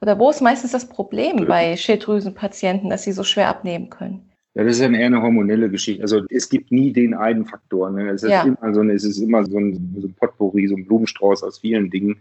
Oder 0.00 0.18
wo 0.18 0.30
ist 0.30 0.40
meistens 0.40 0.72
das 0.72 0.88
Problem 0.88 1.46
bei 1.46 1.76
Schilddrüsenpatienten, 1.76 2.90
dass 2.90 3.04
sie 3.04 3.12
so 3.12 3.24
schwer 3.24 3.48
abnehmen 3.48 3.90
können? 3.90 4.28
Ja, 4.54 4.64
das 4.64 4.74
ist 4.74 4.80
ja 4.80 4.90
eher 4.90 5.06
eine 5.06 5.22
hormonelle 5.22 5.70
Geschichte. 5.70 6.02
Also 6.02 6.22
es 6.30 6.48
gibt 6.48 6.72
nie 6.72 6.92
den 6.92 7.14
einen 7.14 7.44
Faktor. 7.44 7.90
Ne? 7.90 8.10
Es, 8.10 8.24
ist 8.24 8.30
ja. 8.30 8.42
immer 8.42 8.74
so, 8.74 8.82
es 8.82 9.04
ist 9.04 9.18
immer 9.18 9.44
so 9.44 9.56
ein, 9.56 9.94
so 10.00 10.08
ein 10.08 10.14
Potpourri, 10.14 10.66
so 10.66 10.74
ein 10.74 10.84
Blumenstrauß 10.84 11.44
aus 11.44 11.60
vielen 11.60 11.90
Dingen. 11.90 12.16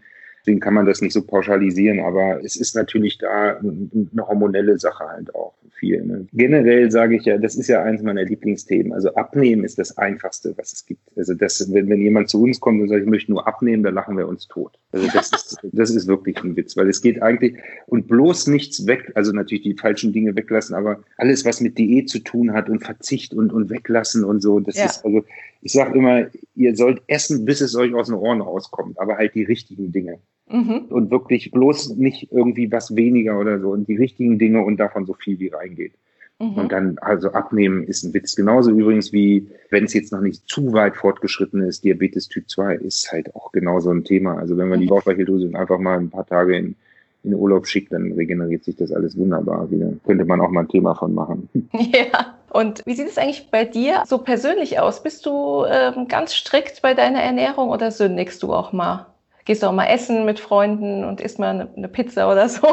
Deswegen 0.48 0.62
kann 0.62 0.76
man 0.76 0.86
das 0.86 1.02
nicht 1.02 1.12
so 1.12 1.22
pauschalisieren, 1.22 2.00
aber 2.00 2.42
es 2.42 2.56
ist 2.56 2.74
natürlich 2.74 3.18
da 3.18 3.58
eine 3.58 4.28
hormonelle 4.30 4.80
Sache 4.80 5.04
halt 5.04 5.36
auch 5.36 5.54
viel. 5.78 6.02
Ne? 6.06 6.26
Generell 6.32 6.90
sage 6.90 7.18
ich 7.18 7.26
ja, 7.26 7.38
das 7.38 7.58
ist 7.58 7.68
ja 7.68 7.84
eins 7.84 8.02
meiner 8.02 8.24
Lieblingsthemen. 8.24 8.94
Also 8.94 9.14
abnehmen 9.16 9.66
ist 9.66 9.78
das 9.78 9.98
Einfachste, 9.98 10.54
was 10.58 10.72
es 10.72 10.86
gibt. 10.86 11.02
Also 11.18 11.34
das, 11.34 11.74
wenn, 11.74 11.90
wenn 11.90 12.02
jemand 12.02 12.30
zu 12.30 12.42
uns 12.42 12.62
kommt 12.62 12.82
und 12.82 12.88
sagt, 12.88 13.02
ich 13.02 13.10
möchte 13.10 13.30
nur 13.30 13.46
abnehmen, 13.46 13.84
dann 13.84 13.94
lachen 13.94 14.18
wir 14.18 14.26
uns 14.26 14.48
tot. 14.48 14.80
Also 14.94 15.08
das 15.14 15.32
ist, 15.34 15.58
das 15.74 15.90
ist 15.90 16.08
wirklich 16.08 16.38
ein 16.42 16.56
Witz, 16.56 16.78
weil 16.78 16.88
es 16.88 17.02
geht 17.02 17.22
eigentlich 17.22 17.58
und 17.86 18.08
bloß 18.08 18.48
nichts 18.48 18.88
weg, 18.88 19.12
also 19.16 19.34
natürlich 19.34 19.64
die 19.64 19.76
falschen 19.76 20.14
Dinge 20.14 20.34
weglassen, 20.34 20.76
aber 20.76 21.04
alles, 21.18 21.44
was 21.44 21.60
mit 21.60 21.78
Diät 21.78 22.10
zu 22.10 22.20
tun 22.20 22.54
hat 22.54 22.70
und 22.70 22.86
Verzicht 22.86 23.34
und, 23.34 23.52
und 23.52 23.70
weglassen 23.70 24.24
und 24.24 24.42
so, 24.42 24.62
das 24.62 24.78
ja. 24.78 24.86
ist 24.86 25.04
also, 25.04 25.26
ich 25.62 25.74
sage 25.74 25.98
immer, 25.98 26.28
ihr 26.56 26.74
sollt 26.78 27.02
essen, 27.08 27.44
bis 27.44 27.60
es 27.60 27.76
euch 27.76 27.94
aus 27.94 28.08
den 28.08 28.16
Ohren 28.16 28.40
rauskommt, 28.40 28.98
aber 28.98 29.18
halt 29.18 29.36
die 29.36 29.44
richtigen 29.44 29.92
Dinge. 29.92 30.20
Mhm. 30.50 30.86
Und 30.90 31.12
wirklich 31.12 31.52
bloß 31.52 31.98
nicht 31.98 32.32
irgendwie 32.32 32.72
was 32.72 32.96
weniger 32.96 33.40
oder 33.40 33.60
so 33.60 33.72
und 33.72 33.88
die 33.88 33.98
richtigen 33.98 34.40
Dinge 34.40 34.64
und 34.64 34.78
davon 34.78 35.06
so 35.06 35.14
viel 35.14 35.40
wie 35.40 35.50
reingeht. 35.50 35.94
Mhm. 36.40 36.54
Und 36.54 36.72
dann 36.72 36.98
also 37.00 37.32
abnehmen 37.32 37.84
ist 37.84 38.04
ein 38.04 38.14
Witz. 38.14 38.36
Genauso 38.36 38.72
übrigens 38.72 39.12
wie, 39.12 39.48
wenn 39.70 39.86
es 39.86 39.94
jetzt 39.94 40.12
noch 40.12 40.22
nicht 40.22 40.48
zu 40.48 40.72
weit 40.72 40.96
fortgeschritten 40.96 41.64
ist, 41.64 41.84
Diabetes 41.84 42.28
Typ 42.28 42.50
2 42.50 42.76
ist 42.76 43.12
halt 43.12 43.36
auch 43.36 43.52
genauso 43.52 43.90
ein 43.90 44.04
Thema. 44.04 44.38
Also 44.38 44.56
wenn 44.58 44.70
man 44.70 44.80
die 44.80 44.86
mhm. 44.86 44.92
Bauchspeicheldrüse 44.92 45.50
einfach 45.56 45.80
mal 45.80 45.98
ein 45.98 46.10
paar 46.10 46.26
Tage 46.26 46.56
in, 46.56 46.76
in 47.24 47.34
Urlaub 47.34 47.68
schickt, 47.68 47.92
dann 47.92 48.12
regeneriert 48.14 48.64
sich 48.64 48.76
das 48.76 48.92
alles 48.92 49.18
wunderbar 49.18 49.70
wieder. 49.72 49.92
Könnte 50.06 50.26
man 50.26 50.40
auch 50.40 50.50
mal 50.50 50.62
ein 50.62 50.70
Thema 50.70 50.96
von 50.96 51.14
machen. 51.14 51.50
Ja. 51.74 52.36
Und 52.50 52.82
wie 52.86 52.96
sieht 52.96 53.08
es 53.08 53.18
eigentlich 53.18 53.50
bei 53.52 53.66
dir 53.66 54.04
so 54.08 54.20
persönlich 54.20 54.80
aus? 54.80 55.04
Bist 55.04 55.26
du 55.26 55.66
ähm, 55.70 56.08
ganz 56.08 56.34
strikt 56.34 56.82
bei 56.82 56.94
deiner 56.94 57.22
Ernährung 57.22 57.70
oder 57.70 57.92
sündigst 57.92 58.42
du 58.42 58.54
auch 58.54 58.72
mal? 58.72 59.06
Gehst 59.48 59.64
du 59.64 59.68
auch 59.68 59.74
mal 59.74 59.88
essen 59.88 60.26
mit 60.26 60.40
Freunden 60.40 61.04
und 61.04 61.22
isst 61.22 61.40
mal 61.40 61.50
eine, 61.50 61.70
eine 61.76 61.88
Pizza 61.88 62.32
oder 62.32 62.48
so. 62.50 62.68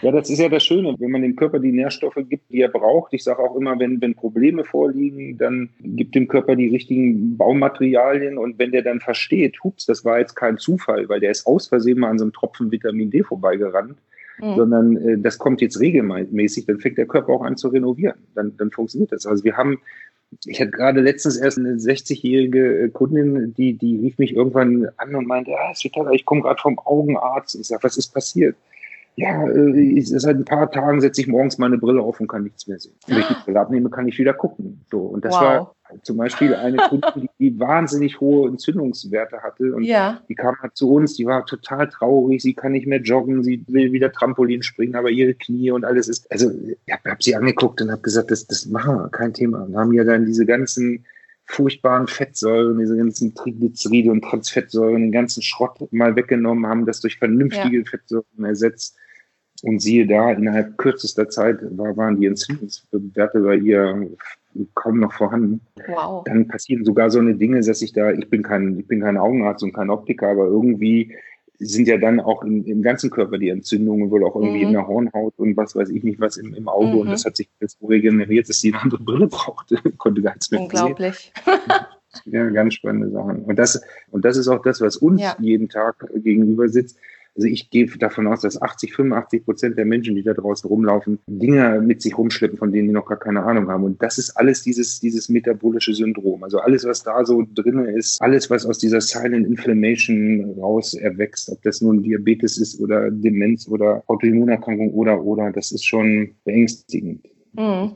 Ja, 0.00 0.12
das 0.12 0.30
ist 0.30 0.38
ja 0.38 0.48
das 0.48 0.64
Schöne, 0.64 0.94
wenn 0.98 1.10
man 1.10 1.22
dem 1.22 1.34
Körper 1.34 1.58
die 1.58 1.72
Nährstoffe 1.72 2.18
gibt, 2.28 2.52
die 2.52 2.60
er 2.60 2.68
braucht. 2.68 3.12
Ich 3.12 3.24
sage 3.24 3.40
auch 3.40 3.56
immer, 3.56 3.78
wenn, 3.80 4.00
wenn 4.00 4.14
Probleme 4.14 4.62
vorliegen, 4.64 5.36
dann 5.38 5.70
gibt 5.80 6.14
dem 6.14 6.28
Körper 6.28 6.54
die 6.54 6.68
richtigen 6.68 7.36
Baumaterialien 7.36 8.38
und 8.38 8.60
wenn 8.60 8.70
der 8.70 8.82
dann 8.82 9.00
versteht, 9.00 9.56
hups, 9.64 9.86
das 9.86 10.04
war 10.04 10.20
jetzt 10.20 10.36
kein 10.36 10.56
Zufall, 10.56 11.08
weil 11.08 11.18
der 11.18 11.32
ist 11.32 11.48
aus 11.48 11.66
Versehen 11.66 11.98
mal 11.98 12.10
an 12.10 12.18
so 12.18 12.24
einem 12.24 12.32
Tropfen 12.32 12.70
Vitamin 12.70 13.10
D 13.10 13.24
vorbeigerannt, 13.24 13.96
mhm. 14.40 14.54
sondern 14.54 14.96
äh, 14.98 15.18
das 15.18 15.36
kommt 15.38 15.60
jetzt 15.60 15.80
regelmäßig, 15.80 16.66
dann 16.66 16.78
fängt 16.78 16.98
der 16.98 17.06
Körper 17.06 17.32
auch 17.32 17.42
an 17.42 17.56
zu 17.56 17.66
renovieren. 17.66 18.18
Dann, 18.36 18.56
dann 18.56 18.70
funktioniert 18.70 19.10
das. 19.10 19.26
Also 19.26 19.42
wir 19.42 19.56
haben 19.56 19.80
ich 20.44 20.60
hatte 20.60 20.70
gerade 20.70 21.00
letztens 21.00 21.36
erst 21.36 21.58
eine 21.58 21.74
60-jährige 21.74 22.84
äh, 22.84 22.88
Kundin, 22.90 23.54
die, 23.54 23.74
die 23.74 23.98
rief 23.98 24.18
mich 24.18 24.34
irgendwann 24.34 24.88
an 24.96 25.14
und 25.14 25.26
meinte, 25.26 25.52
ah, 25.52 25.72
ich 25.72 26.24
komme 26.24 26.42
gerade 26.42 26.60
vom 26.60 26.78
Augenarzt. 26.78 27.54
Ich 27.54 27.68
sage, 27.68 27.82
was 27.82 27.96
ist 27.96 28.12
passiert? 28.12 28.56
Ja, 29.18 29.48
äh, 29.48 29.80
ich, 29.80 30.08
seit 30.08 30.36
ein 30.36 30.44
paar 30.44 30.70
Tagen 30.70 31.00
setze 31.00 31.20
ich 31.20 31.26
morgens 31.26 31.58
meine 31.58 31.76
Brille 31.76 32.00
auf 32.00 32.20
und 32.20 32.28
kann 32.28 32.44
nichts 32.44 32.68
mehr 32.68 32.78
sehen. 32.78 32.94
Wenn 33.08 33.18
ich 33.18 33.26
die 33.26 33.34
Brille 33.44 33.60
abnehme, 33.60 33.90
kann 33.90 34.06
ich 34.06 34.16
wieder 34.16 34.32
gucken. 34.32 34.80
So, 34.90 35.00
und 35.00 35.24
das 35.24 35.34
wow. 35.34 35.42
war 35.42 35.74
zum 36.02 36.18
Beispiel 36.18 36.54
eine 36.54 36.76
Kundin, 36.76 37.10
die, 37.16 37.50
die 37.50 37.58
wahnsinnig 37.58 38.20
hohe 38.20 38.48
Entzündungswerte 38.48 39.42
hatte 39.42 39.74
und 39.74 39.82
ja. 39.82 40.20
die 40.28 40.36
kam 40.36 40.54
halt 40.60 40.76
zu 40.76 40.92
uns, 40.92 41.14
die 41.14 41.26
war 41.26 41.46
total 41.46 41.88
traurig, 41.88 42.42
sie 42.42 42.54
kann 42.54 42.72
nicht 42.72 42.86
mehr 42.86 43.00
joggen, 43.00 43.42
sie 43.42 43.64
will 43.66 43.90
wieder 43.90 44.12
Trampolin 44.12 44.62
springen, 44.62 44.94
aber 44.94 45.10
ihre 45.10 45.34
Knie 45.34 45.72
und 45.72 45.84
alles 45.84 46.06
ist, 46.06 46.30
also 46.30 46.50
ich 46.86 46.92
habe 46.92 47.10
hab 47.10 47.22
sie 47.22 47.34
angeguckt 47.34 47.80
und 47.80 47.90
habe 47.90 48.02
gesagt, 48.02 48.30
das, 48.30 48.46
das 48.46 48.66
machen 48.66 48.96
wir, 48.96 49.08
kein 49.08 49.32
Thema. 49.32 49.62
Und 49.62 49.76
haben 49.76 49.92
ja 49.94 50.04
dann 50.04 50.26
diese 50.26 50.46
ganzen 50.46 51.04
furchtbaren 51.46 52.06
Fettsäuren, 52.06 52.78
diese 52.78 52.96
ganzen 52.96 53.34
Triglyceride 53.34 54.10
und 54.10 54.22
Transfettsäuren, 54.22 55.02
den 55.02 55.12
ganzen 55.12 55.42
Schrott 55.42 55.80
mal 55.92 56.14
weggenommen, 56.14 56.66
haben 56.66 56.84
das 56.86 57.00
durch 57.00 57.18
vernünftige 57.18 57.78
ja. 57.78 57.84
Fettsäuren 57.84 58.44
ersetzt. 58.44 58.96
Und 59.62 59.80
siehe 59.80 60.06
da, 60.06 60.32
innerhalb 60.32 60.78
kürzester 60.78 61.28
Zeit 61.28 61.58
war, 61.76 61.96
waren 61.96 62.20
die 62.20 62.26
Entzündungswerte 62.26 63.40
bei 63.40 63.56
ihr 63.56 64.08
kaum 64.74 65.00
noch 65.00 65.12
vorhanden. 65.12 65.60
Wow. 65.86 66.24
Dann 66.24 66.48
passieren 66.48 66.84
sogar 66.84 67.10
so 67.10 67.18
eine 67.18 67.34
Dinge, 67.34 67.60
dass 67.60 67.82
ich 67.82 67.92
da, 67.92 68.12
ich 68.12 68.28
bin 68.30 68.42
kein, 68.42 68.78
ich 68.80 68.86
bin 68.86 69.00
kein 69.00 69.16
Augenarzt 69.16 69.62
und 69.62 69.72
kein 69.72 69.90
Optiker, 69.90 70.28
aber 70.28 70.46
irgendwie 70.46 71.16
sind 71.60 71.88
ja 71.88 71.98
dann 71.98 72.20
auch 72.20 72.44
im, 72.44 72.64
im 72.66 72.82
ganzen 72.82 73.10
Körper 73.10 73.36
die 73.36 73.48
Entzündungen, 73.48 74.10
wohl 74.10 74.24
auch 74.24 74.36
irgendwie 74.36 74.60
mhm. 74.60 74.66
in 74.68 74.72
der 74.74 74.86
Hornhaut 74.86 75.34
und 75.38 75.56
was 75.56 75.74
weiß 75.74 75.90
ich 75.90 76.04
nicht 76.04 76.20
was 76.20 76.36
im, 76.36 76.54
im 76.54 76.68
Auge 76.68 76.94
mhm. 76.94 77.00
und 77.00 77.10
das 77.10 77.24
hat 77.24 77.36
sich 77.36 77.48
jetzt 77.60 77.78
so 77.80 77.86
regeneriert, 77.86 78.48
dass 78.48 78.60
sie 78.60 78.72
eine 78.72 78.82
andere 78.82 79.02
Brille 79.02 79.26
brauchte, 79.26 79.76
konnte 79.98 80.22
gar 80.22 80.34
nichts 80.34 80.50
mehr 80.50 80.60
Unglaublich. 80.60 81.32
ja, 82.26 82.48
ganz 82.50 82.74
spannende 82.74 83.10
Sachen. 83.10 83.44
Und 83.44 83.58
das, 83.58 83.82
und 84.10 84.24
das 84.24 84.36
ist 84.36 84.48
auch 84.48 84.62
das, 84.62 84.80
was 84.80 84.96
uns 84.96 85.20
ja. 85.20 85.36
jeden 85.40 85.68
Tag 85.68 86.08
gegenüber 86.14 86.68
sitzt. 86.68 86.98
Also 87.36 87.48
ich 87.48 87.70
gehe 87.70 87.86
davon 87.86 88.26
aus, 88.26 88.40
dass 88.40 88.60
80, 88.60 88.94
85 88.94 89.44
Prozent 89.44 89.78
der 89.78 89.84
Menschen, 89.84 90.14
die 90.14 90.22
da 90.22 90.34
draußen 90.34 90.68
rumlaufen, 90.68 91.18
Dinge 91.26 91.80
mit 91.80 92.02
sich 92.02 92.16
rumschleppen, 92.16 92.58
von 92.58 92.72
denen 92.72 92.88
die 92.88 92.94
noch 92.94 93.06
gar 93.06 93.18
keine 93.18 93.42
Ahnung 93.44 93.68
haben. 93.68 93.84
Und 93.84 94.02
das 94.02 94.18
ist 94.18 94.36
alles 94.36 94.62
dieses, 94.62 95.00
dieses 95.00 95.28
metabolische 95.28 95.94
Syndrom. 95.94 96.42
Also 96.42 96.58
alles, 96.58 96.84
was 96.84 97.02
da 97.02 97.24
so 97.24 97.44
drin 97.54 97.84
ist, 97.84 98.20
alles, 98.20 98.50
was 98.50 98.66
aus 98.66 98.78
dieser 98.78 99.00
Silent 99.00 99.46
Inflammation 99.46 100.56
raus 100.58 100.94
erwächst, 100.94 101.50
ob 101.50 101.62
das 101.62 101.80
nun 101.80 102.02
Diabetes 102.02 102.58
ist 102.58 102.80
oder 102.80 103.10
Demenz 103.10 103.68
oder 103.68 104.02
Autoimmunerkrankung 104.06 104.92
oder, 104.92 105.22
oder, 105.22 105.52
das 105.52 105.72
ist 105.72 105.84
schon 105.84 106.34
beängstigend. 106.44 107.24
Mhm. 107.52 107.92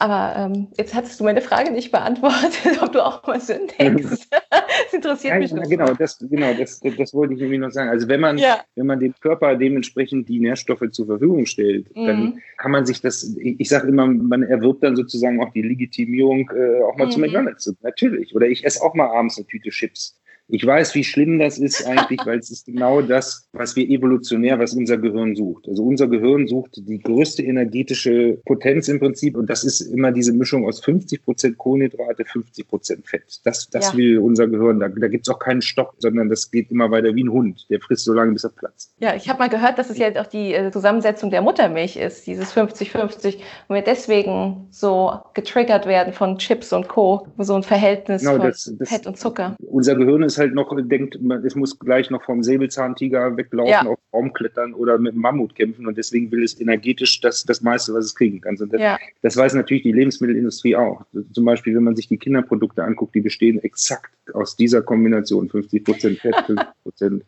Aber 0.00 0.34
ähm, 0.36 0.68
jetzt 0.76 0.94
hattest 0.94 1.18
du 1.18 1.24
meine 1.24 1.40
Frage 1.40 1.72
nicht 1.72 1.90
beantwortet, 1.90 2.80
ob 2.82 2.92
du 2.92 3.04
auch 3.04 3.26
mal 3.26 3.40
sündigst. 3.40 4.28
das 4.30 4.92
interessiert 4.92 5.34
ja, 5.34 5.40
mich 5.40 5.50
ja, 5.50 5.62
Genau, 5.62 5.92
das, 5.94 6.18
genau 6.18 6.54
das, 6.54 6.80
das 6.80 7.14
wollte 7.14 7.34
ich 7.34 7.40
irgendwie 7.40 7.58
noch 7.58 7.70
sagen. 7.70 7.90
Also 7.90 8.06
wenn 8.06 8.20
man, 8.20 8.38
ja. 8.38 8.60
wenn 8.76 8.86
man 8.86 9.00
dem 9.00 9.14
Körper 9.20 9.56
dementsprechend 9.56 10.28
die 10.28 10.38
Nährstoffe 10.38 10.84
zur 10.92 11.06
Verfügung 11.06 11.46
stellt, 11.46 11.94
mhm. 11.96 12.06
dann 12.06 12.42
kann 12.58 12.70
man 12.70 12.86
sich 12.86 13.00
das, 13.00 13.36
ich, 13.38 13.58
ich 13.58 13.68
sage 13.68 13.88
immer, 13.88 14.06
man 14.06 14.44
erwirbt 14.44 14.84
dann 14.84 14.94
sozusagen 14.94 15.42
auch 15.42 15.52
die 15.52 15.62
Legitimierung, 15.62 16.48
äh, 16.54 16.80
auch 16.82 16.96
mal 16.96 17.06
mhm. 17.06 17.10
zu 17.10 17.20
McDonalds. 17.20 17.74
Natürlich. 17.82 18.36
Oder 18.36 18.46
ich 18.46 18.64
esse 18.64 18.80
auch 18.82 18.94
mal 18.94 19.08
abends 19.08 19.36
eine 19.36 19.46
Tüte 19.46 19.70
Chips. 19.70 20.17
Ich 20.48 20.64
weiß, 20.64 20.94
wie 20.94 21.04
schlimm 21.04 21.38
das 21.38 21.58
ist 21.58 21.86
eigentlich, 21.86 22.20
weil 22.24 22.38
es 22.38 22.50
ist 22.50 22.66
genau 22.66 23.02
das, 23.02 23.46
was 23.52 23.76
wir 23.76 23.86
evolutionär, 23.88 24.58
was 24.58 24.72
unser 24.72 24.96
Gehirn 24.96 25.36
sucht. 25.36 25.68
Also 25.68 25.84
unser 25.84 26.08
Gehirn 26.08 26.46
sucht 26.48 26.70
die 26.76 26.98
größte 26.98 27.42
energetische 27.42 28.38
Potenz 28.46 28.88
im 28.88 28.98
Prinzip 28.98 29.36
und 29.36 29.50
das 29.50 29.62
ist 29.62 29.82
immer 29.82 30.10
diese 30.10 30.32
Mischung 30.32 30.66
aus 30.66 30.80
50 30.80 31.22
Prozent 31.22 31.58
Kohlenhydrate, 31.58 32.24
50 32.24 32.66
Prozent 32.66 33.06
Fett. 33.06 33.40
Das, 33.44 33.68
das 33.68 33.92
ja. 33.92 33.98
will 33.98 34.18
unser 34.18 34.48
Gehirn. 34.48 34.80
Da, 34.80 34.88
da 34.88 35.08
gibt 35.08 35.28
es 35.28 35.34
auch 35.34 35.38
keinen 35.38 35.60
Stopp, 35.60 35.94
sondern 35.98 36.30
das 36.30 36.50
geht 36.50 36.70
immer 36.70 36.90
weiter 36.90 37.14
wie 37.14 37.24
ein 37.24 37.30
Hund. 37.30 37.66
Der 37.68 37.80
frisst 37.80 38.04
so 38.04 38.14
lange, 38.14 38.32
bis 38.32 38.44
er 38.44 38.50
platzt. 38.50 38.94
Ja, 39.00 39.14
ich 39.14 39.28
habe 39.28 39.38
mal 39.38 39.50
gehört, 39.50 39.78
dass 39.78 39.90
es 39.90 39.98
ja 39.98 40.08
auch 40.18 40.26
die 40.26 40.54
äh, 40.54 40.70
Zusammensetzung 40.70 41.30
der 41.30 41.42
Muttermilch 41.42 41.96
ist, 41.96 42.26
dieses 42.26 42.56
50-50 42.56 43.36
und 43.68 43.74
wir 43.74 43.82
deswegen 43.82 44.68
so 44.70 45.12
getriggert 45.34 45.84
werden 45.84 46.14
von 46.14 46.38
Chips 46.38 46.72
und 46.72 46.88
Co. 46.88 47.26
So 47.36 47.54
ein 47.54 47.62
Verhältnis 47.62 48.22
genau, 48.22 48.36
von 48.36 48.46
das, 48.46 48.72
das, 48.78 48.88
Fett 48.88 49.06
und 49.06 49.18
Zucker. 49.18 49.54
Unser 49.60 49.94
Gehirn 49.94 50.22
ist 50.22 50.37
halt 50.38 50.54
noch, 50.54 50.74
denkt, 50.76 51.18
es 51.44 51.54
muss 51.54 51.78
gleich 51.78 52.10
noch 52.10 52.22
vom 52.24 52.42
Säbelzahntiger 52.42 53.36
weglaufen, 53.36 53.70
ja. 53.70 53.86
auf 53.86 53.98
Baum 54.10 54.32
klettern 54.32 54.74
oder 54.74 54.98
mit 54.98 55.12
einem 55.12 55.22
Mammut 55.22 55.54
kämpfen 55.54 55.86
und 55.86 55.98
deswegen 55.98 56.30
will 56.30 56.42
es 56.42 56.60
energetisch 56.60 57.20
das, 57.20 57.44
das 57.44 57.60
meiste, 57.60 57.94
was 57.94 58.06
es 58.06 58.14
kriegen 58.14 58.40
kann. 58.40 58.56
Und 58.58 58.72
das, 58.72 58.80
ja. 58.80 58.98
das 59.22 59.36
weiß 59.36 59.54
natürlich 59.54 59.82
die 59.82 59.92
Lebensmittelindustrie 59.92 60.76
auch. 60.76 61.04
Zum 61.32 61.44
Beispiel, 61.44 61.74
wenn 61.76 61.84
man 61.84 61.96
sich 61.96 62.08
die 62.08 62.18
Kinderprodukte 62.18 62.82
anguckt, 62.84 63.14
die 63.14 63.20
bestehen 63.20 63.62
exakt 63.62 64.12
aus 64.34 64.56
dieser 64.56 64.82
Kombination. 64.82 65.48
50 65.48 65.84
Prozent 65.84 66.18
Fett, 66.18 66.36
50 66.46 66.66
Prozent 66.82 67.24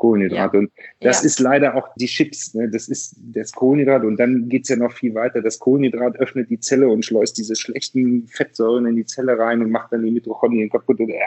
Kohlenhydrate. 0.00 0.56
Ja. 0.56 0.60
Und 0.60 0.72
das 1.00 1.20
ja. 1.20 1.26
ist 1.26 1.38
leider 1.38 1.76
auch 1.76 1.88
die 1.94 2.06
Chips. 2.06 2.54
Ne? 2.54 2.68
Das 2.68 2.88
ist 2.88 3.14
das 3.18 3.52
Kohlenhydrat. 3.52 4.02
Und 4.02 4.16
dann 4.18 4.48
geht's 4.48 4.68
ja 4.68 4.76
noch 4.76 4.92
viel 4.92 5.14
weiter. 5.14 5.42
Das 5.42 5.60
Kohlenhydrat 5.60 6.16
öffnet 6.16 6.50
die 6.50 6.58
Zelle 6.58 6.88
und 6.88 7.04
schleust 7.04 7.38
diese 7.38 7.54
schlechten 7.54 8.26
Fettsäuren 8.26 8.86
in 8.86 8.96
die 8.96 9.04
Zelle 9.04 9.38
rein 9.38 9.60
und 9.60 9.70
macht 9.70 9.92
dann 9.92 10.02
die 10.02 10.10
Mitochondrien 10.10 10.70
kaputt. 10.70 10.98
Und, 10.98 11.10
äh, 11.10 11.20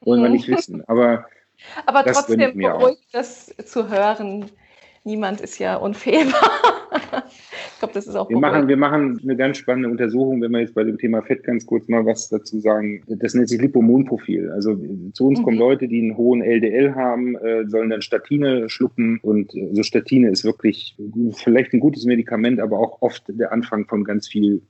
wollen 0.00 0.22
wir 0.22 0.28
nicht 0.28 0.48
wissen. 0.48 0.82
Aber, 0.86 1.26
Aber 1.86 2.04
trotzdem 2.04 2.56
beruhigt 2.56 3.08
das 3.12 3.54
zu 3.64 3.88
hören. 3.88 4.46
Niemand 5.04 5.40
ist 5.40 5.60
ja 5.60 5.76
unfehlbar. 5.76 6.50
ich 7.30 7.78
glaube, 7.78 7.94
das 7.94 8.08
ist 8.08 8.16
auch 8.16 8.28
wir 8.28 8.38
machen, 8.38 8.66
wir 8.66 8.76
machen 8.76 9.20
eine 9.22 9.36
ganz 9.36 9.58
spannende 9.58 9.88
Untersuchung, 9.88 10.42
wenn 10.42 10.50
wir 10.50 10.60
jetzt 10.60 10.74
bei 10.74 10.82
dem 10.82 10.98
Thema 10.98 11.22
Fett 11.22 11.44
ganz 11.44 11.64
kurz 11.64 11.86
mal 11.86 12.04
was 12.04 12.28
dazu 12.28 12.58
sagen. 12.58 13.04
Das 13.06 13.34
nennt 13.34 13.48
sich 13.48 13.60
Lipomonprofil. 13.60 14.50
Also 14.50 14.76
zu 15.12 15.26
uns 15.28 15.38
mhm. 15.38 15.44
kommen 15.44 15.58
Leute, 15.58 15.86
die 15.86 16.00
einen 16.00 16.16
hohen 16.16 16.42
LDL 16.42 16.96
haben, 16.96 17.36
äh, 17.36 17.68
sollen 17.68 17.90
dann 17.90 18.02
Statine 18.02 18.68
schlucken 18.68 19.20
und 19.22 19.54
äh, 19.54 19.68
so 19.74 19.84
Statine 19.84 20.28
ist 20.28 20.44
wirklich 20.44 20.96
vielleicht 21.34 21.72
ein 21.72 21.78
gutes 21.78 22.04
Medikament, 22.04 22.58
aber 22.58 22.80
auch 22.80 23.00
oft 23.00 23.22
der 23.28 23.52
Anfang 23.52 23.86
von 23.86 24.02
ganz 24.02 24.26
viel 24.26 24.62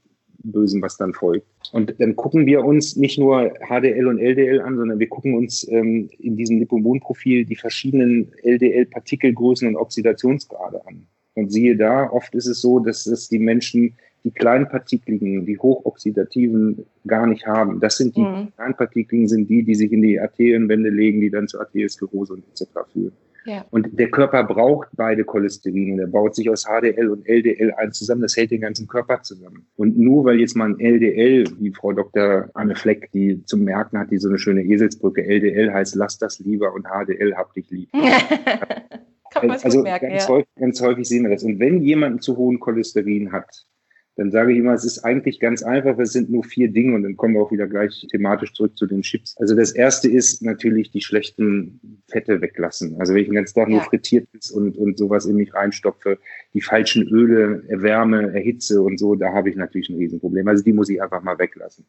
Bösen, 0.52 0.82
was 0.82 0.96
dann 0.96 1.12
folgt. 1.12 1.46
Und 1.72 1.94
dann 1.98 2.16
gucken 2.16 2.46
wir 2.46 2.64
uns 2.64 2.96
nicht 2.96 3.18
nur 3.18 3.52
HDL 3.68 4.06
und 4.06 4.18
LDL 4.18 4.60
an, 4.60 4.76
sondern 4.76 4.98
wir 4.98 5.08
gucken 5.08 5.34
uns 5.34 5.66
ähm, 5.68 6.08
in 6.18 6.36
diesem 6.36 6.58
Lipomonprofil 6.58 7.44
die 7.44 7.56
verschiedenen 7.56 8.32
LDL-Partikelgrößen 8.42 9.68
und 9.68 9.76
Oxidationsgrade 9.76 10.86
an. 10.86 11.06
Und 11.34 11.52
siehe 11.52 11.76
da, 11.76 12.10
oft 12.10 12.34
ist 12.34 12.46
es 12.46 12.62
so, 12.62 12.80
dass 12.80 13.06
es 13.06 13.28
die 13.28 13.38
Menschen, 13.38 13.96
die 14.26 14.32
kleinpartikligen, 14.32 15.46
die 15.46 15.56
hochoxidativen 15.56 16.84
gar 17.06 17.28
nicht 17.28 17.46
haben. 17.46 17.78
Das 17.78 17.96
sind 17.96 18.16
die 18.16 18.22
mhm. 18.22 18.48
kleinpartikligen, 18.56 19.28
sind 19.28 19.48
die, 19.48 19.62
die 19.62 19.76
sich 19.76 19.92
in 19.92 20.02
die 20.02 20.18
Arterienwände 20.18 20.90
legen, 20.90 21.20
die 21.20 21.30
dann 21.30 21.46
zur 21.46 21.60
Arteriosklerose 21.60 22.32
und 22.34 22.44
etc. 22.48 22.66
führen. 22.92 23.12
Ja. 23.44 23.64
Und 23.70 23.96
der 23.96 24.10
Körper 24.10 24.42
braucht 24.42 24.88
beide 24.94 25.22
Cholesterine. 25.22 25.96
Der 25.96 26.06
baut 26.08 26.34
sich 26.34 26.50
aus 26.50 26.64
HDL 26.64 27.08
und 27.08 27.28
LDL 27.28 27.72
ein 27.76 27.92
zusammen. 27.92 28.22
Das 28.22 28.36
hält 28.36 28.50
den 28.50 28.62
ganzen 28.62 28.88
Körper 28.88 29.22
zusammen. 29.22 29.64
Und 29.76 29.96
nur 29.96 30.24
weil 30.24 30.40
jetzt 30.40 30.56
mal 30.56 30.70
ein 30.70 30.80
LDL, 30.80 31.44
wie 31.60 31.70
Frau 31.70 31.92
Dr. 31.92 32.50
Anne 32.54 32.74
Fleck, 32.74 33.08
die 33.12 33.44
zum 33.44 33.62
Merken 33.62 33.96
hat, 33.96 34.10
die 34.10 34.18
so 34.18 34.28
eine 34.28 34.40
schöne 34.40 34.64
Eselsbrücke, 34.64 35.24
LDL 35.24 35.72
heißt, 35.72 35.94
lass 35.94 36.18
das 36.18 36.40
lieber 36.40 36.74
und 36.74 36.86
HDL 36.88 37.36
hab 37.36 37.54
dich 37.54 37.70
lieb. 37.70 37.88
also 39.34 39.82
merken, 39.82 40.08
ganz, 40.08 40.24
ja. 40.24 40.28
häufig, 40.28 40.54
ganz 40.58 40.80
häufig 40.80 41.08
sehen 41.08 41.22
wir 41.22 41.30
das. 41.30 41.44
Und 41.44 41.60
wenn 41.60 41.80
jemand 41.82 42.24
zu 42.24 42.36
hohen 42.36 42.58
Cholesterin 42.58 43.30
hat, 43.30 43.64
dann 44.16 44.30
sage 44.30 44.52
ich 44.52 44.58
immer, 44.58 44.72
es 44.72 44.84
ist 44.84 45.04
eigentlich 45.04 45.40
ganz 45.40 45.62
einfach, 45.62 45.98
es 45.98 46.12
sind 46.12 46.30
nur 46.30 46.42
vier 46.42 46.68
Dinge 46.68 46.94
und 46.94 47.02
dann 47.02 47.16
kommen 47.16 47.34
wir 47.34 47.42
auch 47.42 47.52
wieder 47.52 47.66
gleich 47.66 48.06
thematisch 48.10 48.54
zurück 48.54 48.76
zu 48.76 48.86
den 48.86 49.02
Chips. 49.02 49.36
Also 49.38 49.54
das 49.54 49.72
erste 49.72 50.08
ist 50.08 50.42
natürlich 50.42 50.90
die 50.90 51.02
schlechten 51.02 52.00
Fette 52.08 52.40
weglassen. 52.40 52.96
Also 52.98 53.12
wenn 53.12 53.20
ich 53.20 53.28
den 53.28 53.34
ganzen 53.34 53.54
Tag 53.54 53.68
ja. 53.68 53.74
nur 53.74 53.84
frittiert 53.84 54.26
ist 54.32 54.50
und, 54.52 54.78
und 54.78 54.96
sowas 54.96 55.26
in 55.26 55.36
mich 55.36 55.52
reinstopfe, 55.52 56.18
die 56.54 56.62
falschen 56.62 57.06
Öle 57.08 57.62
erwärme, 57.68 58.32
erhitze 58.32 58.80
und 58.80 58.98
so, 58.98 59.14
da 59.14 59.34
habe 59.34 59.50
ich 59.50 59.56
natürlich 59.56 59.90
ein 59.90 59.98
Riesenproblem. 59.98 60.48
Also 60.48 60.64
die 60.64 60.72
muss 60.72 60.88
ich 60.88 61.02
einfach 61.02 61.22
mal 61.22 61.38
weglassen. 61.38 61.84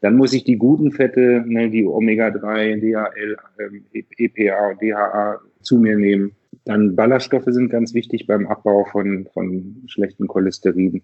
Dann 0.00 0.16
muss 0.16 0.32
ich 0.32 0.42
die 0.42 0.56
guten 0.56 0.90
Fette, 0.90 1.44
ne, 1.46 1.70
die 1.70 1.84
Omega-3, 1.84 2.80
DHL, 2.80 3.36
ähm, 3.60 3.84
EPA, 3.92 4.74
DHA 4.74 5.40
zu 5.62 5.78
mir 5.78 5.96
nehmen. 5.96 6.32
Dann 6.64 6.96
Ballaststoffe 6.96 7.46
sind 7.46 7.70
ganz 7.70 7.94
wichtig 7.94 8.26
beim 8.26 8.46
Abbau 8.46 8.84
von, 8.84 9.28
von 9.32 9.84
schlechten 9.86 10.26
Cholesterin. 10.26 11.02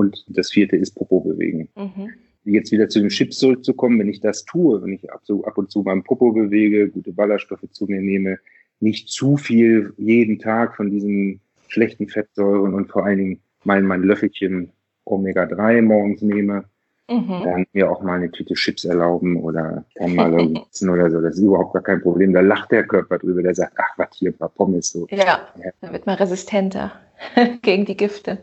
Und 0.00 0.24
das 0.28 0.50
vierte 0.50 0.76
ist 0.76 0.94
Popo 0.94 1.20
bewegen. 1.20 1.68
Mhm. 1.76 2.08
Jetzt 2.44 2.72
wieder 2.72 2.88
zu 2.88 3.00
den 3.00 3.10
Chips 3.10 3.36
zurückzukommen, 3.36 3.98
wenn 3.98 4.08
ich 4.08 4.20
das 4.20 4.46
tue, 4.46 4.82
wenn 4.82 4.94
ich 4.94 5.12
ab, 5.12 5.20
so, 5.24 5.44
ab 5.44 5.58
und 5.58 5.70
zu 5.70 5.82
meinen 5.82 6.02
Popo 6.02 6.32
bewege, 6.32 6.88
gute 6.88 7.12
Ballaststoffe 7.12 7.70
zu 7.70 7.84
mir 7.84 8.00
nehme, 8.00 8.38
nicht 8.80 9.10
zu 9.10 9.36
viel 9.36 9.92
jeden 9.98 10.38
Tag 10.38 10.74
von 10.74 10.90
diesen 10.90 11.40
schlechten 11.68 12.08
Fettsäuren 12.08 12.72
und 12.72 12.88
vor 12.90 13.04
allen 13.04 13.18
Dingen 13.18 13.40
mein, 13.64 13.84
mein 13.84 14.02
Löffelchen 14.02 14.70
Omega-3 15.04 15.82
morgens 15.82 16.22
nehme, 16.22 16.64
mhm. 17.10 17.42
dann 17.44 17.66
mir 17.74 17.90
auch 17.90 18.00
mal 18.00 18.14
eine 18.14 18.30
Tüte 18.30 18.54
Chips 18.54 18.86
erlauben 18.86 19.36
oder 19.36 19.84
kann 19.96 20.14
mal 20.14 20.32
essen 20.70 20.88
oder 20.88 21.10
so. 21.10 21.20
Das 21.20 21.34
ist 21.34 21.42
überhaupt 21.42 21.74
gar 21.74 21.82
kein 21.82 22.00
Problem. 22.00 22.32
Da 22.32 22.40
lacht 22.40 22.70
der 22.70 22.86
Körper 22.86 23.18
drüber, 23.18 23.42
der 23.42 23.54
sagt, 23.54 23.74
ach, 23.76 23.98
was 23.98 24.16
hier, 24.16 24.30
ein 24.30 24.38
paar 24.38 24.48
Pommes 24.48 24.92
so. 24.92 25.06
Ja, 25.10 25.18
ja. 25.62 25.72
dann 25.82 25.92
wird 25.92 26.06
man 26.06 26.16
resistenter 26.16 26.92
gegen 27.60 27.84
die 27.84 27.98
Gifte. 27.98 28.38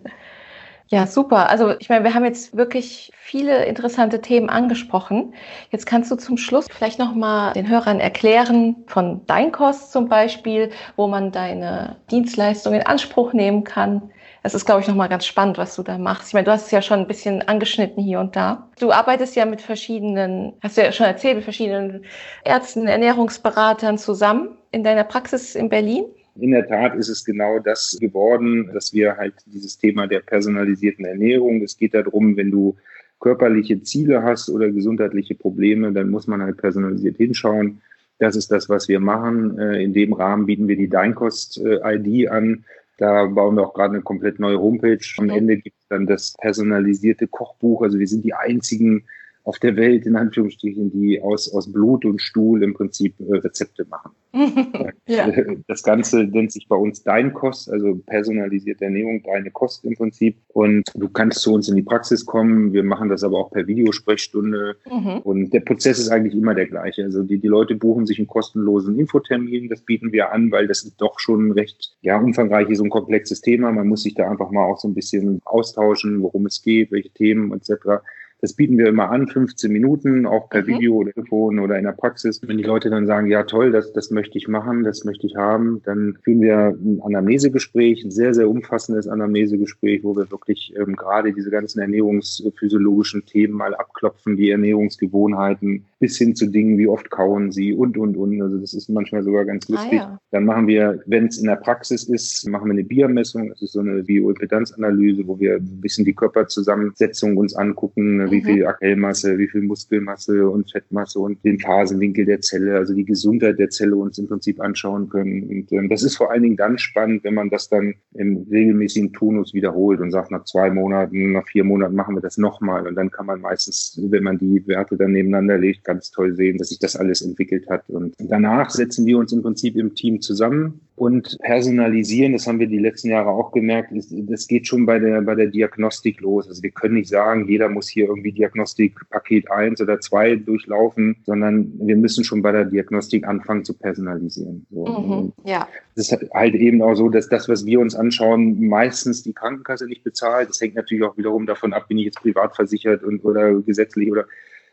Ja, 0.90 1.06
super. 1.06 1.50
Also 1.50 1.74
ich 1.80 1.90
meine, 1.90 2.06
wir 2.06 2.14
haben 2.14 2.24
jetzt 2.24 2.56
wirklich 2.56 3.12
viele 3.18 3.66
interessante 3.66 4.22
Themen 4.22 4.50
angesprochen. 4.50 5.34
Jetzt 5.70 5.86
kannst 5.86 6.10
du 6.12 6.16
zum 6.16 6.38
Schluss 6.38 6.66
vielleicht 6.70 6.98
noch 6.98 7.14
mal 7.14 7.52
den 7.54 7.68
Hörern 7.68 8.00
erklären 8.00 8.86
von 8.88 9.26
Deinkost 9.26 9.92
zum 9.92 10.08
Beispiel, 10.08 10.72
wo 10.96 11.08
man 11.08 11.32
deine 11.34 11.98
Dienstleistung 12.10 12.74
in 12.74 12.86
Anspruch 12.86 13.34
nehmen 13.34 13.66
kann. 13.66 14.12
Das 14.44 14.56
ist, 14.56 14.66
glaube 14.66 14.80
ich, 14.80 14.88
noch 14.88 14.96
mal 14.96 15.08
ganz 15.10 15.26
spannend, 15.26 15.58
was 15.58 15.76
du 15.76 15.84
da 15.84 15.98
machst. 15.98 16.30
Ich 16.30 16.34
meine, 16.34 16.46
du 16.46 16.52
hast 16.52 16.68
es 16.68 16.72
ja 16.72 16.82
schon 16.82 17.00
ein 17.00 17.08
bisschen 17.08 17.46
angeschnitten 17.46 18.02
hier 18.02 18.22
und 18.22 18.38
da. 18.38 18.70
Du 18.80 18.94
arbeitest 18.94 19.36
ja 19.36 19.44
mit 19.44 19.62
verschiedenen, 19.62 20.54
hast 20.62 20.78
du 20.78 20.84
ja 20.84 20.94
schon 20.94 21.06
erzählt, 21.06 21.36
mit 21.36 21.44
verschiedenen 21.44 22.06
Ärzten, 22.46 22.88
Ernährungsberatern 22.88 23.98
zusammen 23.98 24.58
in 24.72 24.84
deiner 24.86 25.04
Praxis 25.04 25.54
in 25.56 25.68
Berlin. 25.68 26.06
In 26.40 26.52
der 26.52 26.68
Tat 26.68 26.96
ist 26.96 27.10
es 27.10 27.26
genau 27.26 27.60
das 27.60 27.98
geworden, 28.00 28.70
dass 28.74 28.94
wir 28.94 29.18
halt 29.18 29.34
dieses 29.46 29.78
Thema 29.78 30.08
der 30.08 30.20
personalisierten 30.20 31.06
Ernährung, 31.06 31.62
es 31.62 31.78
geht 31.78 31.94
darum, 31.94 32.38
wenn 32.38 32.52
du 32.52 32.76
körperliche 33.20 33.82
Ziele 33.82 34.24
hast 34.24 34.50
oder 34.50 34.70
gesundheitliche 34.70 35.36
Probleme, 35.36 35.92
dann 35.92 36.10
muss 36.10 36.28
man 36.28 36.42
halt 36.42 36.58
personalisiert 36.58 37.18
hinschauen. 37.18 37.82
Das 38.20 38.36
ist 38.36 38.52
das, 38.52 38.70
was 38.70 38.88
wir 38.88 39.00
machen. 39.00 39.58
Äh, 39.60 39.84
in 39.84 39.94
dem 39.94 40.14
Rahmen 40.14 40.46
bieten 40.46 40.68
wir 40.68 40.76
die 40.76 40.90
Deinkost-ID 40.90 42.30
an. 42.30 42.66
Da 42.98 43.26
bauen 43.26 43.56
wir 43.56 43.68
auch 43.68 43.74
gerade 43.74 43.94
eine 43.94 44.04
komplett 44.04 44.40
neue 44.40 44.60
Homepage. 44.60 45.00
Am 45.18 45.30
Ende 45.30 45.58
gibt 45.58 45.78
es 45.80 45.88
dann 45.88 46.08
das 46.08 46.34
personalisierte 46.40 47.28
Kochbuch. 47.28 47.84
Also 47.84 48.00
wir 48.00 48.08
sind 48.08 48.26
die 48.26 48.34
einzigen 48.34 49.04
auf 49.48 49.60
der 49.60 49.78
Welt, 49.78 50.06
in 50.06 50.18
Anführungsstrichen, 50.18 50.92
die 50.92 51.22
aus, 51.22 51.54
aus 51.54 51.72
Blut 51.72 52.04
und 52.04 52.22
Stuhl 52.22 52.62
im 52.64 52.74
Prinzip 52.74 53.16
äh, 53.22 53.38
Rezepte 53.38 53.86
machen. 53.90 54.12
ja. 55.08 55.32
Das 55.68 55.84
Ganze 55.84 56.26
nennt 56.26 56.52
sich 56.52 56.68
bei 56.68 56.76
uns 56.76 57.04
Dein 57.04 57.34
Kost, 57.34 57.70
also 57.70 57.96
personalisierte 58.06 58.86
Ernährung, 58.86 59.24
deine 59.24 59.50
Kost 59.52 59.86
im 59.86 59.96
Prinzip. 59.96 60.36
Und 60.50 60.84
du 60.96 61.08
kannst 61.08 61.40
zu 61.40 61.54
uns 61.54 61.70
in 61.70 61.78
die 61.78 61.82
Praxis 61.82 62.26
kommen. 62.26 62.74
Wir 62.74 62.84
machen 62.84 63.08
das 63.08 63.24
aber 63.24 63.38
auch 63.38 63.52
per 63.52 63.68
Videosprechstunde. 63.68 64.76
Mhm. 64.90 65.20
Und 65.24 65.54
der 65.54 65.62
Prozess 65.62 65.98
ist 65.98 66.10
eigentlich 66.10 66.36
immer 66.36 66.54
der 66.54 66.68
gleiche. 66.68 67.04
Also 67.04 67.24
die, 67.24 67.38
die 67.38 67.48
Leute 67.48 67.76
buchen 67.76 68.06
sich 68.06 68.18
einen 68.20 68.28
kostenlosen 68.28 69.00
Infotermin. 69.00 69.70
Das 69.70 69.82
bieten 69.82 70.12
wir 70.12 70.34
an, 70.34 70.52
weil 70.52 70.68
das 70.68 70.84
ist 70.84 71.00
doch 71.00 71.20
schon 71.20 71.52
recht 71.54 71.96
ja, 72.02 72.18
umfangreiches 72.20 72.82
und 72.82 72.90
komplexes 72.90 73.40
Thema. 73.40 73.72
Man 73.72 73.88
muss 73.88 74.04
sich 74.04 74.14
da 74.14 74.30
einfach 74.30 74.52
mal 74.52 74.66
auch 74.66 74.78
so 74.78 74.90
ein 74.90 74.94
bisschen 74.94 75.42
austauschen, 75.46 76.22
worum 76.22 76.46
es 76.48 76.62
geht, 76.62 76.92
welche 76.92 77.12
Themen 77.12 77.54
etc. 77.54 78.02
Das 78.42 78.54
bieten 78.54 78.78
wir 78.78 78.88
immer 78.88 79.10
an, 79.10 79.28
15 79.28 79.72
Minuten, 79.72 80.26
auch 80.26 80.50
per 80.50 80.62
mhm. 80.62 80.68
Video 80.68 80.96
oder 80.96 81.12
Telefon 81.12 81.60
oder 81.60 81.78
in 81.78 81.86
der 81.86 81.92
Praxis. 81.92 82.40
Wenn 82.46 82.58
die 82.58 82.64
Leute 82.64 82.90
dann 82.90 83.08
sagen, 83.08 83.28
ja 83.28 83.44
toll, 83.44 83.72
das, 83.72 83.92
das 83.94 84.12
möchte 84.12 84.38
ich 84.38 84.48
machen, 84.48 84.84
das 84.84 85.06
möchte 85.06 85.26
ich 85.26 85.36
haben, 85.36 85.82
dann 85.86 86.18
führen 86.24 86.42
wir 86.42 86.78
ein 86.80 87.02
Anamnesegespräch, 87.04 88.04
ein 88.04 88.12
sehr, 88.12 88.34
sehr 88.34 88.50
umfassendes 88.50 89.08
Anamnesegespräch, 89.08 90.04
wo 90.04 90.16
wir 90.16 90.30
wirklich 90.32 90.74
ähm, 90.78 90.96
gerade 90.96 91.34
diese 91.34 91.50
ganzen 91.50 91.80
ernährungsphysiologischen 91.80 93.26
Themen 93.26 93.54
mal 93.54 93.74
abklopfen, 93.74 94.38
die 94.38 94.52
Ernährungsgewohnheiten, 94.52 95.86
bis 96.00 96.18
hin 96.18 96.36
zu 96.36 96.48
Dingen, 96.48 96.78
wie 96.78 96.88
oft 96.88 97.10
kauen 97.10 97.52
sie 97.52 97.74
und, 97.74 97.98
und, 97.98 98.16
und. 98.18 98.42
Also 98.42 98.58
das 98.60 98.74
ist 98.74 98.90
manchmal 98.90 99.24
sogar 99.24 99.46
ganz 99.46 99.68
ah, 99.70 99.74
lustig. 99.74 100.00
Ah, 100.00 100.12
ja. 100.12 100.20
Dann 100.32 100.46
machen 100.46 100.68
wir, 100.68 101.02
wenn 101.08 101.26
es 101.26 101.40
in 101.40 101.48
der 101.48 101.56
Praxis 101.56 102.04
ist, 102.04 102.48
machen 102.48 102.68
wir 102.68 102.74
eine 102.74 102.84
Biermessung. 102.84 103.50
Das 103.50 103.62
ist 103.62 103.74
so 103.74 103.80
eine 103.80 104.04
Bioimpedanzanalyse, 104.04 105.28
wo 105.28 105.40
wir 105.40 105.56
ein 105.56 105.82
bisschen 105.82 106.06
die 106.06 106.14
Körperzusammensetzung 106.14 107.38
uns 107.38 107.56
angucken, 107.56 108.27
mhm. 108.28 108.32
wie 108.32 108.44
viel 108.44 108.66
Akellmasse, 108.66 109.38
wie 109.38 109.48
viel 109.48 109.62
Muskelmasse 109.62 110.50
und 110.50 110.72
Fettmasse 110.72 111.20
und 111.20 111.44
den 111.44 111.60
Phasenwinkel 111.60 112.26
der 112.26 112.42
Zelle, 112.42 112.76
also 112.76 112.94
die 112.94 113.06
Gesundheit 113.06 113.60
der 113.60 113.70
Zelle 113.70 113.96
uns 113.96 114.18
im 114.18 114.28
Prinzip 114.28 114.62
anschauen 114.62 115.10
können. 115.10 115.44
Und 115.44 115.72
ähm, 115.72 115.90
das 115.90 116.04
ist 116.04 116.16
vor 116.16 116.32
allen 116.32 116.44
Dingen 116.44 116.58
dann 116.58 116.78
spannend, 116.78 117.24
wenn 117.24 117.34
man 117.34 117.50
das 117.50 117.70
dann 117.70 117.96
im 118.14 118.46
regelmäßigen 118.50 119.14
Tonus 119.14 119.54
wiederholt 119.54 120.00
und 120.00 120.12
sagt, 120.12 120.32
nach 120.32 120.44
zwei 120.46 120.70
Monaten, 120.70 121.32
nach 121.34 121.48
vier 121.48 121.64
Monaten 121.64 121.96
machen 121.96 122.16
wir 122.16 122.22
das 122.22 122.38
nochmal. 122.38 122.88
Und 122.88 122.96
dann 122.96 123.12
kann 123.12 123.26
man 123.26 123.42
meistens, 123.42 124.00
wenn 124.10 124.24
man 124.24 124.38
die 124.38 124.66
Werte 124.68 124.98
dann 124.98 125.12
nebeneinander 125.12 125.58
legt, 125.58 125.84
ganz 125.84 126.12
toll 126.12 126.36
sehen, 126.36 126.58
dass 126.58 126.70
sich 126.70 126.80
das 126.80 126.96
alles 126.96 127.22
entwickelt 127.22 127.70
hat. 127.70 127.90
Und 127.90 128.16
danach 128.20 128.70
setzen 128.70 129.06
wir 129.06 129.18
uns 129.18 129.32
im 129.34 129.42
Prinzip 129.42 129.76
im 129.76 129.96
Team 129.96 130.22
zusammen 130.22 130.82
und 130.96 131.38
personalisieren. 131.42 132.34
Das 132.34 132.48
haben 132.48 132.60
wir 132.60 132.68
die 132.68 132.80
letzten 132.80 133.10
Jahre 133.10 133.30
auch 133.30 133.52
gemerkt. 133.52 133.94
Das 133.94 134.48
geht 134.48 134.68
schon 134.68 134.86
bei 134.86 134.98
der, 134.98 135.22
bei 135.22 135.36
der 135.36 135.48
Diagnostik 135.48 136.22
los. 136.22 136.48
Also 136.48 136.64
wir 136.64 136.72
können 136.72 136.96
nicht 136.96 137.10
sagen, 137.10 137.48
jeder 137.48 137.70
muss 137.70 137.88
hier 137.88 138.10
irgendwie 138.18 138.32
Diagnostik 138.32 139.00
Paket 139.10 139.50
eins 139.52 139.82
oder 139.82 140.00
zwei 140.00 140.36
durchlaufen, 140.36 141.18
sondern 141.26 141.72
wir 141.80 141.96
müssen 141.96 142.24
schon 142.24 142.42
bei 142.42 142.52
der 142.52 142.66
Diagnostik 142.66 143.26
anfangen 143.28 143.64
zu 143.64 143.74
personalisieren. 143.74 144.66
So. 144.72 144.86
Mhm, 144.86 145.34
ja. 145.46 145.68
Das 145.96 146.12
ist 146.12 146.34
halt 146.34 146.56
eben 146.56 146.82
auch 146.82 146.96
so, 146.96 147.10
dass 147.10 147.30
das, 147.30 147.48
was 147.48 147.66
wir 147.66 147.80
uns 147.80 147.96
anschauen, 147.96 148.68
meistens 148.68 149.24
die 149.24 149.34
Krankenkasse 149.34 149.88
nicht 149.88 150.04
bezahlt. 150.04 150.50
Das 150.50 150.60
hängt 150.60 150.76
natürlich 150.76 151.04
auch 151.04 151.18
wiederum 151.18 151.46
davon 151.46 151.74
ab, 151.74 151.88
bin 151.88 151.98
ich 151.98 152.06
jetzt 152.06 152.22
privat 152.22 152.56
versichert 152.56 153.04
und 153.04 153.24
oder 153.24 153.54
gesetzlich 153.62 154.12
oder 154.12 154.26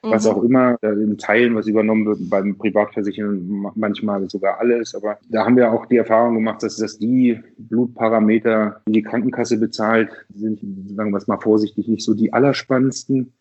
was 0.04 0.24
mhm. 0.24 0.30
auch 0.30 0.42
immer, 0.42 0.76
in 0.82 1.18
Teilen 1.18 1.54
was 1.54 1.66
übernommen 1.66 2.06
wird, 2.06 2.30
beim 2.30 2.56
Privatversichern 2.56 3.70
manchmal 3.74 4.28
sogar 4.28 4.58
alles. 4.60 4.94
Aber 4.94 5.18
da 5.28 5.44
haben 5.44 5.56
wir 5.56 5.72
auch 5.72 5.86
die 5.86 5.96
Erfahrung 5.96 6.34
gemacht, 6.34 6.62
dass, 6.62 6.76
dass 6.76 6.98
die 6.98 7.40
Blutparameter, 7.58 8.80
die 8.86 8.92
die 8.92 9.02
Krankenkasse 9.02 9.58
bezahlt, 9.58 10.10
sind, 10.34 10.60
sagen 10.96 11.10
wir 11.10 11.18
es 11.18 11.26
mal 11.26 11.40
vorsichtig, 11.40 11.88
nicht 11.88 12.04
so 12.04 12.14
die 12.14 12.32
allerspannendsten. 12.32 13.32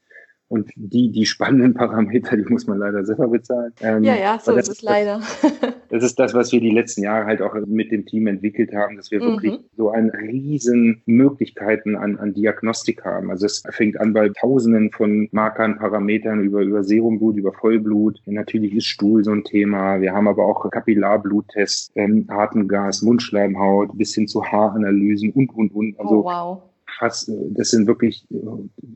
Und 0.49 0.69
die, 0.75 1.11
die 1.11 1.25
spannenden 1.25 1.73
Parameter, 1.73 2.37
die 2.37 2.45
muss 2.45 2.67
man 2.67 2.77
leider 2.77 3.03
selber 3.05 3.27
bezahlen. 3.27 3.73
Ähm, 3.81 4.03
ja, 4.03 4.15
ja, 4.15 4.39
so 4.39 4.55
ist 4.55 4.69
es 4.69 4.81
leider. 4.81 5.21
Das, 5.89 6.03
ist 6.03 6.17
das, 6.17 6.33
was 6.33 6.51
wir 6.51 6.59
die 6.59 6.71
letzten 6.71 7.03
Jahre 7.03 7.27
halt 7.27 7.39
auch 7.43 7.53
mit 7.67 7.91
dem 7.91 8.03
Team 8.07 8.25
entwickelt 8.25 8.73
haben, 8.73 8.97
dass 8.97 9.11
wir 9.11 9.21
mhm. 9.21 9.25
wirklich 9.27 9.59
so 9.77 9.91
eine 9.91 10.11
riesen 10.11 11.03
Möglichkeiten 11.05 11.95
an, 11.95 12.17
an 12.17 12.33
Diagnostik 12.33 13.05
haben. 13.05 13.29
Also 13.29 13.45
es 13.45 13.61
fängt 13.69 13.99
an 13.99 14.11
bei 14.11 14.29
Tausenden 14.29 14.89
von 14.89 15.29
Markern, 15.31 15.77
Parametern 15.77 16.41
über, 16.41 16.61
über 16.61 16.83
Serumblut, 16.83 17.37
über 17.37 17.53
Vollblut. 17.53 18.19
Natürlich 18.25 18.73
ist 18.73 18.87
Stuhl 18.87 19.23
so 19.23 19.33
ein 19.33 19.43
Thema. 19.43 20.01
Wir 20.01 20.13
haben 20.13 20.27
aber 20.27 20.47
auch 20.47 20.67
Kapillarbbluttests, 20.71 21.91
ähm, 21.93 22.25
Atemgas, 22.27 23.03
Mundschleimhaut 23.03 23.95
bis 23.95 24.15
hin 24.15 24.27
zu 24.27 24.43
Haaranalysen 24.43 25.31
und, 25.33 25.53
und, 25.53 25.75
und. 25.75 25.99
Also 25.99 26.21
oh, 26.21 26.23
wow 26.23 26.72
fast, 26.97 27.31
das 27.51 27.69
sind 27.69 27.87
wirklich, 27.87 28.25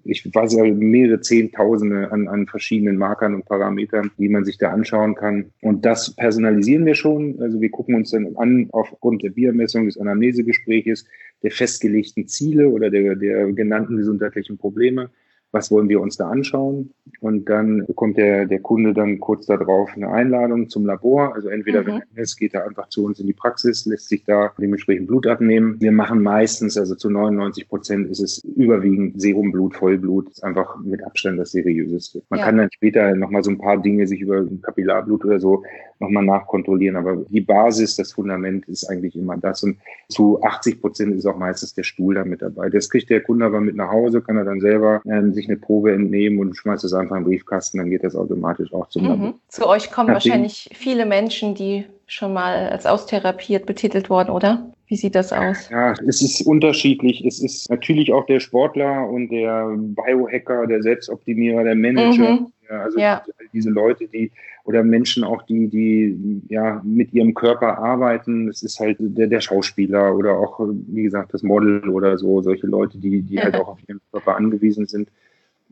ich 0.04 0.34
weiß 0.34 0.54
ja, 0.54 0.64
mehrere 0.66 1.22
Zehntausende 1.22 2.12
an, 2.12 2.28
an 2.28 2.48
verschiedenen 2.48 2.98
Markern 2.98 3.36
und 3.36 3.46
Parametern, 3.46 4.12
die 4.18 4.30
man 4.30 4.46
sich 4.46 4.58
da 4.58 4.72
anschauen 4.72 5.16
kann. 5.16 5.52
Und 5.62 5.86
das 5.86 6.16
personalisieren 6.16 6.86
wir 6.86 6.96
schon. 6.96 7.42
Also 7.42 7.62
wir 7.62 7.70
gucken 7.70 7.96
uns 7.96 8.12
dann 8.12 8.36
an 8.38 8.70
aufgrund 8.72 9.24
der 9.24 9.32
Biermessung 9.32 9.86
des 9.86 9.98
Anamnesegespräches, 9.98 11.06
der 11.44 11.52
festgelegten 11.52 12.28
Ziele 12.28 12.70
oder 12.70 12.90
der, 12.90 13.16
der 13.16 13.52
genannten 13.54 13.98
gesundheitlichen 13.98 14.58
Probleme 14.58 15.10
was 15.52 15.72
wollen 15.72 15.90
wir 15.90 16.02
uns 16.02 16.18
da 16.18 16.30
anschauen? 16.30 16.92
Und 17.22 17.50
dann 17.50 17.86
bekommt 17.86 18.18
der, 18.18 18.46
der 18.46 18.60
Kunde 18.60 18.94
dann 18.94 19.20
kurz 19.20 19.46
darauf 19.46 19.90
eine 19.96 20.10
Einladung 20.10 20.70
zum 20.70 20.86
Labor. 20.86 21.34
Also 21.34 21.50
entweder, 21.50 21.82
mhm. 21.82 22.04
wenn 22.14 22.24
es 22.24 22.36
geht, 22.36 22.54
er 22.54 22.66
einfach 22.66 22.90
zu 22.90 23.06
uns 23.06 23.20
in 23.20 23.28
die 23.28 23.34
Praxis, 23.34 23.86
lässt 23.86 24.10
sich 24.10 24.24
da 24.24 24.52
dementsprechend 24.60 25.08
Blut 25.08 25.26
abnehmen. 25.26 25.78
Wir 25.80 25.92
machen 25.92 26.22
meistens, 26.22 26.78
also 26.78 26.96
zu 26.96 27.10
99 27.10 27.68
Prozent 27.68 28.10
ist 28.10 28.20
es 28.20 28.44
überwiegend 28.44 29.20
Serumblut, 29.20 29.76
Vollblut, 29.76 30.30
ist 30.30 30.44
einfach 30.44 30.78
mit 30.84 31.04
Abstand 31.04 31.40
das 31.40 31.52
seriöseste. 31.52 32.22
Man 32.30 32.40
ja. 32.40 32.46
kann 32.46 32.58
dann 32.58 32.70
später 32.72 33.16
nochmal 33.16 33.44
so 33.44 33.52
ein 33.52 33.58
paar 33.58 33.78
Dinge 33.82 34.06
sich 34.06 34.22
über 34.22 34.46
Kapillarblut 34.62 35.26
oder 35.26 35.40
so 35.40 35.64
nochmal 36.00 36.26
nachkontrollieren. 36.26 36.96
Aber 36.96 37.26
die 37.30 37.42
Basis, 37.42 37.96
das 37.96 38.14
Fundament 38.14 38.68
ist 38.68 38.86
eigentlich 38.86 39.16
immer 39.16 39.38
das. 39.38 39.64
Und 39.64 39.78
zu 40.10 40.42
80 40.44 40.82
Prozent 40.82 41.16
ist 41.16 41.26
auch 41.26 41.38
meistens 41.38 41.74
der 41.74 41.84
Stuhl 41.84 42.16
da 42.16 42.26
mit 42.26 42.42
dabei. 42.42 42.70
Das 42.70 42.90
kriegt 42.90 43.10
der 43.10 43.22
Kunde 43.22 43.46
aber 43.46 43.62
mit 43.62 43.76
nach 43.76 43.92
Hause, 43.92 44.22
kann 44.22 44.38
er 44.38 44.46
dann 44.46 44.60
selber 44.60 45.02
ähm, 45.06 45.34
sich 45.38 45.48
eine 45.48 45.58
Probe 45.58 45.94
entnehmen 45.94 46.40
und 46.40 46.56
schmeißt 46.56 46.84
es 46.84 46.94
einfach 46.94 47.16
in 47.16 47.24
den 47.24 47.30
Briefkasten, 47.30 47.78
dann 47.78 47.90
geht 47.90 48.04
das 48.04 48.16
automatisch 48.16 48.74
auch 48.74 48.90
zum 48.90 49.04
mhm. 49.04 49.34
Zu 49.48 49.68
euch 49.68 49.92
kommen 49.92 50.08
Nachdem, 50.08 50.32
wahrscheinlich 50.32 50.70
viele 50.74 51.06
Menschen, 51.06 51.56
die 51.56 51.86
schon 52.08 52.34
mal 52.34 52.70
als 52.70 52.86
austherapiert 52.86 53.66
betitelt 53.66 54.10
worden, 54.10 54.30
oder? 54.30 54.72
Wie 54.88 54.96
sieht 54.96 55.16
das 55.16 55.34
aus? 55.34 55.70
Ja, 55.70 55.94
es 56.08 56.22
ist 56.22 56.42
unterschiedlich. 56.48 57.24
Es 57.26 57.42
ist 57.42 57.70
natürlich 57.70 58.14
auch 58.14 58.26
der 58.26 58.40
Sportler 58.40 59.10
und 59.10 59.30
der 59.30 59.76
Biohacker, 59.76 60.66
der 60.66 60.82
Selbstoptimierer, 60.82 61.66
der 61.66 61.76
Manager. 61.76 62.32
Mhm. 62.32 62.48
Ja, 62.70 62.82
also 62.82 63.00
ja. 63.00 63.24
diese 63.54 63.70
Leute, 63.70 64.08
die 64.08 64.32
oder 64.64 64.84
Menschen 64.84 65.24
auch, 65.24 65.44
die, 65.44 65.70
die 65.70 66.42
ja 66.50 66.82
mit 66.84 67.14
ihrem 67.14 67.34
Körper 67.34 67.78
arbeiten. 67.78 68.48
Das 68.48 68.64
ist 68.64 68.80
halt 68.80 68.98
der, 69.00 69.28
der 69.28 69.40
Schauspieler 69.40 70.16
oder 70.16 70.38
auch, 70.38 70.60
wie 70.88 71.04
gesagt, 71.04 71.34
das 71.34 71.42
Model 71.42 71.88
oder 71.90 72.18
so, 72.18 72.42
solche 72.42 72.68
Leute, 72.68 72.98
die, 72.98 73.22
die 73.22 73.40
halt 73.40 73.56
auch 73.56 73.70
auf 73.70 73.80
ihren 73.88 74.02
Körper 74.12 74.36
angewiesen 74.36 74.86
sind. 74.86 75.10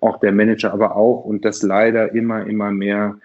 Auch 0.01 0.19
der 0.19 0.31
Manager 0.31 0.73
aber 0.73 0.95
auch 0.95 1.23
und 1.23 1.45
das 1.45 1.63
leider 1.63 2.13
immer, 2.13 2.45
immer 2.45 2.71
mehr 2.71 3.17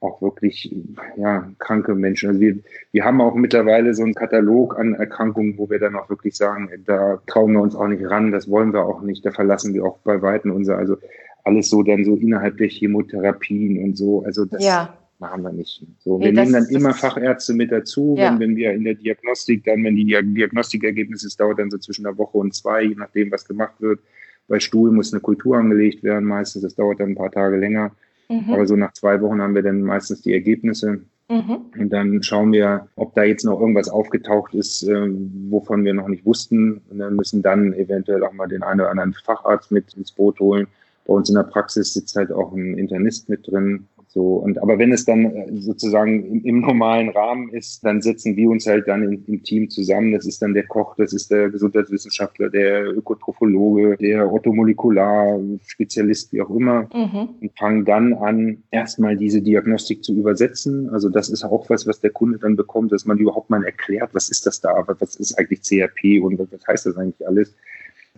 auch 0.00 0.20
wirklich 0.20 0.74
ja, 1.16 1.48
kranke 1.58 1.94
Menschen. 1.94 2.30
Also 2.30 2.40
wir, 2.40 2.58
wir 2.90 3.04
haben 3.04 3.20
auch 3.20 3.34
mittlerweile 3.34 3.94
so 3.94 4.02
einen 4.02 4.14
Katalog 4.14 4.78
an 4.78 4.94
Erkrankungen, 4.94 5.56
wo 5.58 5.70
wir 5.70 5.78
dann 5.78 5.94
auch 5.94 6.10
wirklich 6.10 6.36
sagen, 6.36 6.70
da 6.86 7.20
trauen 7.26 7.52
wir 7.52 7.60
uns 7.60 7.76
auch 7.76 7.86
nicht 7.86 8.04
ran, 8.10 8.32
das 8.32 8.50
wollen 8.50 8.72
wir 8.72 8.84
auch 8.84 9.02
nicht, 9.02 9.24
da 9.24 9.30
verlassen 9.30 9.74
wir 9.74 9.84
auch 9.84 9.98
bei 9.98 10.20
Weitem 10.20 10.50
unser, 10.50 10.76
also 10.76 10.96
alles 11.44 11.70
so 11.70 11.82
dann 11.82 12.04
so 12.04 12.16
innerhalb 12.16 12.56
der 12.56 12.68
Chemotherapien 12.68 13.82
und 13.84 13.96
so. 13.96 14.24
Also 14.24 14.44
das, 14.44 14.64
ja 14.64 14.96
machen 15.22 15.42
wir 15.42 15.52
nicht. 15.52 15.86
So, 16.00 16.18
nee, 16.18 16.26
wir 16.26 16.32
nehmen 16.32 16.52
dann 16.52 16.66
immer 16.66 16.92
Fachärzte 16.92 17.54
mit 17.54 17.72
dazu, 17.72 18.16
ja. 18.18 18.32
wenn, 18.32 18.40
wenn 18.40 18.56
wir 18.56 18.72
in 18.72 18.84
der 18.84 18.94
Diagnostik 18.94 19.64
dann, 19.64 19.82
wenn 19.84 19.96
die 19.96 20.04
Diagnostikergebnisse, 20.04 21.28
es 21.28 21.36
dauert 21.36 21.60
dann 21.60 21.70
so 21.70 21.78
zwischen 21.78 22.04
einer 22.04 22.18
Woche 22.18 22.36
und 22.36 22.54
zwei, 22.54 22.82
je 22.82 22.96
nachdem, 22.96 23.30
was 23.30 23.46
gemacht 23.46 23.74
wird. 23.78 24.00
Bei 24.48 24.60
Stuhl 24.60 24.90
muss 24.90 25.12
eine 25.12 25.20
Kultur 25.20 25.56
angelegt 25.56 26.02
werden, 26.02 26.26
meistens, 26.26 26.62
das 26.62 26.74
dauert 26.74 27.00
dann 27.00 27.10
ein 27.10 27.14
paar 27.14 27.30
Tage 27.30 27.56
länger. 27.56 27.92
Mhm. 28.28 28.52
Aber 28.52 28.66
so 28.66 28.76
nach 28.76 28.92
zwei 28.92 29.20
Wochen 29.20 29.40
haben 29.40 29.54
wir 29.54 29.62
dann 29.62 29.82
meistens 29.82 30.22
die 30.22 30.32
Ergebnisse. 30.32 31.00
Mhm. 31.28 31.58
Und 31.78 31.90
dann 31.90 32.22
schauen 32.22 32.52
wir, 32.52 32.88
ob 32.96 33.14
da 33.14 33.22
jetzt 33.22 33.44
noch 33.44 33.58
irgendwas 33.58 33.88
aufgetaucht 33.88 34.54
ist, 34.54 34.82
äh, 34.82 35.08
wovon 35.48 35.84
wir 35.84 35.94
noch 35.94 36.08
nicht 36.08 36.26
wussten. 36.26 36.82
Und 36.90 36.98
dann 36.98 37.16
müssen 37.16 37.42
dann 37.42 37.72
eventuell 37.72 38.22
auch 38.24 38.32
mal 38.32 38.48
den 38.48 38.62
einen 38.62 38.80
oder 38.80 38.90
anderen 38.90 39.14
Facharzt 39.14 39.70
mit 39.70 39.94
ins 39.94 40.12
Boot 40.12 40.40
holen. 40.40 40.66
Bei 41.06 41.14
uns 41.14 41.28
in 41.28 41.34
der 41.34 41.44
Praxis 41.44 41.94
sitzt 41.94 42.14
halt 42.16 42.30
auch 42.30 42.52
ein 42.52 42.78
Internist 42.78 43.28
mit 43.28 43.46
drin, 43.46 43.86
so, 44.14 44.34
und 44.34 44.60
aber 44.60 44.78
wenn 44.78 44.92
es 44.92 45.06
dann 45.06 45.24
äh, 45.24 45.56
sozusagen 45.56 46.26
im, 46.26 46.44
im, 46.44 46.60
normalen 46.60 47.08
Rahmen 47.08 47.48
ist, 47.48 47.82
dann 47.82 48.02
setzen 48.02 48.36
wir 48.36 48.50
uns 48.50 48.66
halt 48.66 48.86
dann 48.86 49.04
im, 49.04 49.24
im, 49.26 49.42
Team 49.42 49.70
zusammen. 49.70 50.12
Das 50.12 50.26
ist 50.26 50.42
dann 50.42 50.52
der 50.52 50.66
Koch, 50.66 50.94
das 50.96 51.14
ist 51.14 51.30
der 51.30 51.48
Gesundheitswissenschaftler, 51.48 52.50
der 52.50 52.92
Ökotrophologe, 52.92 53.96
der 53.96 54.30
Orthomolekular-Spezialist, 54.30 56.30
wie 56.34 56.42
auch 56.42 56.50
immer, 56.50 56.90
mhm. 56.92 57.30
und 57.40 57.58
fangen 57.58 57.86
dann 57.86 58.12
an, 58.12 58.62
erstmal 58.70 59.16
diese 59.16 59.40
Diagnostik 59.40 60.04
zu 60.04 60.14
übersetzen. 60.14 60.90
Also 60.90 61.08
das 61.08 61.30
ist 61.30 61.42
auch 61.42 61.70
was, 61.70 61.86
was 61.86 62.00
der 62.00 62.10
Kunde 62.10 62.38
dann 62.38 62.54
bekommt, 62.54 62.92
dass 62.92 63.06
man 63.06 63.16
überhaupt 63.16 63.48
mal 63.48 63.64
erklärt, 63.64 64.10
was 64.12 64.28
ist 64.28 64.44
das 64.44 64.60
da, 64.60 64.74
was 64.98 65.16
ist 65.16 65.38
eigentlich 65.38 65.62
CRP 65.62 66.22
und 66.22 66.38
was 66.38 66.48
heißt 66.68 66.84
das 66.84 66.98
eigentlich 66.98 67.26
alles 67.26 67.54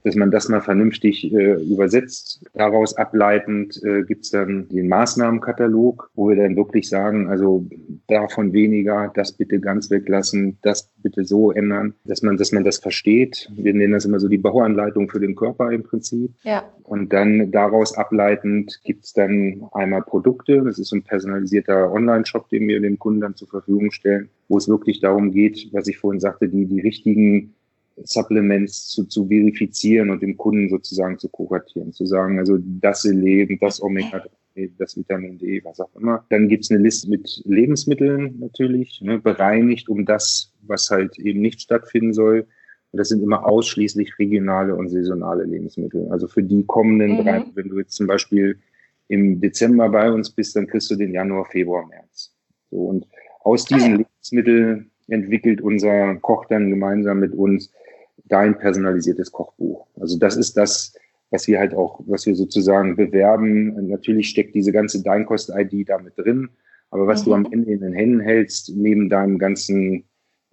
dass 0.05 0.15
man 0.15 0.31
das 0.31 0.49
mal 0.51 0.61
vernünftig 0.61 1.33
äh, 1.33 1.55
übersetzt. 1.63 2.45
Daraus 2.53 2.95
ableitend 2.97 3.83
äh, 3.83 4.03
gibt 4.03 4.27
es 4.27 4.31
dann 4.31 4.69
den 4.69 4.87
Maßnahmenkatalog, 4.89 6.11
wo 6.15 6.29
wir 6.29 6.37
dann 6.37 6.57
wirklich 6.57 6.89
sagen, 6.91 7.29
also 7.29 7.67
davon 8.07 8.53
weniger, 8.53 9.11
das 9.15 9.33
bitte 9.33 9.59
ganz 9.61 9.91
weglassen, 9.91 10.59
das 10.61 10.91
bitte 11.03 11.25
so 11.25 11.53
ändern, 11.53 11.95
dass 12.05 12.23
man, 12.23 12.37
dass 12.37 12.53
man 12.53 12.65
das 12.65 12.79
versteht. 12.79 13.51
Wir 13.57 13.73
nennen 13.73 13.95
das 13.95 14.05
immer 14.05 14.21
so 14.21 14.29
die 14.29 14.39
Bauanleitung 14.39 15.09
für 15.09 15.21
den 15.21 15.35
Körper 15.35 15.73
im 15.73 15.83
Prinzip. 15.83 16.31
Ja. 16.43 16.65
Und 16.83 17.15
dann 17.15 17.51
daraus 17.51 17.97
ableitend 17.97 18.81
gibt 18.85 19.05
es 19.05 19.15
dann 19.15 19.65
einmal 19.73 20.03
Produkte. 20.03 20.61
Das 20.61 20.79
ist 20.79 20.89
so 20.89 20.97
ein 20.97 21.03
personalisierter 21.03 21.91
Online-Shop, 21.91 22.51
den 22.51 22.69
wir 22.69 22.79
dem 22.79 22.99
Kunden 22.99 23.23
dann 23.23 23.37
zur 23.37 23.49
Verfügung 23.49 23.91
stellen, 23.91 24.29
wo 24.49 24.59
es 24.59 24.69
wirklich 24.69 25.01
darum 25.01 25.33
geht, 25.33 25.71
was 25.73 25.89
ich 25.89 25.97
vorhin 25.97 26.21
sagte, 26.21 26.47
die, 26.49 26.67
die 26.67 26.81
richtigen 26.81 27.55
Supplements 28.03 28.89
zu, 28.89 29.05
zu 29.05 29.29
verifizieren 29.29 30.11
und 30.11 30.23
dem 30.23 30.37
Kunden 30.37 30.69
sozusagen 30.69 31.19
zu 31.19 31.29
kuratieren, 31.29 31.93
zu 31.93 32.07
sagen, 32.07 32.39
also 32.39 32.59
das 32.61 33.03
Selen, 33.03 33.59
das 33.61 33.81
Omega-3, 33.83 34.71
das 34.79 34.97
Vitamin 34.97 35.39
D, 35.39 35.63
was 35.65 35.81
auch 35.81 35.95
immer. 35.95 36.25
Dann 36.31 36.49
gibt's 36.49 36.71
eine 36.71 36.81
Liste 36.81 37.09
mit 37.09 37.43
Lebensmitteln 37.45 38.39
natürlich, 38.41 39.01
ne, 39.01 39.19
bereinigt 39.19 39.89
um 39.89 40.05
das, 40.05 40.53
was 40.63 40.91
halt 40.91 41.19
eben 41.19 41.41
nicht 41.41 41.61
stattfinden 41.61 42.13
soll. 42.13 42.47
Und 42.91 42.99
das 42.99 43.09
sind 43.09 43.23
immer 43.23 43.47
ausschließlich 43.47 44.19
regionale 44.19 44.75
und 44.75 44.89
saisonale 44.89 45.45
Lebensmittel. 45.45 46.09
Also 46.11 46.29
für 46.29 46.43
die 46.43 46.65
kommenden 46.65 47.13
mhm. 47.13 47.25
drei, 47.25 47.45
wenn 47.55 47.69
du 47.69 47.79
jetzt 47.79 47.95
zum 47.95 48.07
Beispiel 48.07 48.59
im 49.09 49.41
Dezember 49.41 49.89
bei 49.89 50.11
uns 50.11 50.31
bist, 50.31 50.57
dann 50.57 50.67
kriegst 50.67 50.91
du 50.91 50.97
den 50.97 51.13
Januar, 51.13 51.45
Februar, 51.47 51.87
März. 51.87 52.35
So, 52.71 52.79
und 52.79 53.07
aus 53.41 53.65
diesen 53.65 53.95
ah. 53.95 53.97
Lebensmitteln 53.99 54.91
entwickelt 55.09 55.61
unser 55.61 56.15
Koch 56.17 56.47
dann 56.47 56.71
gemeinsam 56.71 57.21
mit 57.21 57.35
uns 57.35 57.71
dein 58.25 58.59
personalisiertes 58.59 59.31
Kochbuch. 59.33 59.87
Also 60.01 60.19
das 60.19 60.37
ist 60.37 60.57
das, 60.57 60.95
was 61.31 61.47
wir 61.47 61.59
halt 61.59 61.75
auch, 61.75 62.01
was 62.07 62.27
wir 62.27 62.35
sozusagen 62.35 62.97
bewerben. 62.97 63.89
Natürlich 63.89 64.29
steckt 64.29 64.55
diese 64.55 64.73
ganze 64.73 65.03
Deinkost-ID 65.03 65.89
da 65.89 65.99
mit 65.99 66.17
drin. 66.17 66.49
Aber 66.91 67.07
was 67.07 67.23
mhm. 67.23 67.25
du 67.25 67.35
am 67.35 67.53
Ende 67.53 67.73
in 67.73 67.81
den 67.81 67.93
Händen 67.93 68.21
hältst, 68.21 68.73
neben 68.77 69.09
deinem 69.09 69.39
ganzen, 69.39 70.05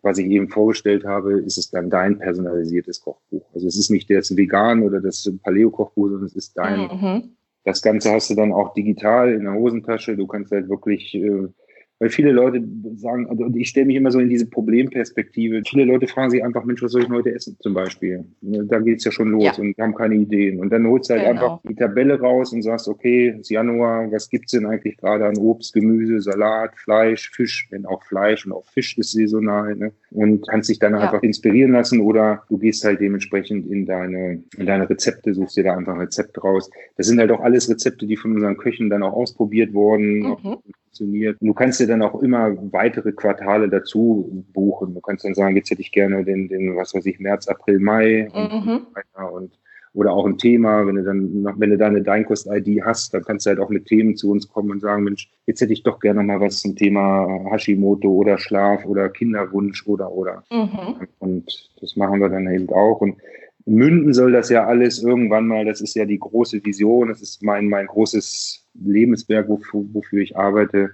was 0.01 0.17
ich 0.17 0.25
eben 0.27 0.49
vorgestellt 0.49 1.05
habe, 1.05 1.39
ist 1.39 1.57
es 1.57 1.69
dann 1.69 1.89
dein 1.89 2.17
personalisiertes 2.17 3.01
Kochbuch. 3.01 3.45
Also 3.53 3.67
es 3.67 3.77
ist 3.77 3.91
nicht 3.91 4.09
das 4.09 4.35
Vegan 4.35 4.81
oder 4.81 4.99
das 4.99 5.31
Paleo-Kochbuch, 5.43 6.07
sondern 6.09 6.25
es 6.25 6.35
ist 6.35 6.57
dein. 6.57 6.79
Mhm. 6.79 7.23
Das 7.63 7.83
Ganze 7.83 8.11
hast 8.11 8.31
du 8.31 8.35
dann 8.35 8.51
auch 8.51 8.73
digital 8.73 9.31
in 9.33 9.43
der 9.43 9.53
Hosentasche. 9.53 10.17
Du 10.17 10.25
kannst 10.25 10.51
halt 10.51 10.67
wirklich 10.67 11.13
äh, 11.13 11.47
weil 12.01 12.09
viele 12.09 12.31
Leute 12.31 12.63
sagen, 12.95 13.27
also 13.29 13.45
ich 13.53 13.69
stelle 13.69 13.85
mich 13.85 13.95
immer 13.95 14.09
so 14.09 14.19
in 14.19 14.27
diese 14.27 14.47
Problemperspektive. 14.47 15.61
Viele 15.67 15.85
Leute 15.85 16.07
fragen 16.07 16.31
sich 16.31 16.43
einfach, 16.43 16.65
Mensch, 16.65 16.81
was 16.81 16.93
soll 16.93 17.03
ich 17.03 17.09
heute 17.09 17.31
essen 17.31 17.55
zum 17.59 17.75
Beispiel? 17.75 18.25
Ne, 18.41 18.65
da 18.65 18.79
geht's 18.79 19.03
ja 19.03 19.11
schon 19.11 19.29
los 19.29 19.43
ja. 19.43 19.63
und 19.63 19.77
haben 19.77 19.93
keine 19.93 20.15
Ideen. 20.15 20.59
Und 20.59 20.71
dann 20.71 20.87
holst 20.87 21.11
du 21.11 21.13
halt 21.13 21.27
genau. 21.27 21.41
einfach 21.41 21.69
die 21.69 21.75
Tabelle 21.75 22.19
raus 22.19 22.53
und 22.53 22.63
sagst, 22.63 22.87
okay, 22.87 23.27
es 23.27 23.41
ist 23.41 23.49
Januar, 23.51 24.11
was 24.11 24.31
gibt's 24.31 24.53
denn 24.53 24.65
eigentlich 24.65 24.97
gerade 24.97 25.27
an 25.27 25.37
Obst, 25.37 25.73
Gemüse, 25.73 26.21
Salat, 26.21 26.75
Fleisch, 26.75 27.29
Fisch, 27.35 27.67
wenn 27.69 27.85
auch 27.85 28.03
Fleisch 28.03 28.47
und 28.47 28.53
auch 28.53 28.65
Fisch 28.65 28.97
ist 28.97 29.11
saisonal, 29.11 29.75
ne? 29.75 29.91
Und 30.09 30.47
kannst 30.47 30.71
dich 30.71 30.79
dann 30.79 30.93
ja. 30.93 31.01
einfach 31.01 31.21
inspirieren 31.21 31.73
lassen 31.73 31.99
oder 31.99 32.41
du 32.49 32.57
gehst 32.57 32.83
halt 32.83 32.99
dementsprechend 32.99 33.69
in 33.69 33.85
deine, 33.85 34.41
in 34.57 34.65
deine 34.65 34.89
Rezepte, 34.89 35.35
suchst 35.35 35.55
dir 35.55 35.65
da 35.65 35.77
einfach 35.77 35.93
ein 35.93 35.99
Rezept 35.99 36.43
raus. 36.43 36.71
Das 36.97 37.05
sind 37.05 37.19
halt 37.19 37.29
auch 37.29 37.41
alles 37.41 37.69
Rezepte, 37.69 38.07
die 38.07 38.17
von 38.17 38.33
unseren 38.33 38.57
Köchen 38.57 38.89
dann 38.89 39.03
auch 39.03 39.13
ausprobiert 39.13 39.71
wurden, 39.75 40.21
mhm. 40.21 40.57
Funktioniert. 40.91 41.41
Und 41.41 41.47
du 41.47 41.53
kannst 41.53 41.79
dir 41.79 41.87
dann 41.87 42.01
auch 42.01 42.21
immer 42.21 42.55
weitere 42.71 43.11
Quartale 43.11 43.69
dazu 43.69 44.45
buchen. 44.53 44.93
Du 44.93 45.01
kannst 45.01 45.25
dann 45.25 45.33
sagen, 45.33 45.55
jetzt 45.55 45.69
hätte 45.69 45.81
ich 45.81 45.91
gerne 45.91 46.23
den, 46.23 46.49
den 46.49 46.75
was 46.75 46.93
weiß 46.93 47.05
ich, 47.05 47.19
März, 47.19 47.47
April, 47.47 47.79
Mai 47.79 48.29
mhm. 48.33 48.85
und, 48.93 49.33
und 49.33 49.51
oder 49.93 50.13
auch 50.13 50.25
ein 50.25 50.37
Thema, 50.37 50.87
wenn 50.87 50.95
du 50.95 51.03
dann, 51.03 51.45
wenn 51.57 51.69
du 51.69 51.77
deine 51.77 52.01
Deinkost-ID 52.01 52.81
hast, 52.85 53.13
dann 53.13 53.25
kannst 53.25 53.45
du 53.45 53.49
halt 53.49 53.59
auch 53.59 53.67
mit 53.67 53.87
Themen 53.87 54.15
zu 54.15 54.31
uns 54.31 54.47
kommen 54.47 54.71
und 54.71 54.79
sagen, 54.79 55.03
Mensch, 55.03 55.29
jetzt 55.47 55.59
hätte 55.59 55.73
ich 55.73 55.83
doch 55.83 55.99
gerne 55.99 56.23
mal 56.23 56.39
was 56.39 56.61
zum 56.61 56.77
Thema 56.77 57.27
Hashimoto 57.51 58.07
oder 58.07 58.37
Schlaf 58.37 58.85
oder 58.85 59.09
Kinderwunsch 59.09 59.85
oder 59.85 60.09
oder. 60.09 60.45
Mhm. 60.49 61.07
Und 61.19 61.71
das 61.81 61.97
machen 61.97 62.21
wir 62.21 62.29
dann 62.29 62.49
eben 62.49 62.69
auch. 62.69 63.01
Und 63.01 63.17
münden 63.65 64.13
soll 64.13 64.31
das 64.31 64.49
ja 64.49 64.65
alles 64.65 65.03
irgendwann 65.03 65.47
mal, 65.47 65.65
das 65.65 65.81
ist 65.81 65.93
ja 65.95 66.05
die 66.05 66.19
große 66.19 66.63
Vision, 66.63 67.09
das 67.09 67.21
ist 67.21 67.43
mein, 67.43 67.67
mein 67.67 67.87
großes 67.87 68.60
Lebenswerk, 68.73 69.47
wofür, 69.49 69.85
wofür 69.93 70.21
ich 70.21 70.37
arbeite. 70.37 70.91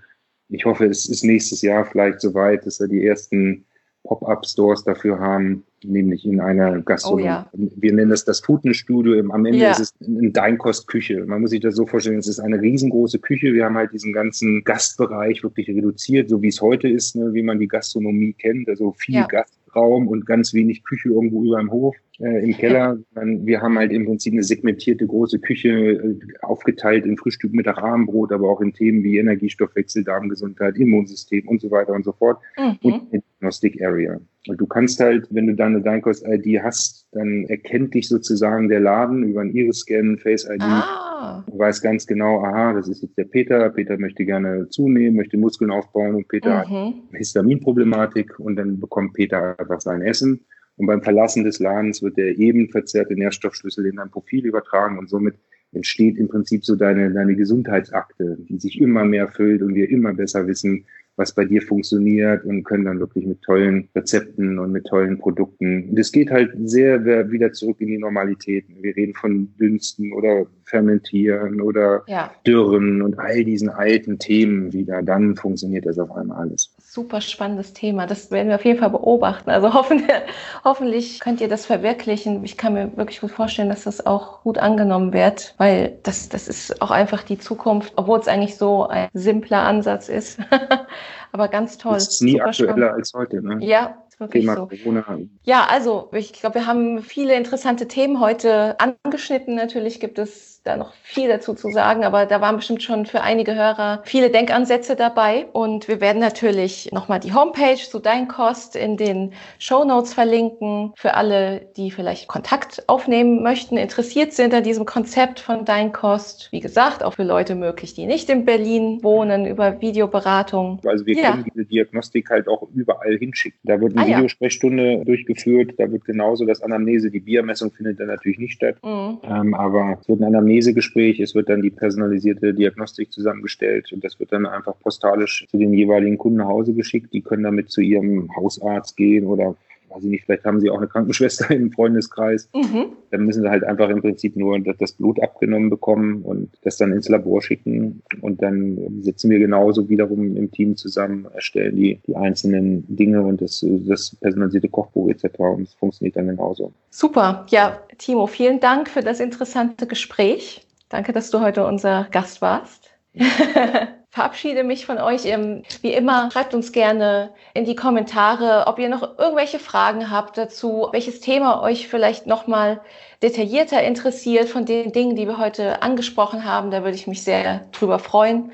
Ich 0.49 0.65
hoffe, 0.65 0.85
es 0.85 1.07
ist 1.07 1.23
nächstes 1.23 1.61
Jahr 1.61 1.85
vielleicht 1.85 2.21
soweit, 2.21 2.65
dass 2.65 2.79
wir 2.79 2.87
die 2.87 3.05
ersten 3.05 3.65
Pop-up-Stores 4.03 4.83
dafür 4.85 5.19
haben, 5.19 5.63
nämlich 5.83 6.25
in 6.25 6.39
einer 6.39 6.81
Gastronomie. 6.81 7.23
Oh, 7.23 7.25
ja. 7.25 7.51
Wir 7.53 7.93
nennen 7.93 8.09
das 8.09 8.23
das 8.23 8.39
Futenstudio. 8.39 9.19
Am 9.31 9.45
Ende 9.45 9.59
ja. 9.59 9.71
ist 9.71 9.79
es 9.79 9.93
eine 10.05 10.31
Deinkostküche. 10.31 11.25
Man 11.25 11.41
muss 11.41 11.49
sich 11.49 11.59
das 11.59 11.75
so 11.75 11.85
vorstellen, 11.85 12.17
es 12.17 12.27
ist 12.27 12.39
eine 12.39 12.59
riesengroße 12.59 13.19
Küche. 13.19 13.53
Wir 13.53 13.65
haben 13.65 13.75
halt 13.75 13.91
diesen 13.91 14.13
ganzen 14.13 14.63
Gastbereich 14.63 15.43
wirklich 15.43 15.67
reduziert, 15.67 16.29
so 16.29 16.41
wie 16.41 16.47
es 16.47 16.61
heute 16.61 16.87
ist, 16.87 17.15
ne, 17.15 17.33
wie 17.33 17.43
man 17.43 17.59
die 17.59 17.67
Gastronomie 17.67 18.33
kennt. 18.33 18.69
Also 18.69 18.93
viel 18.93 19.15
ja. 19.15 19.27
Gastraum 19.27 20.07
und 20.07 20.25
ganz 20.25 20.53
wenig 20.53 20.83
Küche 20.83 21.09
irgendwo 21.09 21.43
über 21.43 21.59
dem 21.59 21.71
Hof 21.71 21.95
äh, 22.19 22.43
im 22.43 22.53
Keller. 22.57 22.97
Wir 23.13 23.61
haben 23.61 23.77
halt 23.77 23.91
im 23.91 24.05
Prinzip 24.05 24.33
eine 24.33 24.43
segmentierte 24.43 25.05
große 25.05 25.39
Küche 25.39 25.69
äh, 25.69 26.15
aufgeteilt 26.41 27.05
in 27.05 27.17
Frühstück, 27.17 27.53
Mittag, 27.53 27.77
Abendbrot, 27.77 28.31
aber 28.31 28.49
auch 28.49 28.61
in 28.61 28.73
Themen 28.73 29.03
wie 29.03 29.17
Energiestoffwechsel, 29.17 30.03
Darmgesundheit, 30.03 30.77
Immunsystem 30.77 31.47
und 31.47 31.61
so 31.61 31.71
weiter 31.71 31.93
und 31.93 32.03
so 32.03 32.11
fort. 32.13 32.39
Mhm. 32.57 32.77
Und 32.81 33.13
Diagnostic 33.13 33.81
Area. 33.81 34.19
Und 34.47 34.61
du 34.61 34.65
kannst 34.65 34.99
halt, 34.99 35.27
wenn 35.29 35.47
du 35.47 35.55
deine 35.55 35.81
Deinkost-ID 35.81 36.63
hast, 36.63 37.07
dann 37.11 37.45
erkennt 37.45 37.93
dich 37.93 38.07
sozusagen 38.07 38.69
der 38.69 38.79
Laden 38.79 39.23
über 39.23 39.41
ein 39.41 39.53
Iris-Scan, 39.53 40.17
Face-ID. 40.17 40.61
Ah. 40.61 41.43
Du 41.47 41.57
weißt 41.57 41.83
ganz 41.83 42.07
genau, 42.07 42.39
aha, 42.43 42.73
das 42.73 42.87
ist 42.87 43.01
jetzt 43.01 43.17
der 43.17 43.25
Peter. 43.25 43.69
Peter 43.69 43.97
möchte 43.97 44.25
gerne 44.25 44.69
zunehmen, 44.69 45.17
möchte 45.17 45.37
Muskeln 45.37 45.71
aufbauen 45.71 46.15
und 46.15 46.27
Peter 46.29 46.65
mhm. 46.67 46.71
hat 46.71 46.93
Histaminproblematik 47.13 48.39
und 48.39 48.55
dann 48.55 48.79
bekommt 48.79 49.13
Peter 49.13 49.59
einfach 49.59 49.81
sein 49.81 50.01
Essen. 50.01 50.45
Und 50.77 50.85
beim 50.85 51.01
Verlassen 51.01 51.43
des 51.43 51.59
Ladens 51.59 52.01
wird 52.01 52.17
der 52.17 52.37
eben 52.37 52.69
verzerrte 52.69 53.15
Nährstoffschlüssel 53.15 53.87
in 53.87 53.97
dein 53.97 54.11
Profil 54.11 54.45
übertragen 54.45 54.97
und 54.97 55.09
somit 55.09 55.35
entsteht 55.71 56.17
im 56.17 56.27
Prinzip 56.27 56.63
so 56.63 56.75
deine, 56.75 57.11
deine 57.11 57.35
Gesundheitsakte, 57.35 58.37
die 58.39 58.57
sich 58.57 58.79
immer 58.79 59.03
mehr 59.03 59.27
füllt 59.27 59.61
und 59.61 59.75
wir 59.75 59.89
immer 59.89 60.13
besser 60.13 60.47
wissen, 60.47 60.85
was 61.17 61.33
bei 61.33 61.45
dir 61.45 61.61
funktioniert 61.61 62.45
und 62.45 62.63
können 62.63 62.85
dann 62.85 62.99
wirklich 62.99 63.25
mit 63.25 63.41
tollen 63.41 63.89
Rezepten 63.95 64.59
und 64.59 64.71
mit 64.71 64.85
tollen 64.85 65.17
Produkten. 65.17 65.89
Und 65.89 65.99
es 65.99 66.11
geht 66.11 66.31
halt 66.31 66.51
sehr 66.63 67.03
wieder 67.31 67.51
zurück 67.51 67.77
in 67.79 67.87
die 67.87 67.97
Normalität. 67.97 68.65
Wir 68.81 68.95
reden 68.95 69.13
von 69.15 69.53
Dünsten 69.57 70.13
oder 70.13 70.45
Fermentieren 70.65 71.61
oder 71.61 72.03
ja. 72.07 72.31
Dürren 72.45 73.01
und 73.01 73.17
all 73.19 73.43
diesen 73.43 73.69
alten 73.69 74.19
Themen 74.19 74.73
wieder. 74.73 75.01
Dann 75.01 75.35
funktioniert 75.35 75.85
das 75.85 75.97
auf 75.97 76.11
einmal 76.11 76.37
alles. 76.37 76.73
Super 76.77 77.21
spannendes 77.21 77.73
Thema. 77.73 78.05
Das 78.05 78.31
werden 78.31 78.49
wir 78.49 78.55
auf 78.55 78.65
jeden 78.65 78.79
Fall 78.79 78.89
beobachten. 78.89 79.49
Also 79.49 79.73
hoffen, 79.73 80.03
hoffentlich 80.63 81.19
könnt 81.19 81.41
ihr 81.41 81.47
das 81.47 81.65
verwirklichen. 81.65 82.43
Ich 82.43 82.57
kann 82.57 82.73
mir 82.73 82.95
wirklich 82.95 83.21
gut 83.21 83.31
vorstellen, 83.31 83.69
dass 83.69 83.85
das 83.85 84.05
auch 84.05 84.43
gut 84.43 84.57
angenommen 84.57 85.13
wird, 85.13 85.55
weil 85.57 85.97
das, 86.03 86.29
das 86.29 86.47
ist 86.47 86.81
auch 86.81 86.91
einfach 86.91 87.23
die 87.23 87.37
Zukunft, 87.39 87.93
obwohl 87.95 88.19
es 88.19 88.27
eigentlich 88.27 88.57
so 88.57 88.87
ein 88.87 89.07
simpler 89.13 89.63
Ansatz 89.63 90.09
ist. 90.09 90.39
Aber 91.31 91.47
ganz 91.47 91.77
toll. 91.77 91.93
Das 91.95 92.07
ist 92.07 92.21
nie 92.21 92.33
Super 92.33 92.47
aktueller 92.47 92.73
spannend. 92.73 92.93
als 92.93 93.13
heute. 93.13 93.41
Ne? 93.45 93.65
Ja, 93.65 93.97
wirklich 94.19 94.43
Thema 94.43 94.55
so. 94.55 94.67
Corona. 94.67 95.19
Ja, 95.43 95.67
also 95.69 96.09
ich 96.13 96.33
glaube, 96.33 96.55
wir 96.55 96.67
haben 96.67 97.01
viele 97.01 97.35
interessante 97.35 97.87
Themen 97.87 98.19
heute 98.19 98.75
angeschnitten. 98.79 99.55
Natürlich 99.55 99.99
gibt 99.99 100.19
es 100.19 100.61
da 100.63 100.75
noch 100.75 100.93
viel 101.03 101.27
dazu 101.27 101.53
zu 101.53 101.69
sagen, 101.69 102.03
aber 102.03 102.25
da 102.25 102.41
waren 102.41 102.57
bestimmt 102.57 102.83
schon 102.83 103.05
für 103.05 103.21
einige 103.21 103.55
Hörer 103.55 104.01
viele 104.03 104.29
Denkansätze 104.29 104.95
dabei. 104.95 105.47
Und 105.53 105.87
wir 105.87 106.01
werden 106.01 106.19
natürlich 106.19 106.89
nochmal 106.91 107.19
die 107.19 107.33
Homepage 107.33 107.77
zu 107.77 107.99
Dein 107.99 108.27
Kost 108.27 108.75
in 108.75 108.97
den 108.97 109.33
Show 109.59 109.83
Notes 109.85 110.13
verlinken 110.13 110.93
für 110.95 111.13
alle, 111.13 111.67
die 111.77 111.91
vielleicht 111.91 112.27
Kontakt 112.27 112.83
aufnehmen 112.87 113.43
möchten, 113.43 113.77
interessiert 113.77 114.33
sind 114.33 114.53
an 114.53 114.63
diesem 114.63 114.85
Konzept 114.85 115.39
von 115.39 115.63
Dein 115.63 115.93
Kost. 115.93 116.49
Wie 116.51 116.59
gesagt, 116.59 117.03
auch 117.03 117.13
für 117.13 117.23
Leute 117.23 117.55
möglich, 117.55 117.93
die 117.93 118.05
nicht 118.05 118.29
in 118.29 118.45
Berlin 118.45 118.99
wohnen, 119.03 119.45
über 119.45 119.79
Videoberatung. 119.79 120.81
Also 120.85 121.05
wir 121.05 121.15
ja. 121.15 121.31
können 121.31 121.45
diese 121.53 121.65
Diagnostik 121.65 122.29
halt 122.29 122.47
auch 122.47 122.67
überall 122.73 123.17
hinschicken. 123.17 123.59
Da 123.63 123.79
wird 123.79 123.97
eine 123.97 124.06
ah, 124.07 124.17
Videosprechstunde 124.17 124.93
ja. 124.93 125.03
durchgeführt, 125.03 125.73
da 125.77 125.91
wird 125.91 126.05
genauso 126.05 126.45
das 126.45 126.61
Anamnese, 126.61 127.11
die 127.11 127.19
Biermessung 127.19 127.71
findet 127.71 127.99
dann 127.99 128.07
natürlich 128.07 128.39
nicht 128.39 128.53
statt. 128.53 128.77
Mhm. 128.83 129.17
Ähm, 129.23 129.53
aber 129.53 129.97
es 130.01 130.07
wird 130.07 130.21
Anamnese 130.21 130.37
Anamnesegespräch, 130.47 131.19
es 131.19 131.35
wird 131.35 131.49
dann 131.49 131.61
die 131.61 131.69
personalisierte 131.69 132.53
Diagnostik 132.53 133.11
zusammengestellt 133.11 133.91
und 133.93 134.03
das 134.03 134.19
wird 134.19 134.31
dann 134.31 134.45
einfach 134.45 134.79
postalisch 134.79 135.45
zu 135.49 135.57
den 135.57 135.73
jeweiligen 135.73 136.17
Kunden 136.17 136.37
nach 136.37 136.47
Hause 136.47 136.73
geschickt. 136.73 137.13
Die 137.13 137.21
können 137.21 137.43
damit 137.43 137.69
zu 137.69 137.81
ihrem 137.81 138.35
Hausarzt 138.35 138.97
gehen 138.97 139.25
oder 139.25 139.55
weiß 139.97 140.03
ich 140.03 140.09
nicht, 140.09 140.25
vielleicht 140.25 140.45
haben 140.45 140.59
sie 140.59 140.69
auch 140.69 140.77
eine 140.77 140.87
Krankenschwester 140.87 141.49
im 141.55 141.71
Freundeskreis. 141.71 142.49
Mhm. 142.53 142.87
Dann 143.11 143.25
müssen 143.25 143.41
sie 143.41 143.49
halt 143.49 143.63
einfach 143.63 143.89
im 143.89 144.01
Prinzip 144.01 144.35
nur 144.35 144.59
das 144.59 144.93
Blut 144.93 145.21
abgenommen 145.21 145.69
bekommen 145.69 146.21
und 146.23 146.49
das 146.63 146.77
dann 146.77 146.91
ins 146.91 147.09
Labor 147.09 147.41
schicken. 147.41 148.01
Und 148.21 148.41
dann 148.41 149.01
sitzen 149.01 149.29
wir 149.29 149.39
genauso 149.39 149.89
wiederum 149.89 150.35
im 150.35 150.51
Team 150.51 150.75
zusammen, 150.75 151.27
erstellen 151.33 151.75
die, 151.75 151.99
die 152.07 152.15
einzelnen 152.15 152.85
Dinge 152.87 153.21
und 153.21 153.41
das, 153.41 153.65
das 153.87 154.15
personalisierte 154.15 154.69
Kochbuch 154.69 155.09
etc. 155.09 155.39
Und 155.39 155.63
es 155.63 155.73
funktioniert 155.73 156.15
dann 156.15 156.27
genauso. 156.27 156.71
Super. 156.89 157.45
Ja, 157.49 157.81
Timo, 157.97 158.27
vielen 158.27 158.59
Dank 158.59 158.89
für 158.89 159.01
das 159.01 159.19
interessante 159.19 159.87
Gespräch. 159.87 160.65
Danke, 160.89 161.11
dass 161.11 161.31
du 161.31 161.41
heute 161.41 161.65
unser 161.65 162.07
Gast 162.11 162.41
warst. 162.41 162.91
verabschiede 164.09 164.63
mich 164.63 164.85
von 164.85 164.97
euch. 164.97 165.25
Wie 165.25 165.93
immer, 165.93 166.31
schreibt 166.31 166.53
uns 166.53 166.71
gerne 166.71 167.33
in 167.53 167.65
die 167.65 167.75
Kommentare, 167.75 168.65
ob 168.67 168.79
ihr 168.79 168.89
noch 168.89 169.17
irgendwelche 169.17 169.59
Fragen 169.59 170.09
habt 170.09 170.37
dazu, 170.37 170.89
welches 170.91 171.19
Thema 171.19 171.61
euch 171.61 171.87
vielleicht 171.87 172.25
nochmal 172.27 172.81
detaillierter 173.21 173.83
interessiert 173.83 174.49
von 174.49 174.65
den 174.65 174.91
Dingen, 174.91 175.15
die 175.15 175.27
wir 175.27 175.37
heute 175.37 175.81
angesprochen 175.81 176.45
haben. 176.45 176.71
Da 176.71 176.83
würde 176.83 176.95
ich 176.95 177.07
mich 177.07 177.23
sehr 177.23 177.65
drüber 177.71 177.99
freuen. 177.99 178.51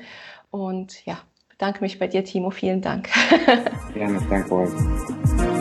Und 0.50 1.04
ja, 1.04 1.18
bedanke 1.50 1.80
mich 1.80 1.98
bei 1.98 2.06
dir, 2.06 2.24
Timo. 2.24 2.50
Vielen 2.50 2.80
Dank. 2.80 3.08
Gerne, 3.94 4.20
danke 4.28 4.54
euch. 4.54 5.53